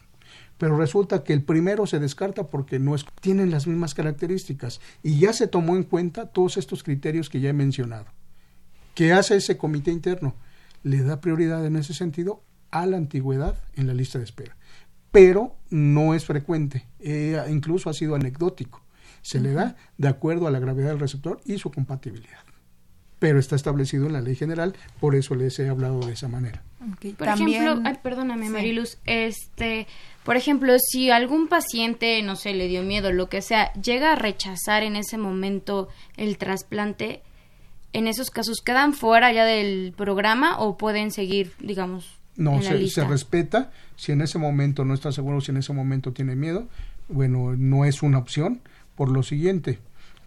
pero 0.58 0.78
resulta 0.78 1.24
que 1.24 1.34
el 1.34 1.44
primero 1.44 1.86
se 1.86 2.00
descarta 2.00 2.48
porque 2.48 2.80
no 2.80 2.96
es, 2.96 3.06
tienen 3.22 3.52
las 3.52 3.68
mismas 3.68 3.94
características 3.94 4.80
y 5.04 5.20
ya 5.20 5.34
se 5.34 5.48
tomó 5.48 5.76
en 5.76 5.84
cuenta 5.84 6.28
todos 6.28 6.58
estos 6.58 6.84
criterios 6.84 7.30
que 7.30 7.40
ya 7.40 7.50
he 7.50 7.54
mencionado. 7.54 8.06
¿Qué 8.94 9.12
hace 9.12 9.36
ese 9.36 9.58
comité 9.58 9.92
interno? 9.92 10.36
Le 10.84 11.04
da 11.04 11.20
prioridad 11.20 11.66
en 11.66 11.76
ese 11.76 11.94
sentido 11.94 12.42
a 12.72 12.86
la 12.86 12.98
antigüedad 12.98 13.56
en 13.76 13.88
la 13.88 13.94
lista 13.94 14.18
de 14.18 14.26
espera, 14.26 14.56
pero 15.12 15.56
no 15.70 16.14
es 16.14 16.26
frecuente, 16.26 16.86
eh, 17.00 17.42
incluso 17.50 17.90
ha 17.90 17.94
sido 17.94 18.16
anecdótico. 18.16 18.82
Se 19.26 19.40
le 19.40 19.54
da 19.54 19.76
de 19.98 20.08
acuerdo 20.08 20.46
a 20.46 20.52
la 20.52 20.60
gravedad 20.60 20.90
del 20.90 21.00
receptor 21.00 21.42
y 21.46 21.58
su 21.58 21.72
compatibilidad 21.72 22.46
pero 23.20 23.40
está 23.40 23.56
establecido 23.56 24.06
en 24.06 24.14
la 24.14 24.22
ley 24.22 24.36
general, 24.36 24.76
por 25.00 25.16
eso 25.16 25.34
les 25.34 25.58
he 25.58 25.68
hablado 25.68 26.00
de 26.02 26.14
esa 26.14 26.28
manera. 26.28 26.62
Por 27.18 27.28
ejemplo, 27.28 27.82
perdóname 28.04 28.50
Mariluz, 28.50 28.98
este, 29.06 29.88
por 30.24 30.36
ejemplo, 30.36 30.76
si 30.78 31.10
algún 31.10 31.48
paciente, 31.48 32.22
no 32.22 32.36
sé, 32.36 32.54
le 32.54 32.68
dio 32.68 32.84
miedo, 32.84 33.12
lo 33.12 33.28
que 33.28 33.42
sea, 33.42 33.74
llega 33.74 34.12
a 34.12 34.16
rechazar 34.16 34.84
en 34.84 34.96
ese 34.96 35.18
momento 35.18 35.90
el 36.18 36.38
trasplante, 36.38 37.24
en 37.94 38.08
esos 38.08 38.30
casos 38.30 38.62
quedan 38.64 38.94
fuera 38.94 39.32
ya 39.32 39.46
del 39.46 39.94
programa 39.98 40.60
o 40.60 40.78
pueden 40.78 41.10
seguir, 41.10 41.54
digamos, 41.60 42.20
No, 42.36 42.62
se, 42.62 42.88
se, 42.90 43.06
respeta. 43.06 43.72
Si 43.96 44.12
en 44.12 44.22
ese 44.22 44.38
momento 44.38 44.86
no 44.86 44.94
está 44.94 45.12
seguro, 45.12 45.42
si 45.42 45.52
en 45.52 45.58
ese 45.58 45.74
momento 45.74 46.12
tiene 46.12 46.36
miedo, 46.36 46.68
bueno, 47.08 47.56
no 47.58 47.86
es 47.86 48.04
una 48.04 48.18
opción. 48.18 48.62
Por 48.96 49.10
lo 49.10 49.24
siguiente, 49.24 49.80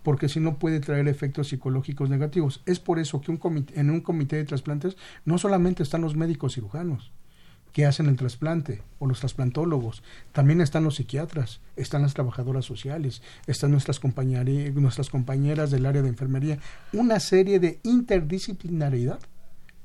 porque 0.03 0.29
si 0.29 0.41
no 0.41 0.59
puede 0.59 0.81
traer 0.81 1.09
efectos 1.09 1.49
psicológicos 1.49 2.09
negativos. 2.09 2.63
Es 2.67 2.81
por 2.81 2.99
eso 2.99 3.21
que 3.21 3.39
en 3.75 3.91
un 3.91 4.01
comité 4.01 4.37
de 4.37 4.45
trasplantes 4.45 4.97
no 5.25 5.39
solamente 5.39 5.83
están 5.83 6.01
los 6.01 6.17
médicos 6.17 6.55
cirujanos 6.55 7.13
que 7.73 7.85
hacen 7.85 8.07
el 8.07 8.17
trasplante 8.17 8.83
o 8.99 9.07
los 9.07 9.21
trasplantólogos, 9.21 10.03
también 10.33 10.61
están 10.61 10.85
los 10.85 10.97
psiquiatras, 10.97 11.61
están 11.77 12.03
las 12.03 12.15
trabajadoras 12.15 12.65
sociales, 12.65 13.23
están 13.47 13.71
nuestras, 13.71 14.01
nuestras 14.03 15.11
compañeras 15.11 15.71
del 15.71 15.87
área 15.87 16.03
de 16.03 16.09
enfermería, 16.09 16.59
una 16.93 17.21
serie 17.21 17.61
de 17.61 17.79
interdisciplinaridad 17.83 19.21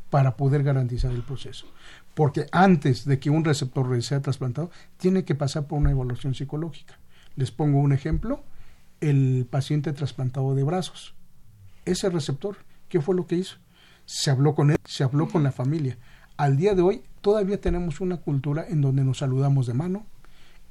para 0.10 0.38
poder 0.38 0.64
garantizar 0.64 1.12
el 1.12 1.24
proceso. 1.24 1.68
Porque 2.14 2.46
antes 2.52 3.06
de 3.06 3.20
que 3.20 3.30
un 3.30 3.44
receptor 3.44 4.02
sea 4.02 4.22
trasplantado, 4.22 4.72
tiene 4.98 5.26
que 5.26 5.36
pasar 5.36 5.68
por 5.68 5.80
una 5.80 5.92
evaluación 5.92 6.34
psicológica. 6.34 6.98
Les 7.36 7.52
pongo 7.52 7.80
un 7.80 7.92
ejemplo 7.92 8.44
el 9.04 9.45
paciente 9.49 9.91
trasplantado 9.91 10.56
de 10.56 10.64
brazos. 10.64 11.14
Ese 11.86 12.10
receptor, 12.10 12.58
¿qué 12.88 13.01
fue 13.01 13.16
lo 13.16 13.28
que 13.28 13.36
hizo? 13.36 13.58
Se 14.06 14.32
habló 14.32 14.56
con 14.56 14.72
él, 14.72 14.78
se 14.86 15.04
habló 15.04 15.28
con 15.28 15.43
la 15.43 15.51
familia. 15.51 15.97
Al 16.38 16.58
día 16.58 16.74
de 16.74 16.82
hoy 16.82 17.04
todavía 17.22 17.60
tenemos 17.60 18.01
una 18.01 18.18
cultura 18.18 18.66
en 18.68 18.82
donde 18.82 19.04
nos 19.04 19.20
saludamos 19.20 19.68
de 19.68 19.74
mano. 19.74 20.06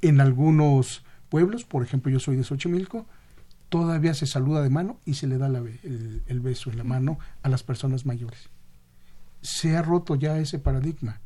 En 0.00 0.20
algunos 0.20 1.04
pueblos, 1.28 1.64
por 1.64 1.82
ejemplo 1.82 2.10
yo 2.10 2.20
soy 2.20 2.36
de 2.36 2.44
Xochimilco, 2.44 3.06
todavía 3.68 4.14
se 4.14 4.26
saluda 4.26 4.62
de 4.62 4.70
mano 4.70 4.98
y 5.04 5.14
se 5.14 5.26
le 5.26 5.38
da 5.38 5.46
el, 5.46 6.22
el 6.26 6.40
beso 6.40 6.70
en 6.70 6.78
la 6.78 6.84
mano 6.84 7.18
a 7.42 7.48
las 7.48 7.62
personas 7.62 8.06
mayores. 8.06 8.48
Se 9.42 9.76
ha 9.76 9.82
roto 9.82 10.14
ya 10.14 10.38
ese 10.38 10.58
paradigma 10.58 11.20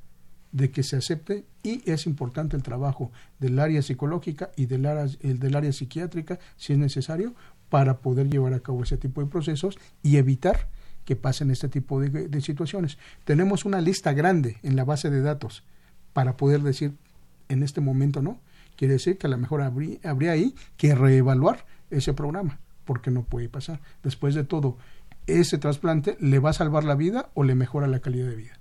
de 0.56 0.70
que 0.70 0.82
se 0.82 0.96
acepte 0.96 1.44
y 1.62 1.82
es 1.84 2.06
importante 2.06 2.56
el 2.56 2.62
trabajo 2.62 3.12
del 3.38 3.58
área 3.58 3.82
psicológica 3.82 4.52
y 4.56 4.64
del 4.64 4.86
área, 4.86 5.06
el 5.20 5.38
del 5.38 5.54
área 5.54 5.70
psiquiátrica, 5.70 6.38
si 6.56 6.72
es 6.72 6.78
necesario, 6.78 7.34
para 7.68 7.98
poder 7.98 8.30
llevar 8.30 8.54
a 8.54 8.60
cabo 8.60 8.82
ese 8.82 8.96
tipo 8.96 9.20
de 9.20 9.26
procesos 9.26 9.78
y 10.02 10.16
evitar 10.16 10.70
que 11.04 11.14
pasen 11.14 11.50
este 11.50 11.68
tipo 11.68 12.00
de, 12.00 12.40
situaciones. 12.40 12.96
Tenemos 13.24 13.66
una 13.66 13.82
lista 13.82 14.14
grande 14.14 14.56
en 14.62 14.76
la 14.76 14.84
base 14.84 15.10
de 15.10 15.20
datos 15.20 15.62
para 16.14 16.38
poder 16.38 16.62
decir 16.62 16.94
en 17.50 17.62
este 17.62 17.82
momento 17.82 18.22
no. 18.22 18.40
Quiere 18.76 18.94
decir 18.94 19.18
que 19.18 19.26
a 19.26 19.30
lo 19.30 19.36
mejor 19.36 19.60
habría, 19.60 19.98
habría 20.04 20.32
ahí 20.32 20.54
que 20.78 20.94
reevaluar 20.94 21.66
ese 21.90 22.14
programa, 22.14 22.60
porque 22.86 23.10
no 23.10 23.24
puede 23.24 23.50
pasar. 23.50 23.82
Después 24.02 24.34
de 24.34 24.44
todo, 24.44 24.78
ese 25.26 25.58
trasplante 25.58 26.16
le 26.18 26.38
va 26.38 26.50
a 26.50 26.54
salvar 26.54 26.84
la 26.84 26.94
vida 26.94 27.28
o 27.34 27.44
le 27.44 27.54
mejora 27.54 27.86
la 27.88 28.00
calidad 28.00 28.28
de 28.28 28.36
vida. 28.36 28.58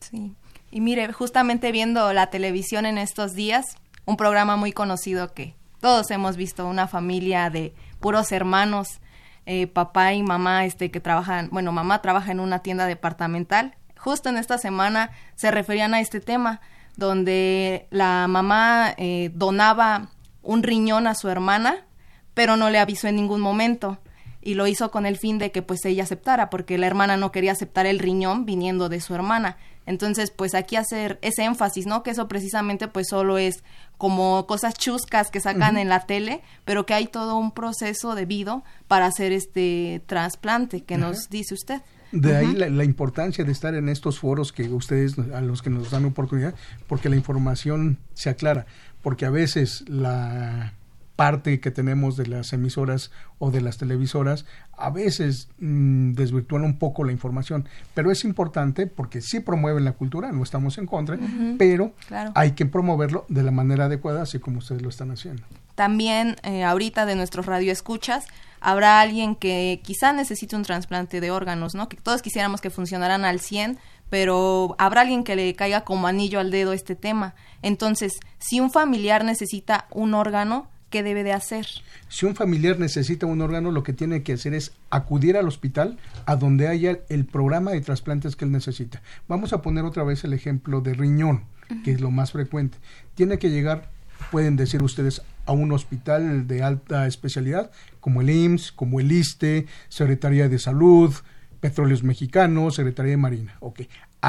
Sí. 0.00 0.34
Y 0.70 0.80
mire, 0.80 1.12
justamente 1.12 1.72
viendo 1.72 2.12
la 2.12 2.28
televisión 2.28 2.86
en 2.86 2.98
estos 2.98 3.34
días, 3.34 3.76
un 4.04 4.16
programa 4.16 4.56
muy 4.56 4.72
conocido 4.72 5.32
que 5.32 5.54
todos 5.80 6.10
hemos 6.10 6.36
visto, 6.36 6.66
una 6.66 6.88
familia 6.88 7.50
de 7.50 7.74
puros 8.00 8.32
hermanos, 8.32 9.00
eh, 9.46 9.66
papá 9.66 10.14
y 10.14 10.22
mamá, 10.22 10.64
este, 10.64 10.90
que 10.90 11.00
trabajan, 11.00 11.48
bueno, 11.52 11.72
mamá 11.72 12.00
trabaja 12.00 12.32
en 12.32 12.40
una 12.40 12.60
tienda 12.60 12.86
departamental. 12.86 13.76
Justo 13.96 14.28
en 14.28 14.36
esta 14.36 14.58
semana 14.58 15.10
se 15.34 15.50
referían 15.50 15.94
a 15.94 16.00
este 16.00 16.20
tema, 16.20 16.60
donde 16.96 17.86
la 17.90 18.26
mamá 18.28 18.94
eh, 18.96 19.30
donaba 19.34 20.08
un 20.42 20.62
riñón 20.62 21.06
a 21.06 21.14
su 21.14 21.28
hermana, 21.28 21.84
pero 22.32 22.56
no 22.56 22.70
le 22.70 22.78
avisó 22.78 23.08
en 23.08 23.16
ningún 23.16 23.40
momento 23.40 23.98
y 24.44 24.54
lo 24.54 24.66
hizo 24.66 24.90
con 24.90 25.06
el 25.06 25.16
fin 25.16 25.38
de 25.38 25.50
que 25.50 25.62
pues 25.62 25.84
ella 25.86 26.02
aceptara, 26.02 26.50
porque 26.50 26.76
la 26.76 26.86
hermana 26.86 27.16
no 27.16 27.32
quería 27.32 27.52
aceptar 27.52 27.86
el 27.86 27.98
riñón 27.98 28.44
viniendo 28.44 28.88
de 28.90 29.00
su 29.00 29.14
hermana. 29.14 29.56
Entonces, 29.86 30.30
pues 30.30 30.54
aquí 30.54 30.76
hacer 30.76 31.18
ese 31.22 31.44
énfasis, 31.44 31.86
¿no? 31.86 32.02
Que 32.02 32.10
eso 32.10 32.28
precisamente 32.28 32.86
pues 32.88 33.08
solo 33.08 33.38
es 33.38 33.64
como 33.98 34.46
cosas 34.46 34.74
chuscas 34.74 35.30
que 35.30 35.40
sacan 35.40 35.76
en 35.76 35.88
la 35.88 36.06
tele, 36.06 36.42
pero 36.64 36.84
que 36.86 36.94
hay 36.94 37.06
todo 37.06 37.36
un 37.36 37.52
proceso 37.52 38.14
debido 38.14 38.64
para 38.86 39.06
hacer 39.06 39.32
este 39.32 40.02
trasplante 40.06 40.82
que 40.82 40.98
nos 40.98 41.28
dice 41.30 41.54
usted. 41.54 41.82
De 42.12 42.36
ahí 42.36 42.52
la, 42.52 42.68
la, 42.68 42.84
importancia 42.84 43.44
de 43.44 43.50
estar 43.50 43.74
en 43.74 43.88
estos 43.88 44.20
foros 44.20 44.52
que 44.52 44.68
ustedes, 44.68 45.18
a 45.18 45.40
los 45.40 45.62
que 45.62 45.70
nos 45.70 45.90
dan 45.90 46.04
oportunidad, 46.04 46.54
porque 46.86 47.08
la 47.08 47.16
información 47.16 47.98
se 48.12 48.30
aclara, 48.30 48.66
porque 49.02 49.26
a 49.26 49.30
veces 49.30 49.84
la 49.88 50.74
parte 51.16 51.60
que 51.60 51.70
tenemos 51.70 52.16
de 52.16 52.26
las 52.26 52.52
emisoras 52.52 53.10
o 53.38 53.50
de 53.50 53.60
las 53.60 53.78
televisoras 53.78 54.44
a 54.76 54.90
veces 54.90 55.48
mm, 55.58 56.12
desvirtúan 56.14 56.64
un 56.64 56.78
poco 56.78 57.04
la 57.04 57.12
información, 57.12 57.68
pero 57.94 58.10
es 58.10 58.24
importante 58.24 58.86
porque 58.86 59.20
sí 59.20 59.40
promueven 59.40 59.84
la 59.84 59.92
cultura, 59.92 60.32
no 60.32 60.42
estamos 60.42 60.78
en 60.78 60.86
contra, 60.86 61.18
pero 61.58 61.94
hay 62.34 62.52
que 62.52 62.66
promoverlo 62.66 63.24
de 63.28 63.42
la 63.42 63.50
manera 63.50 63.84
adecuada, 63.84 64.22
así 64.22 64.38
como 64.38 64.58
ustedes 64.58 64.82
lo 64.82 64.88
están 64.88 65.10
haciendo. 65.10 65.42
También 65.74 66.36
eh, 66.42 66.64
ahorita 66.64 67.06
de 67.06 67.16
nuestros 67.16 67.46
radioescuchas 67.46 68.26
habrá 68.60 69.00
alguien 69.00 69.34
que 69.36 69.80
quizá 69.84 70.12
necesite 70.12 70.56
un 70.56 70.62
trasplante 70.62 71.20
de 71.20 71.30
órganos, 71.30 71.74
¿no? 71.74 71.88
Que 71.88 71.96
todos 71.96 72.22
quisiéramos 72.22 72.60
que 72.60 72.70
funcionaran 72.70 73.24
al 73.24 73.40
100, 73.40 73.78
pero 74.08 74.74
habrá 74.78 75.02
alguien 75.02 75.24
que 75.24 75.36
le 75.36 75.54
caiga 75.54 75.82
como 75.82 76.06
anillo 76.06 76.40
al 76.40 76.50
dedo 76.50 76.72
este 76.72 76.94
tema. 76.94 77.34
Entonces, 77.62 78.14
si 78.38 78.60
un 78.60 78.70
familiar 78.70 79.24
necesita 79.24 79.86
un 79.90 80.14
órgano, 80.14 80.68
¿qué 80.94 81.02
debe 81.02 81.24
de 81.24 81.32
hacer? 81.32 81.66
Si 82.08 82.24
un 82.24 82.36
familiar 82.36 82.78
necesita 82.78 83.26
un 83.26 83.40
órgano, 83.40 83.72
lo 83.72 83.82
que 83.82 83.92
tiene 83.92 84.22
que 84.22 84.34
hacer 84.34 84.54
es 84.54 84.70
acudir 84.90 85.36
al 85.36 85.48
hospital 85.48 85.98
a 86.24 86.36
donde 86.36 86.68
haya 86.68 87.00
el 87.08 87.24
programa 87.24 87.72
de 87.72 87.80
trasplantes 87.80 88.36
que 88.36 88.44
él 88.44 88.52
necesita. 88.52 89.02
Vamos 89.26 89.52
a 89.52 89.60
poner 89.60 89.84
otra 89.84 90.04
vez 90.04 90.22
el 90.22 90.32
ejemplo 90.32 90.82
de 90.82 90.94
riñón, 90.94 91.46
que 91.82 91.90
es 91.90 92.00
lo 92.00 92.12
más 92.12 92.30
frecuente. 92.30 92.78
Tiene 93.16 93.40
que 93.40 93.50
llegar, 93.50 93.90
pueden 94.30 94.54
decir 94.54 94.84
ustedes, 94.84 95.22
a 95.46 95.50
un 95.50 95.72
hospital 95.72 96.46
de 96.46 96.62
alta 96.62 97.08
especialidad, 97.08 97.72
como 97.98 98.20
el 98.20 98.30
IMSS, 98.30 98.70
como 98.70 99.00
el 99.00 99.10
ISTE, 99.10 99.66
Secretaría 99.88 100.48
de 100.48 100.60
Salud, 100.60 101.12
Petróleos 101.58 102.04
Mexicanos, 102.04 102.76
Secretaría 102.76 103.10
de 103.10 103.16
Marina. 103.16 103.56
Ok, 103.58 103.80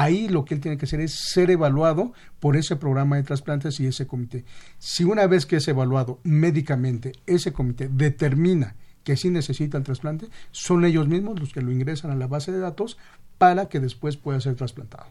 ahí 0.02 0.28
lo 0.28 0.44
que 0.44 0.54
él 0.54 0.60
tiene 0.60 0.76
que 0.76 0.84
hacer 0.84 1.00
es 1.00 1.14
ser 1.32 1.50
evaluado 1.50 2.12
por 2.38 2.56
ese 2.56 2.76
programa 2.76 3.16
de 3.16 3.22
trasplantes 3.22 3.80
y 3.80 3.86
ese 3.86 4.06
comité. 4.06 4.44
Si 4.78 5.04
una 5.04 5.26
vez 5.26 5.46
que 5.46 5.56
es 5.56 5.68
evaluado 5.68 6.20
médicamente, 6.22 7.12
ese 7.26 7.52
comité 7.52 7.88
determina 7.88 8.76
que 9.04 9.16
sí 9.16 9.30
necesita 9.30 9.78
el 9.78 9.84
trasplante, 9.84 10.26
son 10.50 10.84
ellos 10.84 11.08
mismos 11.08 11.40
los 11.40 11.52
que 11.52 11.62
lo 11.62 11.72
ingresan 11.72 12.10
a 12.10 12.16
la 12.16 12.26
base 12.26 12.52
de 12.52 12.58
datos 12.58 12.98
para 13.38 13.68
que 13.68 13.80
después 13.80 14.16
pueda 14.16 14.40
ser 14.40 14.56
trasplantado. 14.56 15.06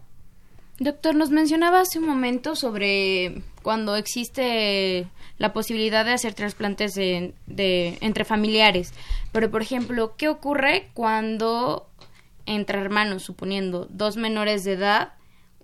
Doctor, 0.78 1.16
nos 1.16 1.30
mencionaba 1.30 1.80
hace 1.80 2.00
un 2.00 2.06
momento 2.06 2.58
sobre 2.58 3.42
cuando 3.64 3.96
existe 3.96 5.08
la 5.38 5.54
posibilidad 5.54 6.04
de 6.04 6.12
hacer 6.12 6.34
trasplantes 6.34 6.94
de, 6.96 7.34
entre 8.02 8.26
familiares, 8.26 8.94
pero 9.32 9.50
por 9.50 9.62
ejemplo, 9.62 10.16
¿qué 10.18 10.28
ocurre 10.28 10.90
cuando 10.94 11.88
entre 12.46 12.80
hermanos, 12.80 13.24
suponiendo 13.24 13.88
dos 13.92 14.18
menores 14.18 14.64
de 14.64 14.74
edad, 14.74 15.14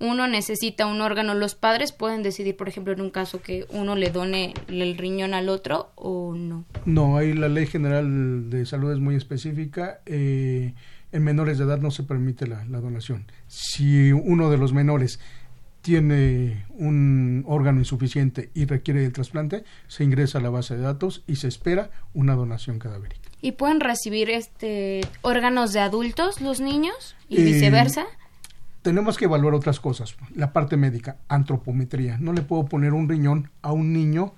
uno 0.02 0.28
necesita 0.28 0.88
un 0.88 1.00
órgano, 1.00 1.36
los 1.36 1.54
padres 1.54 1.92
pueden 1.92 2.24
decidir, 2.24 2.58
por 2.58 2.68
ejemplo, 2.68 2.92
en 2.92 3.02
un 3.02 3.12
caso 3.12 3.42
que 3.42 3.66
uno 3.70 3.96
le 3.96 4.10
done 4.10 4.54
el 4.68 4.98
riñón 4.98 5.36
al 5.36 5.48
otro 5.48 5.92
o 5.96 6.34
no. 6.36 6.66
No, 6.86 7.18
ahí 7.18 7.34
la 7.34 7.48
ley 7.48 7.68
general 7.68 8.50
de 8.50 8.66
salud 8.66 8.92
es 8.92 9.00
muy 9.00 9.16
específica. 9.16 10.02
Eh, 10.08 10.74
en 11.12 11.24
menores 11.24 11.60
de 11.60 11.66
edad 11.66 11.80
no 11.80 11.92
se 11.92 12.04
permite 12.04 12.48
la, 12.48 12.66
la 12.66 12.82
donación. 12.82 13.26
Si 13.48 14.12
uno 14.12 14.50
de 14.50 14.58
los 14.58 14.74
menores 14.74 15.20
tiene 15.82 16.66
un 16.70 17.44
órgano 17.48 17.80
insuficiente 17.80 18.50
y 18.56 18.66
requiere 18.66 19.06
el 19.06 19.14
trasplante, 19.14 19.64
se 19.88 20.04
ingresa 20.04 20.40
a 20.40 20.42
la 20.42 20.50
base 20.50 20.76
de 20.76 20.82
datos 20.82 21.24
y 21.28 21.36
se 21.36 21.48
espera 21.48 21.92
una 22.14 22.34
donación 22.34 22.80
cadavérica 22.80 23.31
y 23.42 23.54
pueden 23.54 23.80
recibir 23.80 24.30
este 24.30 25.02
órganos 25.22 25.74
de 25.74 25.80
adultos 25.80 26.42
los 26.42 26.62
niños 26.62 27.16
y 27.28 27.42
eh, 27.42 27.44
viceversa. 27.44 28.06
Tenemos 28.84 29.18
que 29.18 29.26
evaluar 29.26 29.54
otras 29.54 29.80
cosas, 29.80 30.16
la 30.34 30.54
parte 30.54 30.78
médica, 30.78 31.18
antropometría. 31.28 32.18
No 32.18 32.34
le 32.34 32.42
puedo 32.42 32.66
poner 32.66 32.94
un 32.94 33.10
riñón 33.10 33.50
a 33.62 33.72
un 33.72 33.94
niño 33.94 34.34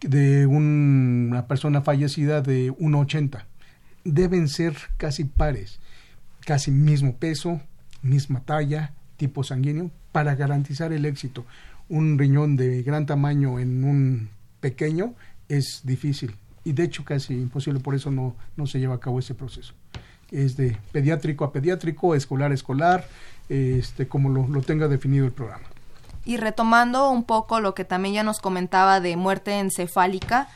de 0.00 0.46
una 0.46 1.46
persona 1.46 1.82
fallecida 1.82 2.40
de 2.40 2.72
1,80. 2.72 3.44
Deben 4.04 4.48
ser 4.48 4.74
casi 4.96 5.24
pares, 5.24 5.78
casi 6.44 6.70
mismo 6.70 7.16
peso, 7.16 7.60
misma 8.02 8.40
talla, 8.40 8.94
tipo 9.16 9.44
sanguíneo, 9.44 9.90
para 10.10 10.34
garantizar 10.34 10.92
el 10.92 11.04
éxito. 11.04 11.44
Un 11.88 12.18
riñón 12.18 12.56
de 12.56 12.82
gran 12.82 13.06
tamaño 13.06 13.60
en 13.60 13.84
un 13.84 14.30
pequeño 14.60 15.14
es 15.48 15.82
difícil 15.84 16.34
y 16.68 16.74
de 16.74 16.84
hecho 16.84 17.02
casi 17.02 17.32
imposible, 17.32 17.80
por 17.80 17.94
eso 17.94 18.10
no, 18.10 18.36
no 18.54 18.66
se 18.66 18.78
lleva 18.78 18.96
a 18.96 19.00
cabo 19.00 19.18
ese 19.18 19.34
proceso. 19.34 19.72
Es 20.30 20.58
de 20.58 20.76
pediátrico 20.92 21.46
a 21.46 21.50
pediátrico, 21.50 22.14
escolar 22.14 22.50
a 22.50 22.54
escolar, 22.54 23.08
este, 23.48 24.06
como 24.06 24.28
lo, 24.28 24.46
lo 24.46 24.60
tenga 24.60 24.86
definido 24.86 25.24
el 25.24 25.32
programa. 25.32 25.64
Y 26.26 26.36
retomando 26.36 27.08
un 27.08 27.24
poco 27.24 27.60
lo 27.60 27.74
que 27.74 27.86
también 27.86 28.16
ya 28.16 28.22
nos 28.22 28.40
comentaba 28.40 29.00
de 29.00 29.16
muerte 29.16 29.58
encefálica, 29.58 30.48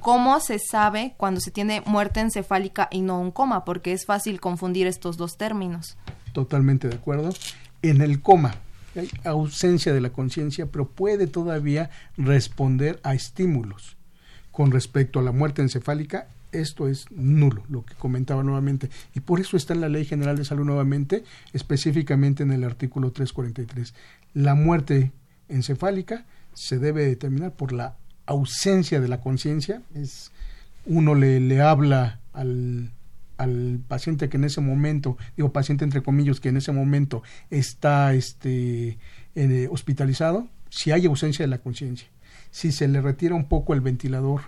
¿cómo 0.00 0.40
se 0.40 0.58
sabe 0.58 1.12
cuando 1.18 1.42
se 1.42 1.50
tiene 1.50 1.82
muerte 1.84 2.20
encefálica 2.20 2.88
y 2.90 3.02
no 3.02 3.20
un 3.20 3.30
coma? 3.30 3.66
Porque 3.66 3.92
es 3.92 4.06
fácil 4.06 4.40
confundir 4.40 4.86
estos 4.86 5.18
dos 5.18 5.36
términos. 5.36 5.98
Totalmente 6.32 6.88
de 6.88 6.94
acuerdo. 6.94 7.34
En 7.82 8.00
el 8.00 8.22
coma, 8.22 8.54
hay 8.96 9.10
ausencia 9.24 9.92
de 9.92 10.00
la 10.00 10.08
conciencia, 10.08 10.64
pero 10.64 10.88
puede 10.88 11.26
todavía 11.26 11.90
responder 12.16 12.98
a 13.02 13.12
estímulos. 13.12 13.98
Con 14.54 14.70
respecto 14.70 15.18
a 15.18 15.22
la 15.22 15.32
muerte 15.32 15.62
encefálica, 15.62 16.28
esto 16.52 16.86
es 16.86 17.10
nulo, 17.10 17.64
lo 17.68 17.84
que 17.84 17.94
comentaba 17.94 18.44
nuevamente. 18.44 18.88
Y 19.12 19.18
por 19.18 19.40
eso 19.40 19.56
está 19.56 19.74
en 19.74 19.80
la 19.80 19.88
Ley 19.88 20.04
General 20.04 20.36
de 20.36 20.44
Salud 20.44 20.64
nuevamente, 20.64 21.24
específicamente 21.52 22.44
en 22.44 22.52
el 22.52 22.62
artículo 22.62 23.10
343. 23.10 23.94
La 24.34 24.54
muerte 24.54 25.10
encefálica 25.48 26.24
se 26.52 26.78
debe 26.78 27.04
determinar 27.04 27.52
por 27.52 27.72
la 27.72 27.96
ausencia 28.26 29.00
de 29.00 29.08
la 29.08 29.20
conciencia. 29.20 29.82
Es 29.92 30.30
uno 30.86 31.16
le, 31.16 31.40
le 31.40 31.60
habla 31.60 32.20
al, 32.32 32.92
al 33.38 33.80
paciente 33.88 34.28
que 34.28 34.36
en 34.36 34.44
ese 34.44 34.60
momento, 34.60 35.16
digo 35.36 35.52
paciente 35.52 35.84
entre 35.84 36.00
comillas, 36.00 36.38
que 36.38 36.50
en 36.50 36.58
ese 36.58 36.70
momento 36.70 37.24
está 37.50 38.14
este, 38.14 38.98
eh, 39.34 39.68
hospitalizado, 39.68 40.48
si 40.70 40.92
hay 40.92 41.06
ausencia 41.06 41.44
de 41.44 41.48
la 41.48 41.58
conciencia, 41.58 42.08
si 42.54 42.70
se 42.70 42.86
le 42.86 43.00
retira 43.00 43.34
un 43.34 43.48
poco 43.48 43.74
el 43.74 43.80
ventilador 43.80 44.42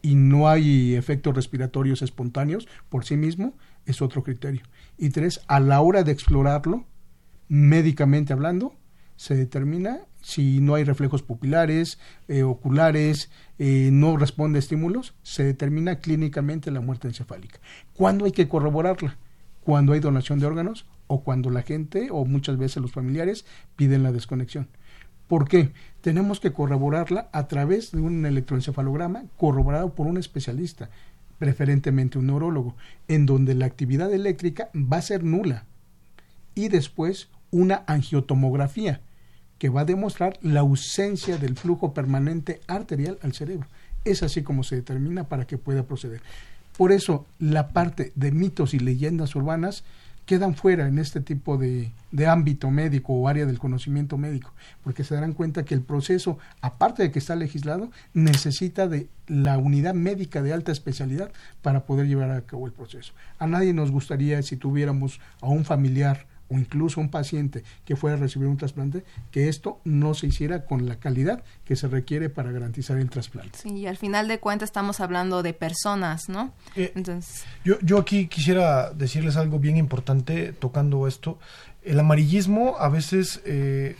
y 0.00 0.14
no 0.14 0.48
hay 0.48 0.94
efectos 0.94 1.34
respiratorios 1.36 2.00
espontáneos 2.00 2.66
por 2.88 3.04
sí 3.04 3.18
mismo, 3.18 3.52
es 3.84 4.00
otro 4.00 4.22
criterio. 4.22 4.62
Y 4.96 5.10
tres, 5.10 5.42
a 5.48 5.60
la 5.60 5.82
hora 5.82 6.02
de 6.02 6.12
explorarlo, 6.12 6.86
médicamente 7.48 8.32
hablando, 8.32 8.72
se 9.16 9.36
determina 9.36 10.00
si 10.22 10.60
no 10.60 10.76
hay 10.76 10.84
reflejos 10.84 11.22
pupilares, 11.22 11.98
eh, 12.26 12.42
oculares, 12.42 13.30
eh, 13.58 13.90
no 13.92 14.16
responde 14.16 14.56
a 14.56 14.60
estímulos, 14.60 15.12
se 15.22 15.44
determina 15.44 15.96
clínicamente 15.96 16.70
la 16.70 16.80
muerte 16.80 17.08
encefálica. 17.08 17.60
¿Cuándo 17.92 18.24
hay 18.24 18.32
que 18.32 18.48
corroborarla? 18.48 19.18
Cuando 19.62 19.92
hay 19.92 20.00
donación 20.00 20.40
de 20.40 20.46
órganos 20.46 20.86
o 21.06 21.22
cuando 21.22 21.50
la 21.50 21.60
gente 21.60 22.08
o 22.10 22.24
muchas 22.24 22.56
veces 22.56 22.80
los 22.80 22.92
familiares 22.92 23.44
piden 23.76 24.04
la 24.04 24.10
desconexión. 24.10 24.68
¿Por 25.32 25.48
qué? 25.48 25.72
Tenemos 26.02 26.40
que 26.40 26.52
corroborarla 26.52 27.30
a 27.32 27.48
través 27.48 27.90
de 27.92 28.02
un 28.02 28.26
electroencefalograma 28.26 29.24
corroborado 29.38 29.94
por 29.94 30.06
un 30.06 30.18
especialista, 30.18 30.90
preferentemente 31.38 32.18
un 32.18 32.26
neurólogo, 32.26 32.76
en 33.08 33.24
donde 33.24 33.54
la 33.54 33.64
actividad 33.64 34.12
eléctrica 34.12 34.68
va 34.74 34.98
a 34.98 35.00
ser 35.00 35.24
nula. 35.24 35.64
Y 36.54 36.68
después 36.68 37.30
una 37.50 37.82
angiotomografía 37.86 39.00
que 39.56 39.70
va 39.70 39.80
a 39.80 39.86
demostrar 39.86 40.38
la 40.42 40.60
ausencia 40.60 41.38
del 41.38 41.56
flujo 41.56 41.94
permanente 41.94 42.60
arterial 42.66 43.18
al 43.22 43.32
cerebro. 43.32 43.68
Es 44.04 44.22
así 44.22 44.42
como 44.42 44.64
se 44.64 44.76
determina 44.76 45.30
para 45.30 45.46
que 45.46 45.56
pueda 45.56 45.84
proceder. 45.84 46.20
Por 46.76 46.92
eso 46.92 47.24
la 47.38 47.68
parte 47.68 48.12
de 48.16 48.32
mitos 48.32 48.74
y 48.74 48.80
leyendas 48.80 49.34
urbanas 49.34 49.82
quedan 50.32 50.54
fuera 50.54 50.88
en 50.88 50.98
este 50.98 51.20
tipo 51.20 51.58
de, 51.58 51.92
de, 52.10 52.26
ámbito 52.26 52.70
médico 52.70 53.12
o 53.12 53.28
área 53.28 53.44
del 53.44 53.58
conocimiento 53.58 54.16
médico, 54.16 54.50
porque 54.82 55.04
se 55.04 55.14
darán 55.14 55.34
cuenta 55.34 55.66
que 55.66 55.74
el 55.74 55.82
proceso, 55.82 56.38
aparte 56.62 57.02
de 57.02 57.10
que 57.10 57.18
está 57.18 57.36
legislado, 57.36 57.90
necesita 58.14 58.88
de 58.88 59.08
la 59.26 59.58
unidad 59.58 59.92
médica 59.92 60.40
de 60.40 60.54
alta 60.54 60.72
especialidad 60.72 61.30
para 61.60 61.84
poder 61.84 62.06
llevar 62.06 62.30
a 62.30 62.40
cabo 62.40 62.64
el 62.66 62.72
proceso. 62.72 63.12
A 63.38 63.46
nadie 63.46 63.74
nos 63.74 63.90
gustaría 63.90 64.40
si 64.40 64.56
tuviéramos 64.56 65.20
a 65.42 65.48
un 65.48 65.66
familiar 65.66 66.24
o 66.52 66.58
incluso 66.58 67.00
un 67.00 67.08
paciente 67.08 67.64
que 67.84 67.96
fuera 67.96 68.16
a 68.16 68.20
recibir 68.20 68.48
un 68.48 68.56
trasplante, 68.56 69.04
que 69.30 69.48
esto 69.48 69.80
no 69.84 70.14
se 70.14 70.26
hiciera 70.26 70.64
con 70.64 70.86
la 70.86 70.96
calidad 70.96 71.42
que 71.64 71.76
se 71.76 71.88
requiere 71.88 72.28
para 72.28 72.52
garantizar 72.52 72.98
el 72.98 73.08
trasplante. 73.10 73.58
Sí, 73.58 73.70
y 73.70 73.86
al 73.86 73.96
final 73.96 74.28
de 74.28 74.38
cuentas 74.38 74.68
estamos 74.68 75.00
hablando 75.00 75.42
de 75.42 75.54
personas, 75.54 76.28
¿no? 76.28 76.52
Eh, 76.76 76.92
Entonces... 76.94 77.44
yo, 77.64 77.78
yo 77.80 77.98
aquí 77.98 78.26
quisiera 78.26 78.92
decirles 78.92 79.36
algo 79.36 79.58
bien 79.58 79.76
importante 79.76 80.52
tocando 80.52 81.06
esto. 81.06 81.38
El 81.82 81.98
amarillismo 81.98 82.76
a 82.78 82.88
veces 82.88 83.40
eh, 83.44 83.96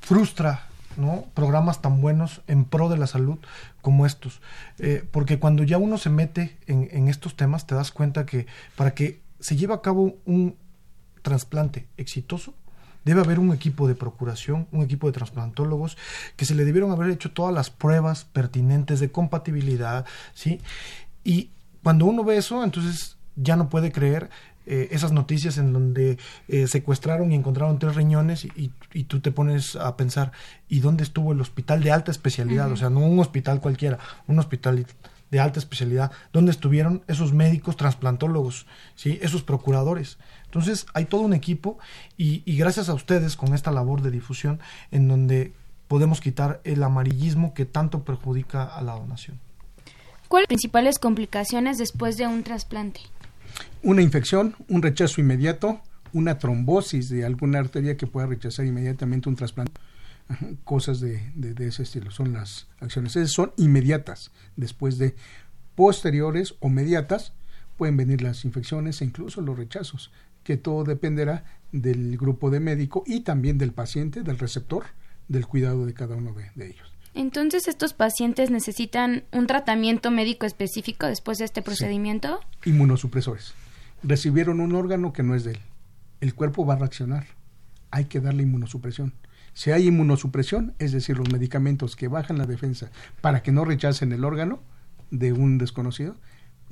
frustra 0.00 0.68
¿no? 0.96 1.24
programas 1.34 1.82
tan 1.82 2.00
buenos 2.00 2.42
en 2.46 2.64
pro 2.64 2.88
de 2.88 2.96
la 2.96 3.06
salud 3.06 3.38
como 3.80 4.06
estos. 4.06 4.40
Eh, 4.78 5.04
porque 5.10 5.38
cuando 5.38 5.62
ya 5.62 5.78
uno 5.78 5.98
se 5.98 6.10
mete 6.10 6.56
en, 6.66 6.88
en, 6.92 7.08
estos 7.08 7.36
temas, 7.36 7.66
te 7.66 7.74
das 7.74 7.90
cuenta 7.90 8.26
que 8.26 8.46
para 8.76 8.94
que 8.94 9.20
se 9.40 9.56
lleve 9.56 9.74
a 9.74 9.80
cabo 9.80 10.16
un, 10.24 10.56
trasplante 11.24 11.88
exitoso, 11.96 12.54
debe 13.04 13.20
haber 13.20 13.40
un 13.40 13.52
equipo 13.52 13.88
de 13.88 13.94
procuración, 13.94 14.68
un 14.70 14.82
equipo 14.82 15.08
de 15.08 15.14
trasplantólogos 15.14 15.96
que 16.36 16.44
se 16.44 16.54
le 16.54 16.64
debieron 16.64 16.92
haber 16.92 17.10
hecho 17.10 17.32
todas 17.32 17.52
las 17.52 17.70
pruebas 17.70 18.24
pertinentes 18.24 19.00
de 19.00 19.10
compatibilidad, 19.10 20.04
¿sí? 20.34 20.60
Y 21.24 21.50
cuando 21.82 22.06
uno 22.06 22.22
ve 22.22 22.36
eso, 22.36 22.62
entonces 22.62 23.16
ya 23.36 23.56
no 23.56 23.68
puede 23.68 23.90
creer 23.90 24.30
eh, 24.66 24.88
esas 24.92 25.12
noticias 25.12 25.58
en 25.58 25.72
donde 25.72 26.18
eh, 26.48 26.66
secuestraron 26.66 27.32
y 27.32 27.34
encontraron 27.34 27.78
tres 27.78 27.96
riñones 27.96 28.44
y, 28.44 28.70
y, 28.92 29.04
tú 29.04 29.20
te 29.20 29.32
pones 29.32 29.76
a 29.76 29.96
pensar, 29.96 30.32
¿y 30.68 30.80
dónde 30.80 31.04
estuvo 31.04 31.32
el 31.32 31.40
hospital 31.40 31.82
de 31.82 31.90
alta 31.90 32.10
especialidad? 32.10 32.70
O 32.70 32.76
sea, 32.76 32.90
no 32.90 33.00
un 33.00 33.18
hospital 33.18 33.60
cualquiera, 33.60 33.98
un 34.26 34.38
hospital 34.38 34.86
de 35.34 35.40
alta 35.40 35.58
especialidad, 35.58 36.12
¿dónde 36.32 36.52
estuvieron 36.52 37.02
esos 37.08 37.32
médicos 37.32 37.76
trasplantólogos, 37.76 38.66
¿sí? 38.94 39.18
esos 39.20 39.42
procuradores? 39.42 40.16
Entonces 40.44 40.86
hay 40.94 41.06
todo 41.06 41.22
un 41.22 41.34
equipo 41.34 41.76
y, 42.16 42.44
y 42.44 42.56
gracias 42.56 42.88
a 42.88 42.94
ustedes 42.94 43.34
con 43.34 43.52
esta 43.52 43.72
labor 43.72 44.00
de 44.00 44.12
difusión 44.12 44.60
en 44.92 45.08
donde 45.08 45.52
podemos 45.88 46.20
quitar 46.20 46.60
el 46.62 46.84
amarillismo 46.84 47.52
que 47.52 47.64
tanto 47.64 48.04
perjudica 48.04 48.62
a 48.62 48.80
la 48.82 48.92
donación. 48.92 49.40
¿Cuáles 50.28 50.28
son 50.28 50.40
las 50.42 50.46
principales 50.46 50.98
complicaciones 51.00 51.78
después 51.78 52.16
de 52.16 52.28
un 52.28 52.44
trasplante? 52.44 53.00
Una 53.82 54.02
infección, 54.02 54.54
un 54.68 54.82
rechazo 54.82 55.20
inmediato, 55.20 55.80
una 56.12 56.38
trombosis 56.38 57.08
de 57.08 57.24
alguna 57.24 57.58
arteria 57.58 57.96
que 57.96 58.06
pueda 58.06 58.28
rechazar 58.28 58.66
inmediatamente 58.66 59.28
un 59.28 59.34
trasplante. 59.34 59.80
Cosas 60.64 61.00
de, 61.00 61.30
de, 61.34 61.54
de 61.54 61.68
ese 61.68 61.82
estilo 61.82 62.10
son 62.10 62.32
las 62.32 62.66
acciones. 62.80 63.14
Esas 63.16 63.32
son 63.32 63.52
inmediatas. 63.56 64.30
Después 64.56 64.98
de 64.98 65.14
posteriores 65.74 66.54
o 66.60 66.68
mediatas 66.68 67.32
pueden 67.76 67.96
venir 67.96 68.22
las 68.22 68.44
infecciones 68.44 69.00
e 69.00 69.04
incluso 69.04 69.40
los 69.40 69.56
rechazos 69.56 70.10
que 70.42 70.56
todo 70.56 70.84
dependerá 70.84 71.44
del 71.72 72.16
grupo 72.16 72.50
de 72.50 72.60
médico 72.60 73.02
y 73.06 73.20
también 73.20 73.58
del 73.58 73.72
paciente, 73.72 74.22
del 74.22 74.38
receptor, 74.38 74.84
del 75.28 75.46
cuidado 75.46 75.86
de 75.86 75.94
cada 75.94 76.16
uno 76.16 76.32
de, 76.34 76.50
de 76.54 76.68
ellos. 76.68 76.92
Entonces, 77.14 77.68
¿estos 77.68 77.94
pacientes 77.94 78.50
necesitan 78.50 79.24
un 79.32 79.46
tratamiento 79.46 80.10
médico 80.10 80.46
específico 80.46 81.06
después 81.06 81.38
de 81.38 81.44
este 81.44 81.62
procedimiento? 81.62 82.40
Sí. 82.62 82.70
Inmunosupresores. 82.70 83.54
Recibieron 84.02 84.60
un 84.60 84.74
órgano 84.74 85.12
que 85.12 85.22
no 85.22 85.34
es 85.34 85.44
de 85.44 85.52
él. 85.52 85.58
El 86.20 86.34
cuerpo 86.34 86.66
va 86.66 86.74
a 86.74 86.78
reaccionar. 86.78 87.26
Hay 87.90 88.06
que 88.06 88.20
darle 88.20 88.42
inmunosupresión. 88.42 89.12
Si 89.54 89.70
hay 89.70 89.86
inmunosupresión, 89.86 90.74
es 90.78 90.92
decir, 90.92 91.16
los 91.16 91.32
medicamentos 91.32 91.96
que 91.96 92.08
bajan 92.08 92.38
la 92.38 92.46
defensa 92.46 92.90
para 93.20 93.42
que 93.42 93.52
no 93.52 93.64
rechacen 93.64 94.12
el 94.12 94.24
órgano 94.24 94.60
de 95.10 95.32
un 95.32 95.58
desconocido, 95.58 96.16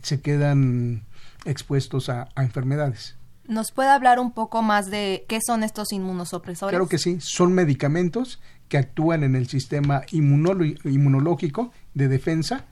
se 0.02 0.20
quedan 0.20 1.04
expuestos 1.44 2.08
a, 2.08 2.28
a 2.34 2.42
enfermedades. 2.42 3.16
¿Nos 3.46 3.72
puede 3.72 3.90
hablar 3.90 4.18
un 4.20 4.32
poco 4.32 4.62
más 4.62 4.90
de 4.90 5.24
qué 5.28 5.40
son 5.44 5.62
estos 5.62 5.92
inmunosupresores? 5.92 6.70
Claro 6.70 6.88
que 6.88 6.98
sí, 6.98 7.18
son 7.20 7.52
medicamentos 7.54 8.40
que 8.68 8.78
actúan 8.78 9.22
en 9.22 9.36
el 9.36 9.48
sistema 9.48 10.02
inmunológico 10.10 11.72
de 11.94 12.08
defensa, 12.08 12.64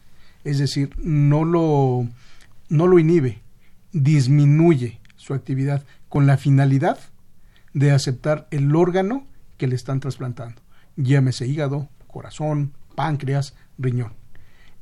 es 0.45 0.59
decir, 0.59 0.97
no 0.99 1.45
lo, 1.45 2.09
no 2.69 2.87
lo 2.87 2.99
inhibe, 2.99 3.43
disminuye 3.93 5.01
su 5.17 5.35
actividad 5.35 5.85
con 6.09 6.27
la 6.27 6.37
finalidad 6.37 6.99
de 7.75 7.91
aceptar 7.93 8.49
el 8.51 8.75
órgano 8.75 9.27
que 9.61 9.67
le 9.67 9.75
están 9.75 10.01
trasplantando, 10.01 10.63
llámese 10.97 11.47
hígado, 11.47 11.91
corazón, 12.07 12.73
páncreas, 12.95 13.55
riñón. 13.77 14.15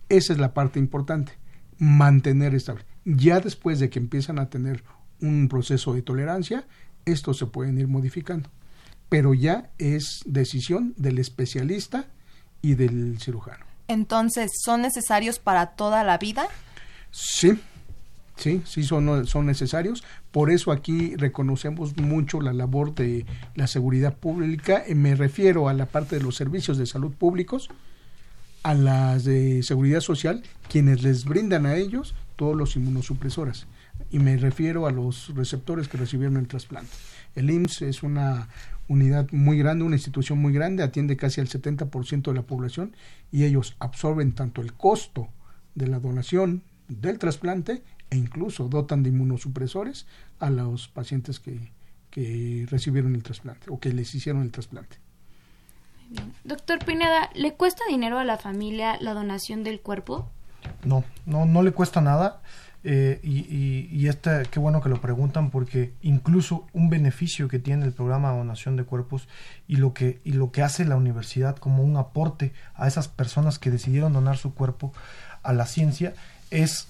Esa 0.08 0.32
es 0.32 0.38
la 0.38 0.54
parte 0.54 0.78
importante, 0.78 1.32
mantener 1.78 2.54
estable. 2.54 2.84
Ya 3.04 3.40
después 3.40 3.80
de 3.80 3.90
que 3.90 3.98
empiezan 3.98 4.38
a 4.38 4.50
tener 4.50 4.84
un 5.20 5.48
proceso 5.48 5.94
de 5.94 6.02
tolerancia, 6.02 6.64
estos 7.06 7.38
se 7.38 7.46
pueden 7.46 7.76
ir 7.76 7.88
modificando. 7.88 8.50
Pero 9.08 9.34
ya 9.34 9.68
es 9.78 10.20
decisión 10.26 10.94
del 10.96 11.18
especialista 11.18 12.06
y 12.62 12.76
del 12.76 13.18
cirujano. 13.18 13.66
Entonces, 13.88 14.52
¿son 14.64 14.82
necesarios 14.82 15.40
para 15.40 15.74
toda 15.74 16.04
la 16.04 16.18
vida? 16.18 16.46
Sí, 17.10 17.58
sí, 18.38 18.62
sí 18.64 18.82
son, 18.82 19.26
son 19.26 19.46
necesarios. 19.46 20.04
Por 20.30 20.50
eso 20.50 20.72
aquí 20.72 21.14
reconocemos 21.16 21.96
mucho 21.96 22.40
la 22.40 22.52
labor 22.52 22.94
de 22.94 23.26
la 23.54 23.66
seguridad 23.66 24.16
pública. 24.16 24.84
Me 24.94 25.14
refiero 25.14 25.68
a 25.68 25.74
la 25.74 25.86
parte 25.86 26.16
de 26.16 26.22
los 26.22 26.36
servicios 26.36 26.78
de 26.78 26.86
salud 26.86 27.12
públicos, 27.12 27.68
a 28.62 28.74
las 28.74 29.24
de 29.24 29.62
seguridad 29.62 30.00
social, 30.00 30.42
quienes 30.68 31.02
les 31.02 31.24
brindan 31.24 31.66
a 31.66 31.76
ellos 31.76 32.14
todos 32.36 32.56
los 32.56 32.76
inmunosupresores 32.76 33.66
y 34.10 34.18
me 34.18 34.36
refiero 34.36 34.86
a 34.86 34.90
los 34.90 35.34
receptores 35.34 35.88
que 35.88 35.98
recibieron 35.98 36.36
el 36.36 36.48
trasplante. 36.48 36.90
El 37.34 37.50
IMSS 37.50 37.82
es 37.82 38.02
una 38.02 38.48
unidad 38.88 39.30
muy 39.32 39.58
grande, 39.58 39.84
una 39.84 39.96
institución 39.96 40.38
muy 40.38 40.52
grande, 40.52 40.82
atiende 40.82 41.16
casi 41.16 41.40
al 41.40 41.48
70% 41.48 42.22
de 42.22 42.34
la 42.34 42.42
población 42.42 42.96
y 43.30 43.44
ellos 43.44 43.76
absorben 43.80 44.32
tanto 44.32 44.62
el 44.62 44.72
costo 44.72 45.28
de 45.74 45.88
la 45.88 46.00
donación 46.00 46.62
del 46.88 47.18
trasplante 47.18 47.82
e 48.10 48.16
incluso 48.16 48.68
dotan 48.68 49.02
de 49.02 49.10
inmunosupresores 49.10 50.06
a 50.38 50.50
los 50.50 50.88
pacientes 50.88 51.40
que, 51.40 51.70
que 52.10 52.66
recibieron 52.70 53.14
el 53.14 53.22
trasplante 53.22 53.66
o 53.70 53.78
que 53.78 53.92
les 53.92 54.14
hicieron 54.14 54.42
el 54.42 54.50
trasplante. 54.50 54.96
Doctor 56.44 56.84
Pineda, 56.84 57.30
¿le 57.34 57.54
cuesta 57.54 57.84
dinero 57.88 58.18
a 58.18 58.24
la 58.24 58.38
familia 58.38 58.96
la 59.00 59.12
donación 59.12 59.62
del 59.62 59.80
cuerpo? 59.80 60.28
No, 60.84 61.04
no, 61.26 61.44
no 61.44 61.62
le 61.62 61.72
cuesta 61.72 62.00
nada. 62.00 62.40
Eh, 62.84 63.18
y, 63.24 63.88
y, 63.90 64.08
este, 64.08 64.44
qué 64.50 64.60
bueno 64.60 64.80
que 64.80 64.88
lo 64.88 65.00
preguntan 65.00 65.50
porque 65.50 65.94
incluso 66.00 66.66
un 66.72 66.88
beneficio 66.88 67.48
que 67.48 67.58
tiene 67.58 67.84
el 67.84 67.92
programa 67.92 68.30
de 68.30 68.38
donación 68.38 68.76
de 68.76 68.84
cuerpos 68.84 69.28
y 69.66 69.76
lo 69.76 69.92
que 69.92 70.20
y 70.24 70.32
lo 70.32 70.52
que 70.52 70.62
hace 70.62 70.84
la 70.84 70.94
universidad 70.94 71.56
como 71.56 71.82
un 71.82 71.96
aporte 71.96 72.52
a 72.74 72.86
esas 72.86 73.08
personas 73.08 73.58
que 73.58 73.72
decidieron 73.72 74.12
donar 74.12 74.36
su 74.36 74.54
cuerpo 74.54 74.92
a 75.42 75.52
la 75.52 75.66
ciencia 75.66 76.14
es 76.52 76.86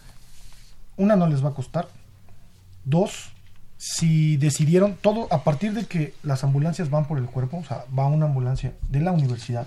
una 0.99 1.17
no 1.17 1.27
les 1.27 1.43
va 1.43 1.51
a 1.51 1.55
costar 1.55 1.89
dos 2.85 3.33
si 3.79 4.37
decidieron 4.37 4.97
todo 5.01 5.29
a 5.33 5.45
partir 5.45 5.73
de 5.73 5.87
que 5.87 6.15
las 6.23 6.45
ambulancias 6.45 6.91
van 6.91 7.07
por 7.07 7.19
el 7.19 7.27
cuerpo 7.27 7.59
o 7.59 7.65
sea 7.65 7.85
va 7.97 8.07
una 8.07 8.27
ambulancia 8.27 8.75
de 8.91 9.01
la 9.01 9.13
universidad 9.13 9.67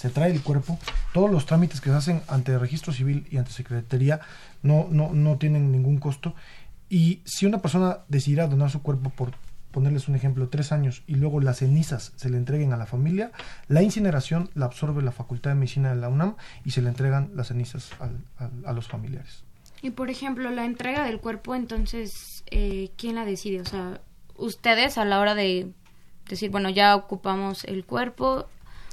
se 0.00 0.08
trae 0.08 0.30
el 0.30 0.42
cuerpo, 0.42 0.78
todos 1.12 1.30
los 1.30 1.44
trámites 1.44 1.82
que 1.82 1.90
se 1.90 1.96
hacen 1.96 2.22
ante 2.28 2.58
registro 2.58 2.90
civil 2.90 3.26
y 3.30 3.36
ante 3.36 3.50
secretaría 3.50 4.20
no, 4.62 4.88
no, 4.90 5.12
no 5.12 5.36
tienen 5.36 5.72
ningún 5.72 5.98
costo. 5.98 6.34
Y 6.88 7.20
si 7.26 7.44
una 7.44 7.58
persona 7.58 7.98
decidiera 8.08 8.46
donar 8.46 8.70
su 8.70 8.80
cuerpo 8.80 9.10
por 9.10 9.32
ponerles 9.72 10.08
un 10.08 10.16
ejemplo, 10.16 10.48
tres 10.48 10.72
años 10.72 11.02
y 11.06 11.16
luego 11.16 11.40
las 11.40 11.58
cenizas 11.58 12.12
se 12.16 12.30
le 12.30 12.38
entreguen 12.38 12.72
a 12.72 12.78
la 12.78 12.86
familia, 12.86 13.30
la 13.68 13.82
incineración 13.82 14.48
la 14.54 14.64
absorbe 14.64 15.02
la 15.02 15.12
Facultad 15.12 15.50
de 15.50 15.56
Medicina 15.56 15.90
de 15.90 15.96
la 15.96 16.08
UNAM 16.08 16.36
y 16.64 16.70
se 16.70 16.80
le 16.80 16.88
entregan 16.88 17.30
las 17.34 17.48
cenizas 17.48 17.90
a 18.64 18.72
los 18.72 18.88
familiares. 18.88 19.44
Y 19.82 19.90
por 19.90 20.10
ejemplo, 20.10 20.50
la 20.50 20.64
entrega 20.64 21.04
del 21.04 21.20
cuerpo, 21.20 21.54
entonces, 21.54 22.44
eh, 22.50 22.90
¿quién 22.96 23.14
la 23.14 23.24
decide? 23.24 23.60
O 23.60 23.64
sea, 23.64 24.00
ustedes 24.36 24.98
a 24.98 25.04
la 25.04 25.20
hora 25.20 25.34
de 25.34 25.70
decir, 26.28 26.50
bueno, 26.50 26.68
ya 26.70 26.94
ocupamos 26.96 27.64
el 27.64 27.84
cuerpo, 27.84 28.46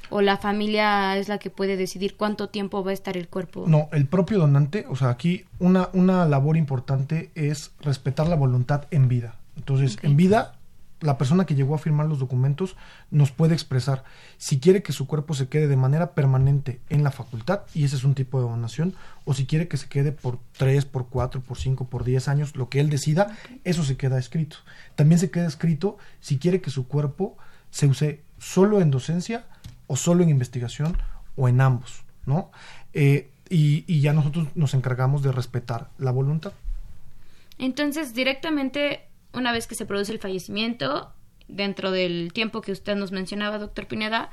o 0.10 0.22
la 0.22 0.38
familia 0.38 1.18
es 1.18 1.28
la 1.28 1.38
que 1.38 1.50
puede 1.50 1.78
decidir 1.78 2.16
cuánto 2.16 2.50
tiempo 2.50 2.84
va 2.84 2.92
a 2.92 2.94
estar 2.94 3.18
el 3.18 3.28
cuerpo? 3.28 3.66
No, 3.68 3.90
el 3.92 4.06
propio 4.06 4.40
donante, 4.40 4.86
o 4.90 4.96
sea, 4.96 5.10
aquí 5.10 5.46
una, 5.60 5.90
una 5.94 6.26
labor 6.26 6.58
importante 6.58 7.32
es 7.36 7.72
respetar 7.82 8.28
la 8.28 8.36
voluntad 8.36 8.86
en 8.92 9.08
vida. 9.08 9.36
Entonces, 9.58 9.98
en 10.04 10.16
vida, 10.16 10.57
la 11.00 11.18
persona 11.18 11.46
que 11.46 11.56
llegó 11.56 11.76
a 11.76 11.80
firmar 11.80 12.08
los 12.08 12.20
documentos 12.20 12.76
nos 13.12 13.32
puede 13.32 13.54
expresar 13.54 14.04
si 14.38 14.60
quiere 14.60 14.82
que 14.82 14.94
su 14.94 15.08
cuerpo 15.08 15.34
se 15.34 15.48
quede 15.48 15.68
de 15.68 15.78
manera 15.78 16.14
permanente 16.14 16.80
en 16.90 17.04
la 17.04 17.12
facultad, 17.12 17.62
y 17.74 17.84
ese 17.84 17.96
es 17.96 18.04
un 18.04 18.16
tipo 18.16 18.42
de 18.42 18.50
donación, 18.50 18.96
o 19.26 19.34
si 19.34 19.46
quiere 19.46 19.68
que 19.68 19.78
se 19.78 19.88
quede 19.88 20.12
por 20.12 20.40
3, 20.58 20.86
por 20.86 21.08
4, 21.08 21.42
por 21.42 21.58
5, 21.58 21.86
por 21.86 22.04
10 22.04 22.28
años, 22.28 22.56
lo 22.56 22.70
que 22.70 22.80
él 22.80 22.90
decida, 22.90 23.38
eso 23.64 23.84
se 23.84 23.98
queda 23.98 24.18
escrito. 24.18 24.58
También 24.96 25.20
se 25.20 25.30
queda 25.30 25.48
escrito 25.48 25.98
si 26.20 26.38
quiere 26.38 26.62
que 26.62 26.72
su 26.72 26.88
cuerpo 26.88 27.38
se 27.70 27.88
use 27.88 28.22
solo 28.40 28.82
en 28.82 28.92
docencia, 28.92 29.46
o 29.88 29.96
solo 29.96 30.24
en 30.24 30.30
investigación 30.30 30.98
o 31.36 31.48
en 31.48 31.62
ambos, 31.62 32.04
¿no? 32.26 32.52
Eh, 32.94 33.30
y, 33.50 33.86
y, 33.88 34.02
ya 34.02 34.12
nosotros 34.12 34.48
nos 34.56 34.74
encargamos 34.74 35.24
de 35.24 35.32
respetar 35.32 35.90
la 35.98 36.12
voluntad. 36.12 36.52
Entonces, 37.58 38.14
directamente, 38.14 39.07
una 39.34 39.52
vez 39.52 39.68
que 39.68 39.76
se 39.76 39.86
produce 39.86 40.12
el 40.12 40.20
fallecimiento, 40.20 41.12
dentro 41.48 41.92
del 41.92 42.32
tiempo 42.34 42.62
que 42.62 42.72
usted 42.72 42.96
nos 42.96 43.12
mencionaba, 43.12 43.58
doctor 43.58 43.88
Pineda, 43.88 44.30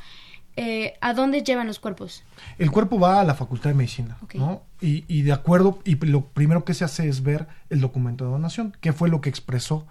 eh, 0.57 0.95
¿a 1.01 1.15
dónde 1.15 1.43
llevan 1.43 1.67
los 1.67 1.81
cuerpos? 1.81 2.23
El 2.59 2.71
cuerpo 2.71 2.99
va 2.99 3.21
a 3.21 3.25
la 3.25 3.35
Facultad 3.35 3.71
de 3.71 3.75
Medicina, 3.75 4.19
¿no? 4.35 4.63
Y, 4.81 5.05
y, 5.09 5.23
de 5.23 5.33
acuerdo, 5.33 5.81
y 5.85 5.97
lo 6.07 6.27
primero 6.27 6.65
que 6.65 6.75
se 6.75 6.85
hace 6.85 7.09
es 7.09 7.23
ver 7.23 7.49
el 7.71 7.81
documento 7.81 8.25
de 8.25 8.31
donación, 8.31 8.77
qué 8.81 8.93
fue 8.93 9.09
lo 9.09 9.21
que 9.21 9.31
expresó, 9.31 9.87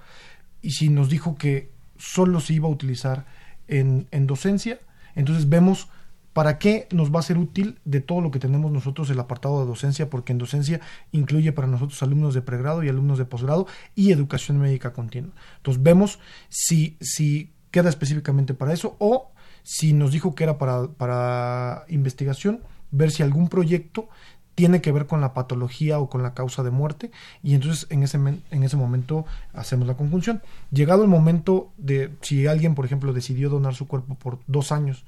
y 0.61 0.71
si 0.71 0.89
nos 0.89 1.09
dijo 1.09 1.35
que 1.35 1.71
solo 1.97 2.39
se 2.39 2.53
iba 2.53 2.67
a 2.67 2.71
utilizar 2.71 3.25
en, 3.67 4.07
en 4.11 4.27
docencia, 4.27 4.79
entonces 5.15 5.49
vemos 5.49 5.89
para 6.33 6.57
qué 6.57 6.87
nos 6.91 7.13
va 7.13 7.19
a 7.19 7.23
ser 7.23 7.37
útil 7.37 7.79
de 7.85 8.01
todo 8.01 8.19
lo 8.19 8.31
que 8.31 8.39
tenemos 8.39 8.71
nosotros 8.71 9.09
el 9.09 9.19
apartado 9.19 9.61
de 9.61 9.67
docencia, 9.67 10.09
porque 10.09 10.33
en 10.33 10.39
docencia 10.39 10.81
incluye 11.11 11.51
para 11.51 11.67
nosotros 11.67 12.01
alumnos 12.03 12.33
de 12.33 12.41
pregrado 12.41 12.83
y 12.83 12.89
alumnos 12.89 13.19
de 13.19 13.25
posgrado 13.25 13.67
y 13.95 14.11
educación 14.11 14.57
médica 14.57 14.93
continua. 14.93 15.31
Entonces 15.57 15.81
vemos 15.81 16.19
si, 16.49 16.97
si 16.99 17.51
queda 17.71 17.89
específicamente 17.89 18.53
para 18.53 18.73
eso 18.73 18.95
o 18.99 19.31
si 19.61 19.93
nos 19.93 20.11
dijo 20.11 20.35
que 20.35 20.43
era 20.43 20.57
para, 20.57 20.87
para 20.87 21.85
investigación, 21.87 22.61
ver 22.91 23.11
si 23.11 23.23
algún 23.23 23.47
proyecto 23.47 24.09
tiene 24.55 24.81
que 24.81 24.91
ver 24.91 25.07
con 25.07 25.21
la 25.21 25.33
patología 25.33 25.99
o 25.99 26.09
con 26.09 26.21
la 26.21 26.33
causa 26.33 26.63
de 26.63 26.69
muerte 26.69 27.11
y 27.41 27.55
entonces 27.55 27.87
en 27.89 28.03
ese, 28.03 28.17
en 28.17 28.63
ese 28.63 28.77
momento 28.77 29.25
hacemos 29.53 29.87
la 29.87 29.95
conjunción. 29.95 30.41
Llegado 30.71 31.03
el 31.03 31.09
momento 31.09 31.71
de 31.77 32.11
si 32.21 32.45
alguien, 32.47 32.75
por 32.75 32.85
ejemplo, 32.85 33.13
decidió 33.13 33.49
donar 33.49 33.73
su 33.73 33.87
cuerpo 33.87 34.15
por 34.15 34.39
dos 34.47 34.71
años, 34.71 35.05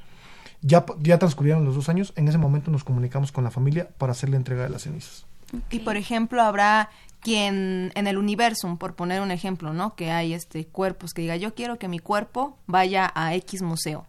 ya, 0.65 0.83
ya 0.99 1.19
transcurrieron 1.19 1.63
los 1.63 1.75
dos 1.75 1.89
años, 1.89 2.11
en 2.15 2.27
ese 2.27 2.37
momento 2.37 2.71
nos 2.71 2.83
comunicamos 2.83 3.31
con 3.31 3.43
la 3.43 3.51
familia 3.51 3.87
para 3.97 4.13
hacer 4.13 4.29
la 4.29 4.37
entrega 4.37 4.63
de 4.63 4.69
las 4.69 4.81
cenizas. 4.81 5.25
Y 5.69 5.79
por 5.79 5.95
ejemplo, 5.95 6.41
habrá 6.41 6.89
quien 7.21 7.91
en 7.95 8.07
el 8.07 8.17
universo, 8.17 8.75
por 8.77 8.95
poner 8.95 9.21
un 9.21 9.31
ejemplo, 9.31 9.73
¿no? 9.73 9.95
Que 9.95 10.11
hay 10.11 10.33
este 10.33 10.65
cuerpos 10.65 11.13
que 11.13 11.21
diga, 11.21 11.35
yo 11.35 11.53
quiero 11.53 11.77
que 11.77 11.87
mi 11.87 11.99
cuerpo 11.99 12.57
vaya 12.65 13.11
a 13.15 13.35
X 13.35 13.61
museo. 13.61 14.07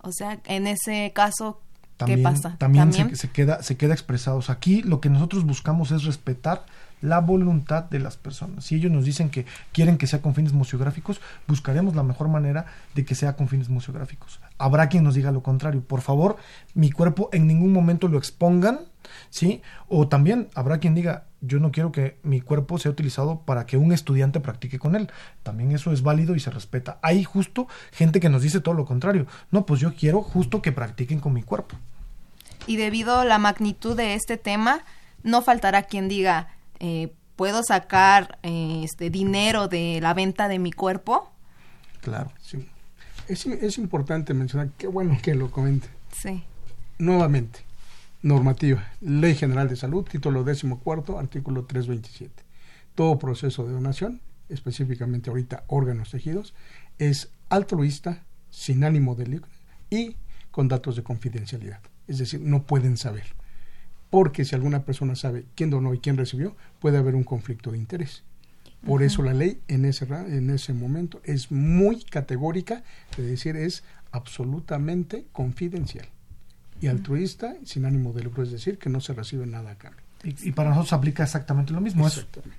O 0.00 0.12
sea, 0.12 0.38
en 0.44 0.68
ese 0.68 1.12
caso, 1.14 1.60
también, 1.96 2.22
pasa? 2.22 2.56
También, 2.58 2.92
Se, 3.16 3.30
queda, 3.30 3.62
se 3.62 3.76
queda 3.76 3.92
expresado. 3.92 4.40
aquí 4.48 4.82
lo 4.82 5.00
que 5.00 5.10
nosotros 5.10 5.44
buscamos 5.44 5.90
es 5.90 6.04
respetar 6.04 6.64
la 7.00 7.20
voluntad 7.20 7.84
de 7.84 7.98
las 7.98 8.16
personas. 8.16 8.64
Si 8.64 8.76
ellos 8.76 8.92
nos 8.92 9.04
dicen 9.04 9.30
que 9.30 9.46
quieren 9.72 9.98
que 9.98 10.06
sea 10.06 10.22
con 10.22 10.34
fines 10.34 10.52
museográficos, 10.52 11.20
buscaremos 11.46 11.94
la 11.94 12.02
mejor 12.02 12.28
manera 12.28 12.66
de 12.94 13.04
que 13.04 13.14
sea 13.14 13.36
con 13.36 13.48
fines 13.48 13.68
museográficos. 13.68 14.40
Habrá 14.58 14.88
quien 14.88 15.04
nos 15.04 15.14
diga 15.14 15.30
lo 15.30 15.42
contrario. 15.42 15.82
Por 15.82 16.00
favor, 16.00 16.36
mi 16.74 16.90
cuerpo 16.90 17.28
en 17.32 17.46
ningún 17.46 17.72
momento 17.72 18.08
lo 18.08 18.18
expongan, 18.18 18.80
¿sí? 19.30 19.62
O 19.88 20.08
también 20.08 20.48
habrá 20.54 20.78
quien 20.78 20.94
diga, 20.94 21.24
yo 21.40 21.60
no 21.60 21.70
quiero 21.70 21.92
que 21.92 22.18
mi 22.22 22.40
cuerpo 22.40 22.78
sea 22.78 22.90
utilizado 22.90 23.42
para 23.42 23.66
que 23.66 23.76
un 23.76 23.92
estudiante 23.92 24.40
practique 24.40 24.78
con 24.78 24.96
él. 24.96 25.10
También 25.42 25.72
eso 25.72 25.92
es 25.92 26.02
válido 26.02 26.34
y 26.34 26.40
se 26.40 26.50
respeta. 26.50 26.98
Hay 27.02 27.24
justo 27.24 27.68
gente 27.92 28.20
que 28.20 28.28
nos 28.28 28.42
dice 28.42 28.60
todo 28.60 28.74
lo 28.74 28.84
contrario. 28.84 29.26
No, 29.50 29.66
pues 29.66 29.80
yo 29.80 29.94
quiero 29.94 30.22
justo 30.22 30.62
que 30.62 30.72
practiquen 30.72 31.20
con 31.20 31.32
mi 31.32 31.42
cuerpo. 31.42 31.76
Y 32.66 32.76
debido 32.76 33.18
a 33.18 33.24
la 33.24 33.38
magnitud 33.38 33.96
de 33.96 34.14
este 34.14 34.36
tema, 34.36 34.80
no 35.22 35.42
faltará 35.42 35.84
quien 35.84 36.08
diga, 36.08 36.48
eh, 36.80 37.12
¿puedo 37.36 37.62
sacar 37.62 38.38
eh, 38.42 38.82
este 38.84 39.10
dinero 39.10 39.68
de 39.68 40.00
la 40.00 40.14
venta 40.14 40.48
de 40.48 40.58
mi 40.58 40.72
cuerpo? 40.72 41.30
Claro, 42.00 42.32
sí. 42.40 42.66
Es, 43.28 43.46
es 43.46 43.78
importante 43.78 44.34
mencionar, 44.34 44.70
qué 44.78 44.86
bueno 44.86 45.18
que 45.22 45.34
lo 45.34 45.50
comente. 45.50 45.88
Sí. 46.12 46.42
Nuevamente, 46.98 47.60
normativa, 48.22 48.92
Ley 49.00 49.34
General 49.34 49.68
de 49.68 49.76
Salud, 49.76 50.04
título 50.04 50.44
décimo 50.44 50.80
cuarto, 50.80 51.18
artículo 51.18 51.64
327. 51.64 52.42
Todo 52.94 53.18
proceso 53.18 53.64
de 53.64 53.72
donación, 53.72 54.20
específicamente 54.48 55.30
ahorita 55.30 55.64
órganos 55.68 56.10
tejidos, 56.10 56.54
es 56.98 57.30
altruista, 57.48 58.24
sin 58.50 58.82
ánimo 58.84 59.14
de 59.14 59.26
lucro 59.26 59.50
y 59.90 60.16
con 60.50 60.68
datos 60.68 60.96
de 60.96 61.02
confidencialidad. 61.02 61.80
Es 62.06 62.18
decir, 62.18 62.40
no 62.40 62.64
pueden 62.64 62.96
saber 62.96 63.37
porque 64.10 64.44
si 64.44 64.54
alguna 64.54 64.84
persona 64.84 65.14
sabe 65.16 65.44
quién 65.54 65.70
donó 65.70 65.94
y 65.94 65.98
quién 65.98 66.16
recibió, 66.16 66.56
puede 66.80 66.98
haber 66.98 67.14
un 67.14 67.24
conflicto 67.24 67.70
de 67.70 67.78
interés. 67.78 68.22
Por 68.86 69.02
eso 69.02 69.22
la 69.22 69.34
ley 69.34 69.60
en 69.66 69.84
ese, 69.84 70.04
en 70.04 70.50
ese 70.50 70.72
momento 70.72 71.20
es 71.24 71.50
muy 71.50 72.04
categórica, 72.04 72.84
es 73.16 73.26
decir, 73.26 73.56
es 73.56 73.82
absolutamente 74.12 75.26
confidencial 75.32 76.06
y 76.80 76.86
altruista, 76.86 77.54
sin 77.64 77.84
ánimo 77.84 78.12
de 78.12 78.22
lucro, 78.22 78.44
es 78.44 78.52
decir, 78.52 78.78
que 78.78 78.88
no 78.88 79.00
se 79.00 79.12
recibe 79.12 79.46
nada 79.46 79.72
a 79.72 79.74
cambio. 79.74 80.02
Y, 80.22 80.52
para 80.52 80.70
nosotros 80.70 80.92
aplica 80.92 81.22
exactamente 81.22 81.72
lo 81.72 81.80
mismo. 81.80 82.06
Exactamente. 82.06 82.56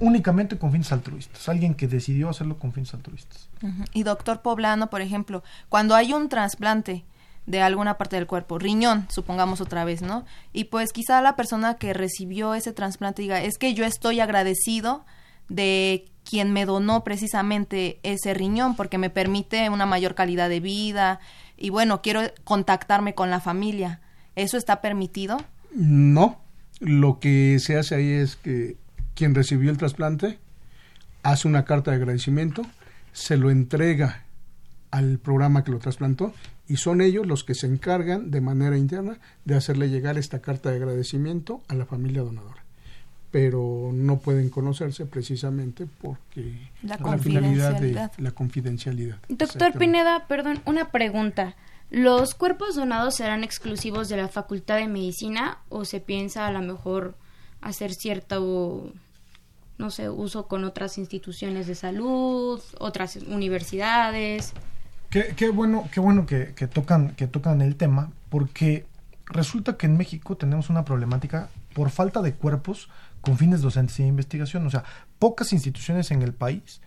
únicamente 0.00 0.58
con 0.58 0.72
fines 0.72 0.90
altruistas, 0.92 1.48
alguien 1.48 1.74
que 1.74 1.88
decidió 1.88 2.30
hacerlo 2.30 2.58
con 2.58 2.72
fines 2.72 2.92
altruistas. 2.94 3.48
Y 3.92 4.02
doctor 4.02 4.40
Poblano, 4.40 4.88
por 4.88 5.02
ejemplo, 5.02 5.42
cuando 5.68 5.94
hay 5.94 6.14
un 6.14 6.28
trasplante, 6.28 7.04
de 7.46 7.60
alguna 7.60 7.98
parte 7.98 8.16
del 8.16 8.26
cuerpo, 8.26 8.58
riñón, 8.58 9.06
supongamos 9.10 9.60
otra 9.60 9.84
vez, 9.84 10.02
¿no? 10.02 10.24
Y 10.52 10.64
pues 10.64 10.92
quizá 10.92 11.20
la 11.20 11.36
persona 11.36 11.74
que 11.74 11.92
recibió 11.92 12.54
ese 12.54 12.72
trasplante 12.72 13.22
diga, 13.22 13.42
es 13.42 13.58
que 13.58 13.74
yo 13.74 13.84
estoy 13.84 14.20
agradecido 14.20 15.04
de 15.48 16.06
quien 16.28 16.52
me 16.52 16.64
donó 16.64 17.04
precisamente 17.04 18.00
ese 18.02 18.32
riñón 18.32 18.76
porque 18.76 18.96
me 18.96 19.10
permite 19.10 19.68
una 19.68 19.84
mayor 19.84 20.14
calidad 20.14 20.48
de 20.48 20.60
vida 20.60 21.20
y 21.56 21.70
bueno, 21.70 22.00
quiero 22.00 22.22
contactarme 22.44 23.14
con 23.14 23.30
la 23.30 23.40
familia. 23.40 24.00
¿Eso 24.36 24.56
está 24.56 24.80
permitido? 24.80 25.36
No, 25.74 26.40
lo 26.80 27.20
que 27.20 27.58
se 27.60 27.76
hace 27.78 27.94
ahí 27.94 28.10
es 28.10 28.36
que 28.36 28.76
quien 29.14 29.34
recibió 29.34 29.70
el 29.70 29.78
trasplante 29.78 30.38
hace 31.22 31.46
una 31.46 31.64
carta 31.64 31.90
de 31.90 31.98
agradecimiento, 31.98 32.62
se 33.12 33.36
lo 33.36 33.50
entrega 33.50 34.24
al 34.90 35.18
programa 35.18 35.62
que 35.62 35.70
lo 35.70 35.78
trasplantó 35.78 36.32
y 36.66 36.76
son 36.76 37.00
ellos 37.00 37.26
los 37.26 37.44
que 37.44 37.54
se 37.54 37.66
encargan 37.66 38.30
de 38.30 38.40
manera 38.40 38.78
interna 38.78 39.18
de 39.44 39.54
hacerle 39.54 39.90
llegar 39.90 40.16
esta 40.16 40.40
carta 40.40 40.70
de 40.70 40.76
agradecimiento 40.76 41.62
a 41.68 41.74
la 41.74 41.84
familia 41.84 42.22
donadora. 42.22 42.64
Pero 43.30 43.90
no 43.92 44.18
pueden 44.18 44.48
conocerse 44.48 45.06
precisamente 45.06 45.86
porque 46.00 46.70
la, 46.82 46.96
finalidad 47.18 47.80
de 47.80 48.08
la 48.18 48.30
confidencialidad. 48.30 49.18
Doctor 49.28 49.76
Pineda, 49.76 50.26
perdón, 50.28 50.60
una 50.66 50.90
pregunta. 50.90 51.56
¿Los 51.90 52.34
cuerpos 52.34 52.76
donados 52.76 53.16
serán 53.16 53.44
exclusivos 53.44 54.08
de 54.08 54.16
la 54.16 54.28
Facultad 54.28 54.76
de 54.76 54.88
Medicina 54.88 55.58
o 55.68 55.84
se 55.84 56.00
piensa 56.00 56.46
a 56.46 56.52
lo 56.52 56.62
mejor 56.62 57.16
hacer 57.60 57.92
cierto, 57.92 58.92
no 59.78 59.90
sé, 59.90 60.08
uso 60.08 60.46
con 60.46 60.64
otras 60.64 60.96
instituciones 60.96 61.66
de 61.66 61.74
salud, 61.74 62.60
otras 62.78 63.16
universidades? 63.16 64.54
Qué, 65.14 65.48
bueno, 65.50 65.88
qué 65.92 66.00
bueno 66.00 66.26
que, 66.26 66.46
tocan, 66.66 67.10
que 67.10 67.28
tocan 67.28 67.62
el 67.62 67.76
tema, 67.76 68.10
porque 68.30 68.84
resulta 69.26 69.76
que 69.76 69.86
en 69.86 69.96
México 69.96 70.36
tenemos 70.36 70.70
una 70.70 70.84
problemática 70.84 71.50
por 71.72 71.90
falta 71.90 72.20
de 72.20 72.34
cuerpos 72.34 72.90
con 73.20 73.38
fines 73.38 73.62
docentes 73.62 74.00
y 74.00 74.02
de 74.02 74.08
investigación. 74.08 74.66
O 74.66 74.70
sea, 74.70 74.82
pocas 75.20 75.52
instituciones 75.52 76.10
en 76.10 76.22
el 76.22 76.34
país 76.34 76.80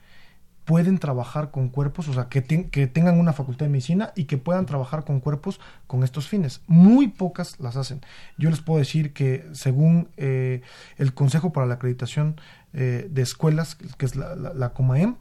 pueden 0.65 0.97
trabajar 0.97 1.51
con 1.51 1.69
cuerpos, 1.69 2.09
o 2.09 2.13
sea, 2.13 2.27
que, 2.27 2.41
tengan 2.41 3.17
una 3.17 3.31
facultad 3.31 3.65
de 3.65 3.71
medicina 3.71 4.11
y 4.13 4.25
que 4.25 4.37
puedan 4.37 4.65
trabajar 4.65 5.05
con 5.05 5.21
cuerpos 5.21 5.61
con 5.87 6.03
estos 6.03 6.27
fines. 6.27 6.59
Muy 6.67 7.07
pocas 7.07 7.57
las 7.61 7.77
hacen. 7.77 8.01
Yo 8.37 8.49
les 8.49 8.59
puedo 8.59 8.77
decir 8.77 9.13
que 9.13 9.47
según 9.53 10.09
eh, 10.17 10.63
el 10.97 11.13
Consejo 11.13 11.53
para 11.53 11.65
la 11.65 11.75
Acreditación 11.75 12.35
eh, 12.73 13.07
de 13.09 13.21
Escuelas, 13.21 13.75
que 13.97 14.05
es 14.05 14.17
la, 14.17 14.35
la, 14.35 14.73
COMAEM, 14.73 15.15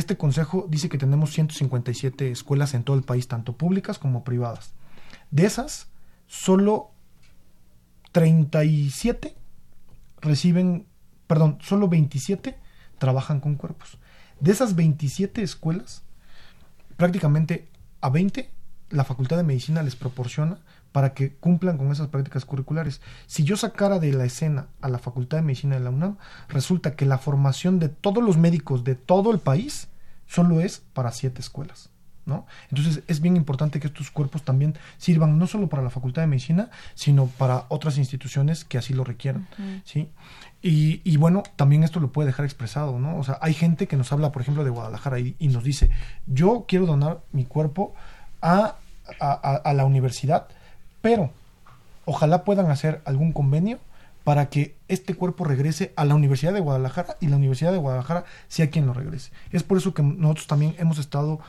este 0.00 0.16
consejo 0.16 0.66
dice 0.68 0.88
que 0.88 0.98
tenemos 0.98 1.32
157 1.32 2.30
escuelas 2.30 2.74
en 2.74 2.84
todo 2.84 2.96
el 2.96 3.02
país, 3.02 3.28
tanto 3.28 3.56
públicas 3.56 3.98
como 3.98 4.24
privadas. 4.24 4.72
De 5.30 5.44
esas, 5.46 5.88
solo 6.26 6.90
37 8.12 9.34
reciben, 10.20 10.86
perdón, 11.26 11.58
solo 11.60 11.88
27 11.88 12.58
trabajan 12.98 13.40
con 13.40 13.56
cuerpos. 13.56 13.98
De 14.40 14.52
esas 14.52 14.74
27 14.74 15.42
escuelas, 15.42 16.02
prácticamente 16.96 17.68
a 18.00 18.10
20 18.10 18.50
la 18.90 19.04
Facultad 19.04 19.36
de 19.36 19.42
Medicina 19.42 19.82
les 19.82 19.96
proporciona 19.96 20.58
para 20.92 21.14
que 21.14 21.34
cumplan 21.34 21.78
con 21.78 21.90
esas 21.92 22.08
prácticas 22.08 22.44
curriculares. 22.44 23.00
Si 23.26 23.44
yo 23.44 23.56
sacara 23.56 23.98
de 23.98 24.12
la 24.12 24.24
escena 24.24 24.68
a 24.80 24.88
la 24.88 24.98
Facultad 24.98 25.38
de 25.38 25.42
Medicina 25.42 25.76
de 25.76 25.82
la 25.82 25.90
UNAM, 25.90 26.16
resulta 26.48 26.96
que 26.96 27.06
la 27.06 27.18
formación 27.18 27.78
de 27.78 27.88
todos 27.88 28.22
los 28.22 28.36
médicos 28.36 28.84
de 28.84 28.94
todo 28.94 29.32
el 29.32 29.38
país 29.38 29.88
solo 30.26 30.60
es 30.60 30.82
para 30.92 31.12
siete 31.12 31.40
escuelas. 31.40 31.90
¿No? 32.26 32.44
Entonces 32.68 33.02
es 33.06 33.22
bien 33.22 33.36
importante 33.36 33.80
que 33.80 33.86
estos 33.86 34.10
cuerpos 34.10 34.42
también 34.42 34.74
sirvan 34.98 35.38
no 35.38 35.46
solo 35.46 35.70
para 35.70 35.82
la 35.82 35.88
Facultad 35.88 36.20
de 36.20 36.26
Medicina, 36.26 36.68
sino 36.94 37.26
para 37.26 37.64
otras 37.70 37.96
instituciones 37.96 38.66
que 38.66 38.76
así 38.76 38.92
lo 38.92 39.02
requieran, 39.02 39.48
¿sí? 39.86 40.10
Y, 40.60 41.16
bueno, 41.16 41.44
también 41.56 41.84
esto 41.84 42.00
lo 42.00 42.12
puede 42.12 42.26
dejar 42.26 42.44
expresado, 42.44 42.98
¿no? 42.98 43.16
O 43.16 43.24
sea, 43.24 43.38
hay 43.40 43.54
gente 43.54 43.86
que 43.86 43.96
nos 43.96 44.12
habla, 44.12 44.30
por 44.30 44.42
ejemplo, 44.42 44.62
de 44.62 44.68
Guadalajara 44.68 45.20
y, 45.20 45.36
nos 45.48 45.64
dice, 45.64 45.90
yo 46.26 46.66
quiero 46.68 46.84
donar 46.84 47.22
mi 47.32 47.46
cuerpo 47.46 47.94
a, 48.42 48.76
a, 49.20 49.72
la 49.72 49.84
universidad, 49.84 50.48
pero 51.08 51.30
ojalá 52.04 52.44
puedan 52.44 52.70
hacer 52.70 53.00
algún 53.06 53.32
convenio 53.32 53.78
para 54.24 54.50
que 54.50 54.76
este 54.88 55.14
cuerpo 55.14 55.44
regrese 55.44 55.94
a 55.96 56.04
la 56.04 56.14
Universidad 56.14 56.52
de 56.52 56.60
Guadalajara 56.60 57.16
y 57.18 57.28
la 57.28 57.36
Universidad 57.36 57.72
de 57.72 57.78
Guadalajara 57.78 58.26
sea 58.48 58.68
quien 58.68 58.84
lo 58.84 58.92
regrese. 58.92 59.32
Es 59.50 59.62
por 59.62 59.78
eso 59.78 59.94
que 59.94 60.02
nosotros 60.02 60.46
también 60.48 60.74
hemos 60.76 60.98
estado 60.98 61.40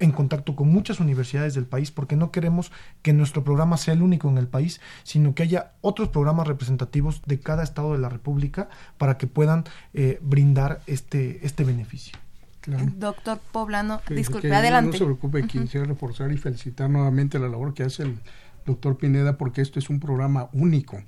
en 0.00 0.10
contacto 0.10 0.56
con 0.56 0.66
muchas 0.66 0.98
universidades 0.98 1.54
del 1.54 1.64
país 1.64 1.92
porque 1.92 2.16
no 2.16 2.32
queremos 2.32 2.72
que 3.02 3.12
nuestro 3.12 3.44
programa 3.44 3.76
sea 3.76 3.94
el 3.94 4.02
único 4.02 4.28
en 4.28 4.36
el 4.36 4.48
país, 4.48 4.80
sino 5.04 5.32
que 5.36 5.44
haya 5.44 5.70
otros 5.80 6.08
programas 6.08 6.48
representativos 6.48 7.22
de 7.24 7.38
cada 7.38 7.62
estado 7.62 7.92
de 7.92 8.00
la 8.00 8.08
República 8.08 8.68
para 8.98 9.16
que 9.16 9.28
puedan 9.28 9.62
eh, 9.92 10.18
brindar 10.22 10.80
este, 10.88 11.46
este 11.46 11.62
beneficio. 11.62 12.18
Doctor 12.66 13.38
Poblano, 13.52 14.00
disculpe, 14.08 14.52
adelante. 14.52 14.90
No 14.90 14.98
se 14.98 15.04
preocupe, 15.04 15.46
quisiera 15.46 15.86
reforzar 15.86 16.32
y 16.32 16.36
felicitar 16.36 16.90
nuevamente 16.90 17.38
la 17.38 17.48
labor 17.48 17.74
que 17.74 17.84
hace 17.84 18.02
el 18.04 18.18
doctor 18.66 18.96
Pineda 18.96 19.36
porque 19.36 19.62
esto 19.62 19.78
es 19.78 19.90
un 19.90 20.00
programa 20.00 20.48
único. 20.52 21.02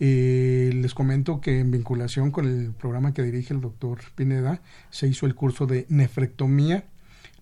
Eh, 0.00 0.70
les 0.74 0.94
comento 0.94 1.40
que 1.40 1.60
en 1.60 1.70
vinculación 1.70 2.30
con 2.30 2.46
el 2.46 2.72
programa 2.72 3.14
que 3.14 3.22
dirige 3.22 3.54
el 3.54 3.60
doctor 3.60 4.00
Pineda 4.14 4.60
se 4.90 5.06
hizo 5.06 5.26
el 5.26 5.34
curso 5.34 5.66
de 5.66 5.86
nefrectomía 5.88 6.84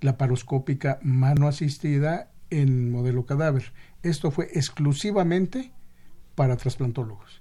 laparoscópica 0.00 0.98
mano 1.02 1.48
asistida 1.48 2.30
en 2.50 2.90
modelo 2.90 3.24
cadáver. 3.24 3.72
Esto 4.02 4.30
fue 4.30 4.48
exclusivamente 4.52 5.72
para 6.34 6.56
trasplantólogos. 6.56 7.40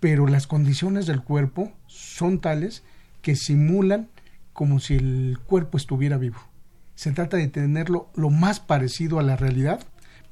Pero 0.00 0.26
las 0.26 0.46
condiciones 0.46 1.06
del 1.06 1.22
cuerpo 1.22 1.72
son 1.86 2.40
tales 2.40 2.82
que 3.20 3.36
simulan 3.36 4.08
como 4.52 4.80
si 4.80 4.94
el 4.94 5.38
cuerpo 5.44 5.76
estuviera 5.76 6.18
vivo. 6.18 6.38
Se 6.94 7.12
trata 7.12 7.36
de 7.36 7.48
tenerlo 7.48 8.10
lo 8.14 8.30
más 8.30 8.60
parecido 8.60 9.18
a 9.18 9.22
la 9.22 9.36
realidad 9.36 9.80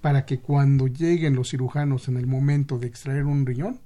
para 0.00 0.24
que 0.24 0.38
cuando 0.40 0.86
lleguen 0.86 1.34
los 1.34 1.50
cirujanos 1.50 2.08
en 2.08 2.16
el 2.16 2.26
momento 2.26 2.78
de 2.78 2.86
extraer 2.86 3.24
un 3.24 3.46
riñón, 3.46 3.80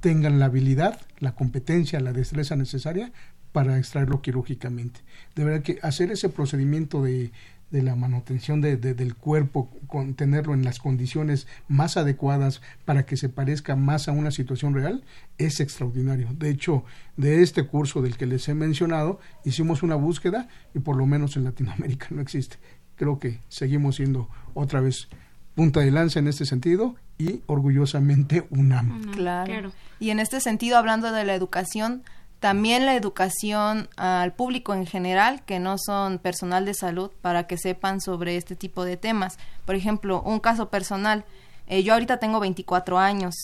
tengan 0.00 0.38
la 0.38 0.46
habilidad, 0.46 1.00
la 1.18 1.34
competencia, 1.34 2.00
la 2.00 2.12
destreza 2.12 2.56
necesaria 2.56 3.12
para 3.52 3.78
extraerlo 3.78 4.20
quirúrgicamente. 4.20 5.00
De 5.34 5.44
verdad 5.44 5.62
que 5.62 5.78
hacer 5.82 6.10
ese 6.10 6.28
procedimiento 6.28 7.02
de, 7.02 7.32
de 7.70 7.82
la 7.82 7.96
manutención 7.96 8.60
de, 8.60 8.76
del 8.76 9.14
cuerpo, 9.14 9.70
con, 9.86 10.14
tenerlo 10.14 10.54
en 10.54 10.64
las 10.64 10.78
condiciones 10.78 11.46
más 11.68 11.96
adecuadas 11.96 12.62
para 12.84 13.06
que 13.06 13.16
se 13.16 13.28
parezca 13.28 13.74
más 13.74 14.08
a 14.08 14.12
una 14.12 14.30
situación 14.30 14.74
real, 14.74 15.04
es 15.38 15.60
extraordinario. 15.60 16.28
De 16.38 16.50
hecho, 16.50 16.84
de 17.16 17.42
este 17.42 17.66
curso 17.66 18.02
del 18.02 18.16
que 18.16 18.26
les 18.26 18.48
he 18.48 18.54
mencionado, 18.54 19.18
hicimos 19.44 19.82
una 19.82 19.96
búsqueda 19.96 20.48
y 20.74 20.78
por 20.78 20.96
lo 20.96 21.06
menos 21.06 21.36
en 21.36 21.44
Latinoamérica 21.44 22.08
no 22.10 22.20
existe. 22.20 22.58
Creo 22.94 23.18
que 23.18 23.40
seguimos 23.48 23.96
siendo 23.96 24.28
otra 24.54 24.80
vez 24.80 25.08
punta 25.56 25.80
de 25.80 25.90
lanza 25.90 26.20
en 26.20 26.28
este 26.28 26.44
sentido 26.46 26.94
y 27.18 27.40
orgullosamente 27.46 28.46
UNAM. 28.50 29.10
Claro. 29.12 29.72
Y 29.98 30.10
en 30.10 30.20
este 30.20 30.40
sentido, 30.40 30.76
hablando 30.76 31.10
de 31.10 31.24
la 31.24 31.34
educación, 31.34 32.04
también 32.40 32.84
la 32.84 32.94
educación 32.94 33.88
al 33.96 34.34
público 34.34 34.74
en 34.74 34.86
general, 34.86 35.42
que 35.46 35.58
no 35.58 35.76
son 35.78 36.18
personal 36.18 36.66
de 36.66 36.74
salud, 36.74 37.10
para 37.22 37.46
que 37.46 37.56
sepan 37.56 38.02
sobre 38.02 38.36
este 38.36 38.54
tipo 38.54 38.84
de 38.84 38.98
temas. 38.98 39.38
Por 39.64 39.74
ejemplo, 39.74 40.22
un 40.22 40.40
caso 40.40 40.68
personal, 40.68 41.24
eh, 41.66 41.82
yo 41.82 41.94
ahorita 41.94 42.18
tengo 42.18 42.38
24 42.38 42.98
años. 42.98 43.34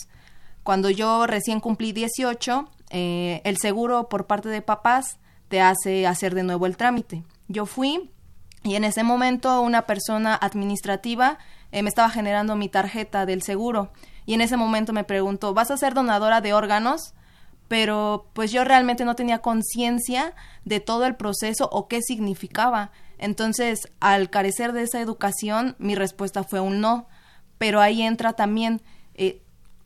Cuando 0.63 0.91
yo 0.91 1.27
recién 1.27 1.61
cumplí 1.61 1.93
18, 1.93 2.69
eh, 2.91 3.41
el 3.45 3.57
seguro 3.57 4.11
por 4.11 4.27
parte 4.27 4.51
de 4.51 4.61
papás 4.61 5.19
te 5.49 5.63
hace 5.63 6.07
hacer 6.07 6.35
de 6.35 6.43
nuevo 6.43 6.67
el 6.67 6.77
trámite. 6.77 7.25
Yo 7.49 7.65
fui 7.65 8.12
y 8.63 8.77
en 8.77 8.85
ese 8.85 9.03
momento 9.03 9.61
una 9.61 9.83
persona 9.83 10.35
administrativa 10.35 11.39
eh, 11.73 11.83
me 11.83 11.89
estaba 11.89 12.11
generando 12.11 12.57
mi 12.57 12.69
tarjeta 12.69 13.27
del 13.27 13.43
seguro 13.43 13.93
y 14.27 14.35
en 14.35 14.41
ese 14.41 14.57
momento 14.57 14.93
me 14.93 15.05
preguntó, 15.05 15.55
¿vas 15.55 15.71
a 15.71 15.77
ser 15.77 15.95
donadora 15.95 16.41
de 16.41 16.53
órganos? 16.53 17.15
pero 17.73 18.27
pues 18.35 18.53
yo 18.53 18.65
realmente 18.65 19.07
no 19.07 19.17
tenía 19.17 19.39
conciencia 19.39 20.35
de 20.67 20.81
todo 20.81 21.07
el 21.07 21.17
proceso 21.17 21.71
o 21.73 21.89
qué 21.89 22.03
significaba. 22.03 22.91
Entonces, 23.17 23.89
al 23.99 24.29
carecer 24.29 24.75
de 24.75 24.83
esa 24.83 25.01
educación, 25.01 25.75
mi 25.79 25.95
respuesta 25.95 26.45
fue 26.45 26.61
un 26.61 26.83
no. 26.83 27.09
Pero 27.57 27.81
ahí 27.81 28.03
entra 28.03 28.35
también 28.35 28.83
eh, 29.15 29.41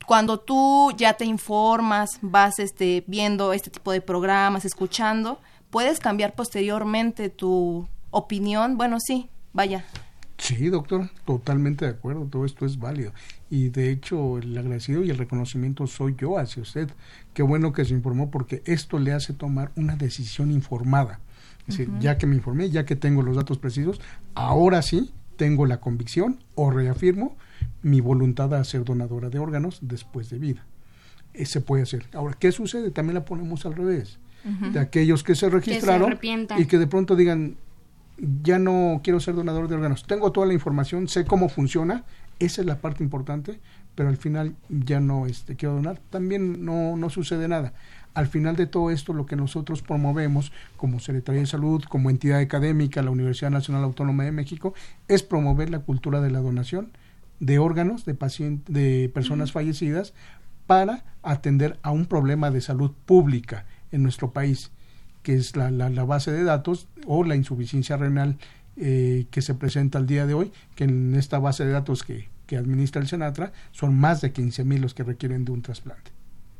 cuando 0.05 0.37
tú 0.37 0.91
ya 0.97 1.13
te 1.13 1.23
informas, 1.23 2.19
vas 2.19 2.59
este, 2.59 3.05
viendo 3.07 3.53
este 3.53 3.69
tipo 3.69 3.93
de 3.93 4.01
programas, 4.01 4.65
escuchando, 4.65 5.39
puedes 5.69 6.01
cambiar 6.01 6.35
posteriormente 6.35 7.29
tu 7.29 7.87
opinión. 8.11 8.77
Bueno, 8.77 8.99
sí, 8.99 9.29
vaya. 9.53 9.85
Sí, 10.37 10.69
doctor, 10.69 11.09
totalmente 11.25 11.85
de 11.85 11.91
acuerdo, 11.91 12.25
todo 12.25 12.45
esto 12.45 12.65
es 12.65 12.77
válido. 12.77 13.11
Y 13.49 13.69
de 13.69 13.89
hecho, 13.89 14.37
el 14.37 14.55
agradecido 14.55 15.03
y 15.03 15.09
el 15.09 15.17
reconocimiento 15.17 15.87
soy 15.87 16.15
yo 16.17 16.37
hacia 16.37 16.61
usted. 16.61 16.89
Qué 17.33 17.41
bueno 17.41 17.73
que 17.73 17.85
se 17.85 17.93
informó 17.93 18.29
porque 18.29 18.61
esto 18.65 18.99
le 18.99 19.13
hace 19.13 19.33
tomar 19.33 19.71
una 19.75 19.95
decisión 19.95 20.51
informada. 20.51 21.19
Es 21.67 21.77
decir, 21.77 21.91
ya 21.99 22.17
que 22.17 22.27
me 22.27 22.35
informé, 22.35 22.69
ya 22.69 22.85
que 22.85 22.95
tengo 22.95 23.23
los 23.23 23.35
datos 23.35 23.57
precisos, 23.57 23.99
ahora 24.35 24.81
sí 24.81 25.11
tengo 25.35 25.65
la 25.65 25.81
convicción 25.81 26.39
o 26.55 26.71
reafirmo 26.71 27.35
mi 27.81 27.99
voluntad 27.99 28.49
de 28.49 28.63
ser 28.63 28.85
donadora 28.85 29.29
de 29.29 29.39
órganos 29.39 29.79
después 29.81 30.29
de 30.29 30.39
vida. 30.39 30.65
Eh, 31.33 31.45
se 31.45 31.61
puede 31.61 31.83
hacer. 31.83 32.05
Ahora, 32.13 32.35
¿qué 32.39 32.51
sucede? 32.51 32.91
También 32.91 33.15
la 33.15 33.25
ponemos 33.25 33.65
al 33.65 33.75
revés. 33.75 34.19
De 34.71 34.79
aquellos 34.79 35.23
que 35.23 35.35
se 35.35 35.49
registraron 35.49 36.17
y 36.57 36.65
que 36.67 36.77
de 36.77 36.87
pronto 36.87 37.17
digan, 37.17 37.57
ya 38.43 38.59
no 38.59 39.01
quiero 39.03 39.19
ser 39.19 39.35
donador 39.35 39.67
de 39.67 39.75
órganos, 39.75 40.05
tengo 40.05 40.31
toda 40.31 40.47
la 40.47 40.53
información, 40.53 41.07
sé 41.07 41.25
cómo 41.25 41.49
funciona, 41.49 42.03
esa 42.39 42.61
es 42.61 42.67
la 42.67 42.81
parte 42.81 43.03
importante, 43.03 43.59
pero 43.95 44.09
al 44.09 44.17
final 44.17 44.55
ya 44.69 44.99
no 44.99 45.25
este, 45.25 45.55
quiero 45.55 45.75
donar, 45.75 45.99
también 46.09 46.65
no, 46.65 46.97
no 46.97 47.09
sucede 47.09 47.47
nada. 47.47 47.73
Al 48.13 48.27
final 48.27 48.55
de 48.55 48.65
todo 48.65 48.89
esto, 48.89 49.13
lo 49.13 49.27
que 49.27 49.35
nosotros 49.35 49.83
promovemos 49.83 50.51
como 50.75 50.99
Secretaría 50.99 51.41
de 51.41 51.47
Salud, 51.47 51.83
como 51.83 52.09
entidad 52.09 52.39
académica, 52.39 53.03
la 53.03 53.11
Universidad 53.11 53.51
Nacional 53.51 53.83
Autónoma 53.83 54.23
de 54.23 54.31
México, 54.31 54.73
es 55.07 55.21
promover 55.21 55.69
la 55.69 55.79
cultura 55.79 56.19
de 56.19 56.31
la 56.31 56.39
donación 56.39 56.91
de 57.39 57.59
órganos 57.59 58.05
de, 58.05 58.15
pacientes, 58.15 58.73
de 58.73 59.11
personas 59.13 59.51
fallecidas 59.51 60.13
para 60.65 61.05
atender 61.21 61.77
a 61.83 61.91
un 61.91 62.07
problema 62.07 62.49
de 62.49 62.61
salud 62.61 62.91
pública 63.05 63.65
en 63.91 64.03
nuestro 64.03 64.31
país 64.31 64.71
que 65.27 65.33
es 65.33 65.57
la, 65.57 65.69
la, 65.71 66.05
base 66.05 66.31
de 66.31 66.45
datos, 66.45 66.87
o 67.05 67.25
la 67.25 67.35
insuficiencia 67.35 67.97
renal 67.97 68.37
eh, 68.77 69.25
que 69.29 69.41
se 69.41 69.55
presenta 69.55 69.97
al 69.97 70.07
día 70.07 70.25
de 70.25 70.33
hoy, 70.33 70.53
que 70.73 70.85
en 70.85 71.15
esta 71.15 71.37
base 71.37 71.65
de 71.65 71.73
datos 71.73 72.03
que, 72.03 72.29
que 72.45 72.55
administra 72.55 73.01
el 73.01 73.09
Senatra 73.09 73.51
son 73.73 73.93
más 73.93 74.21
de 74.21 74.31
15 74.31 74.63
mil 74.63 74.81
los 74.81 74.93
que 74.93 75.03
requieren 75.03 75.43
de 75.43 75.51
un 75.51 75.61
trasplante. 75.61 76.11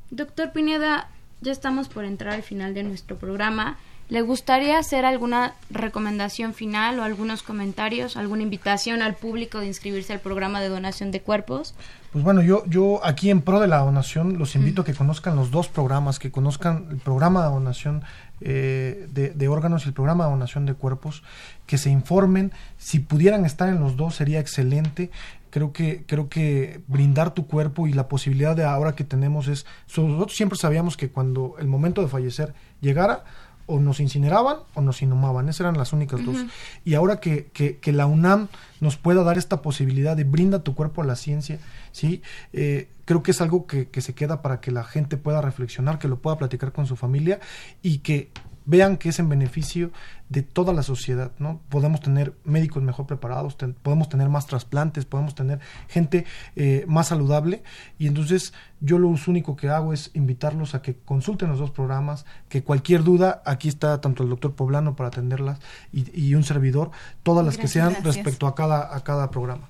Doctor 0.10 0.52
Pineda, 0.52 1.10
ya 1.40 1.54
estamos 1.54 1.88
por 1.88 2.04
entrar 2.04 2.34
al 2.34 2.44
final 2.44 2.74
de 2.74 2.84
nuestro 2.84 3.16
programa. 3.16 3.78
¿Le 4.10 4.20
gustaría 4.20 4.78
hacer 4.80 5.06
alguna 5.06 5.54
recomendación 5.70 6.54
final 6.54 7.00
o 7.00 7.04
algunos 7.04 7.44
comentarios, 7.44 8.18
alguna 8.18 8.44
invitación 8.44 9.02
al 9.02 9.16
público 9.16 9.62
de 9.62 9.68
inscribirse 9.68 10.12
al 10.12 10.20
programa 10.20 10.60
de 10.60 10.68
donación 10.68 11.12
de 11.12 11.22
cuerpos? 11.22 11.74
Pues 12.12 12.24
bueno, 12.24 12.42
yo, 12.42 12.66
yo 12.66 13.02
aquí 13.04 13.30
en 13.30 13.42
pro 13.42 13.60
de 13.60 13.68
la 13.68 13.80
donación 13.80 14.40
los 14.40 14.56
invito 14.56 14.82
a 14.82 14.86
que 14.86 14.94
conozcan 14.94 15.36
los 15.36 15.52
dos 15.52 15.68
programas, 15.68 16.20
que 16.20 16.32
conozcan 16.32 16.88
el 16.90 16.98
programa 16.98 17.44
de 17.44 17.52
donación 17.52 18.04
eh, 18.40 19.08
de, 19.12 19.32
de, 19.32 19.48
órganos 19.48 19.86
y 19.86 19.90
el 19.90 19.94
programa 19.94 20.26
de 20.26 20.32
donación 20.32 20.66
de 20.66 20.74
cuerpos, 20.74 21.24
que 21.66 21.78
se 21.78 21.90
informen. 21.90 22.54
Si 22.78 23.00
pudieran 23.00 23.46
estar 23.46 23.68
en 23.68 23.80
los 23.80 23.98
dos 23.98 24.16
sería 24.16 24.40
excelente 24.40 25.12
creo 25.50 25.74
que 25.74 26.04
creo 26.06 26.30
que 26.30 26.82
brindar 26.88 27.34
tu 27.34 27.48
cuerpo 27.48 27.88
y 27.88 27.94
la 27.94 28.08
posibilidad 28.08 28.56
de 28.56 28.64
ahora 28.64 28.96
que 28.96 29.04
tenemos 29.04 29.48
es 29.48 29.66
nosotros 29.96 30.36
siempre 30.36 30.58
sabíamos 30.58 30.98
que 30.98 31.10
cuando 31.10 31.56
el 31.60 31.68
momento 31.68 32.02
de 32.02 32.08
fallecer 32.08 32.54
llegara 32.82 33.24
o 33.68 33.80
nos 33.80 34.00
incineraban 34.00 34.58
o 34.74 34.82
nos 34.82 35.02
inhumaban, 35.02 35.50
esas 35.50 35.62
eran 35.62 35.78
las 35.78 35.94
únicas 35.94 36.26
dos. 36.26 36.38
Y 36.84 36.96
ahora 36.96 37.20
que, 37.20 37.48
que, 37.54 37.78
que, 37.78 37.92
la 37.92 38.08
UNAM 38.08 38.48
nos 38.80 38.98
pueda 38.98 39.24
dar 39.24 39.38
esta 39.38 39.62
posibilidad 39.62 40.18
de 40.18 40.24
brinda 40.24 40.64
tu 40.64 40.74
cuerpo 40.74 41.02
a 41.02 41.06
la 41.06 41.16
ciencia, 41.16 41.60
¿sí? 41.92 42.22
Eh, 42.54 42.88
creo 43.06 43.22
que 43.22 43.32
es 43.32 43.42
algo 43.42 43.68
que, 43.68 43.90
que 43.90 44.02
se 44.02 44.16
queda 44.16 44.42
para 44.42 44.60
que 44.62 44.72
la 44.72 44.84
gente 44.84 45.18
pueda 45.18 45.42
reflexionar, 45.42 46.00
que 46.00 46.08
lo 46.08 46.20
pueda 46.20 46.38
platicar 46.38 46.72
con 46.72 46.88
su 46.88 46.96
familia 46.96 47.40
y 47.84 48.00
que 48.00 48.32
vean 48.68 48.98
que 48.98 49.10
es 49.10 49.18
en 49.18 49.30
beneficio 49.30 49.92
de 50.30 50.44
toda 50.44 50.74
la 50.74 50.84
sociedad, 50.84 51.32
¿no? 51.40 51.62
Podemos 51.70 52.02
tener 52.02 52.34
médicos 52.44 52.84
mejor 52.84 53.08
preparados, 53.08 53.56
podemos 53.82 54.10
tener 54.10 54.28
más 54.28 54.46
trasplantes, 54.46 55.06
podemos 55.06 55.34
tener 55.34 55.60
gente 55.88 56.26
eh, 56.56 56.84
más 56.88 57.08
saludable 57.08 57.64
y 57.98 58.08
entonces 58.08 58.54
yo 58.82 59.00
lo 59.00 59.08
único 59.08 59.56
que 59.56 59.70
hago 59.70 59.94
es 59.94 60.12
invitarlos 60.14 60.76
a 60.76 60.82
que 60.82 60.98
consulten 60.98 61.50
los 61.50 61.60
dos 61.60 61.72
programas, 61.72 62.26
que 62.50 62.62
cualquier 62.62 63.04
duda, 63.04 63.42
aquí 63.46 63.70
está 63.70 64.00
tanto 64.02 64.24
el 64.24 64.30
doctor 64.30 64.54
Poblano 64.54 64.96
para 64.96 65.08
atenderlas 65.08 65.60
y, 65.94 66.36
un 66.36 66.44
servidor, 66.44 66.92
todas 67.24 67.46
las 67.46 67.58
que 67.58 67.70
sean 67.70 67.96
respecto 68.04 68.48
a 68.48 68.54
cada, 68.54 68.94
a 68.96 69.04
cada 69.04 69.32
programa. 69.32 69.70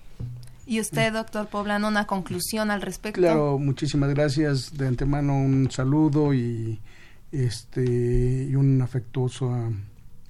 Y 0.66 0.82
usted, 0.82 1.14
doctor 1.14 1.48
Poblano, 1.48 1.88
una 1.88 2.08
conclusión 2.08 2.72
al 2.72 2.82
respecto. 2.82 3.22
Claro, 3.22 3.58
muchísimas 3.58 4.10
gracias. 4.10 4.76
De 4.76 4.88
antemano 4.88 5.34
un 5.38 5.72
saludo 5.72 6.34
y 6.34 6.82
este 7.32 8.48
y 8.50 8.56
un 8.56 8.82
afectuoso 8.82 9.54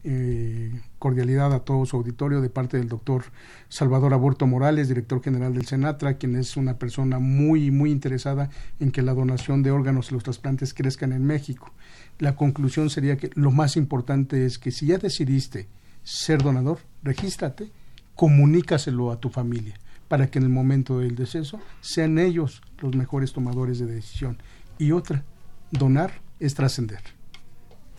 eh, 0.03 0.71
cordialidad 0.99 1.53
a 1.53 1.59
todo 1.59 1.85
su 1.85 1.97
auditorio 1.97 2.39
de 2.39 2.49
parte 2.49 2.77
del 2.77 2.87
doctor 2.87 3.25
Salvador 3.67 4.13
Aborto 4.13 4.47
Morales, 4.47 4.87
director 4.87 5.21
general 5.21 5.53
del 5.53 5.65
Senatra, 5.65 6.17
quien 6.17 6.35
es 6.35 6.55
una 6.55 6.77
persona 6.77 7.19
muy, 7.19 7.71
muy 7.71 7.91
interesada 7.91 8.49
en 8.79 8.91
que 8.91 9.01
la 9.01 9.13
donación 9.13 9.63
de 9.63 9.71
órganos 9.71 10.09
y 10.09 10.13
los 10.13 10.23
trasplantes 10.23 10.73
crezcan 10.73 11.11
en 11.11 11.25
México. 11.25 11.73
La 12.19 12.35
conclusión 12.35 12.89
sería 12.89 13.17
que 13.17 13.31
lo 13.33 13.51
más 13.51 13.75
importante 13.75 14.45
es 14.45 14.57
que 14.57 14.71
si 14.71 14.87
ya 14.87 14.97
decidiste 14.97 15.67
ser 16.03 16.41
donador, 16.41 16.79
regístrate, 17.03 17.69
comunícaselo 18.15 19.11
a 19.11 19.19
tu 19.19 19.29
familia 19.29 19.75
para 20.07 20.27
que 20.27 20.39
en 20.39 20.45
el 20.45 20.51
momento 20.51 20.99
del 20.99 21.15
deceso 21.15 21.59
sean 21.81 22.17
ellos 22.17 22.61
los 22.79 22.95
mejores 22.95 23.33
tomadores 23.33 23.79
de 23.79 23.87
decisión. 23.87 24.37
Y 24.77 24.91
otra, 24.91 25.25
donar 25.71 26.13
es 26.39 26.55
trascender. 26.55 27.01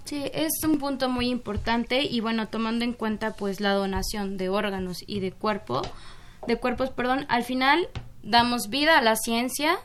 Sí, 0.05 0.31
es 0.33 0.53
un 0.65 0.79
punto 0.79 1.11
muy 1.11 1.29
importante 1.29 2.03
y 2.03 2.21
bueno, 2.21 2.49
tomando 2.49 2.85
en 2.85 2.95
cuenta 2.95 3.35
pues 3.35 3.61
la 3.61 3.75
donación 3.75 4.39
de 4.39 4.49
órganos 4.49 5.05
y 5.07 5.21
de 5.21 5.33
cuerpo, 5.33 5.83
de 6.47 6.57
cuerpos, 6.57 6.91
perdón, 6.91 7.27
al 7.29 7.45
final 7.45 7.89
damos 8.23 8.71
vida 8.71 8.97
a 8.97 9.03
la 9.03 9.17
ciencia 9.17 9.79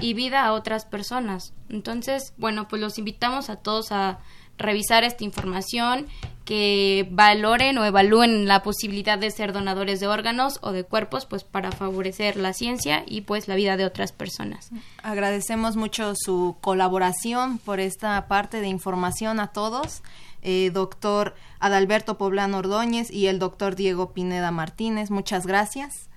y 0.00 0.14
vida 0.14 0.44
a 0.44 0.52
otras 0.52 0.84
personas. 0.84 1.52
Entonces, 1.68 2.32
bueno, 2.36 2.68
pues 2.68 2.80
los 2.80 2.98
invitamos 2.98 3.50
a 3.50 3.56
todos 3.56 3.90
a 3.90 4.20
revisar 4.56 5.04
esta 5.04 5.24
información, 5.24 6.06
que 6.46 7.08
valoren 7.10 7.76
o 7.76 7.84
evalúen 7.84 8.46
la 8.46 8.62
posibilidad 8.62 9.18
de 9.18 9.30
ser 9.30 9.52
donadores 9.52 10.00
de 10.00 10.06
órganos 10.06 10.58
o 10.62 10.72
de 10.72 10.84
cuerpos, 10.84 11.26
pues 11.26 11.44
para 11.44 11.72
favorecer 11.72 12.36
la 12.36 12.54
ciencia 12.54 13.02
y 13.04 13.22
pues 13.22 13.48
la 13.48 13.56
vida 13.56 13.76
de 13.76 13.84
otras 13.84 14.12
personas. 14.12 14.70
Agradecemos 15.02 15.76
mucho 15.76 16.14
su 16.16 16.56
colaboración 16.62 17.58
por 17.58 17.80
esta 17.80 18.28
parte 18.28 18.60
de 18.60 18.68
información 18.68 19.40
a 19.40 19.48
todos. 19.48 20.02
Eh, 20.42 20.70
doctor 20.72 21.34
Adalberto 21.58 22.16
Poblano 22.16 22.58
Ordóñez 22.58 23.10
y 23.10 23.26
el 23.26 23.40
doctor 23.40 23.74
Diego 23.74 24.12
Pineda 24.12 24.52
Martínez, 24.52 25.10
muchas 25.10 25.46
gracias. 25.46 26.08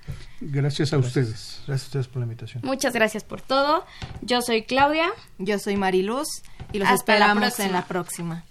Gracias 0.41 0.93
a 0.93 0.99
ustedes. 0.99 1.61
Gracias 1.65 1.83
a 1.83 1.87
ustedes 1.87 2.07
por 2.07 2.19
la 2.19 2.25
invitación. 2.25 2.61
Muchas 2.63 2.93
gracias 2.93 3.23
por 3.23 3.41
todo. 3.41 3.85
Yo 4.21 4.41
soy 4.41 4.63
Claudia. 4.63 5.09
Yo 5.37 5.59
soy 5.59 5.75
Mariluz 5.75 6.27
y 6.71 6.79
los 6.79 6.89
esperamos 6.89 7.59
en 7.59 7.71
la 7.71 7.85
próxima. 7.85 8.43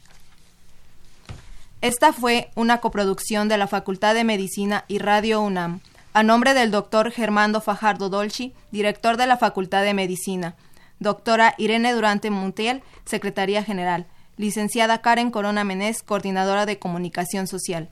Esta 1.81 2.13
fue 2.13 2.51
una 2.57 2.79
coproducción 2.79 3.49
de 3.49 3.57
la 3.57 3.69
Facultad 3.69 4.15
de 4.15 4.25
Medicina 4.25 4.85
y 4.89 4.99
Radio 4.99 5.41
UNAM, 5.41 5.81
a 6.13 6.25
nombre 6.25 6.53
del 6.53 6.73
doctor 6.73 7.13
Germando 7.13 7.61
Fajardo 7.61 8.09
Dolci, 8.09 8.53
director 8.73 9.17
de 9.17 9.29
la 9.29 9.37
Facultad 9.37 9.85
de 9.85 9.95
Medicina, 9.95 10.57
doctora 10.99 11.55
Irene 11.57 11.93
Durante 11.93 12.31
Montiel, 12.31 12.83
secretaria 13.05 13.63
general, 13.63 14.07
licenciada 14.37 15.03
Karen 15.03 15.31
Corona 15.31 15.63
Menés, 15.63 16.03
coordinadora 16.03 16.67
de 16.67 16.81
comunicación 16.81 17.47
social. 17.47 17.91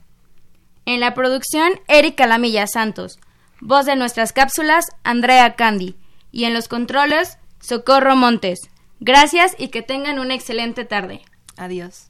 En 0.85 0.99
la 0.99 1.13
producción, 1.13 1.71
Erika 1.87 2.27
Lamilla 2.27 2.67
Santos. 2.67 3.19
Voz 3.61 3.85
de 3.85 3.95
nuestras 3.95 4.33
cápsulas, 4.33 4.85
Andrea 5.03 5.55
Candy. 5.55 5.95
Y 6.33 6.43
en 6.43 6.53
los 6.53 6.67
controles, 6.67 7.37
Socorro 7.61 8.17
Montes. 8.17 8.59
Gracias 8.99 9.55
y 9.57 9.69
que 9.69 9.81
tengan 9.81 10.19
una 10.19 10.33
excelente 10.33 10.83
tarde. 10.83 11.21
Adiós. 11.55 12.09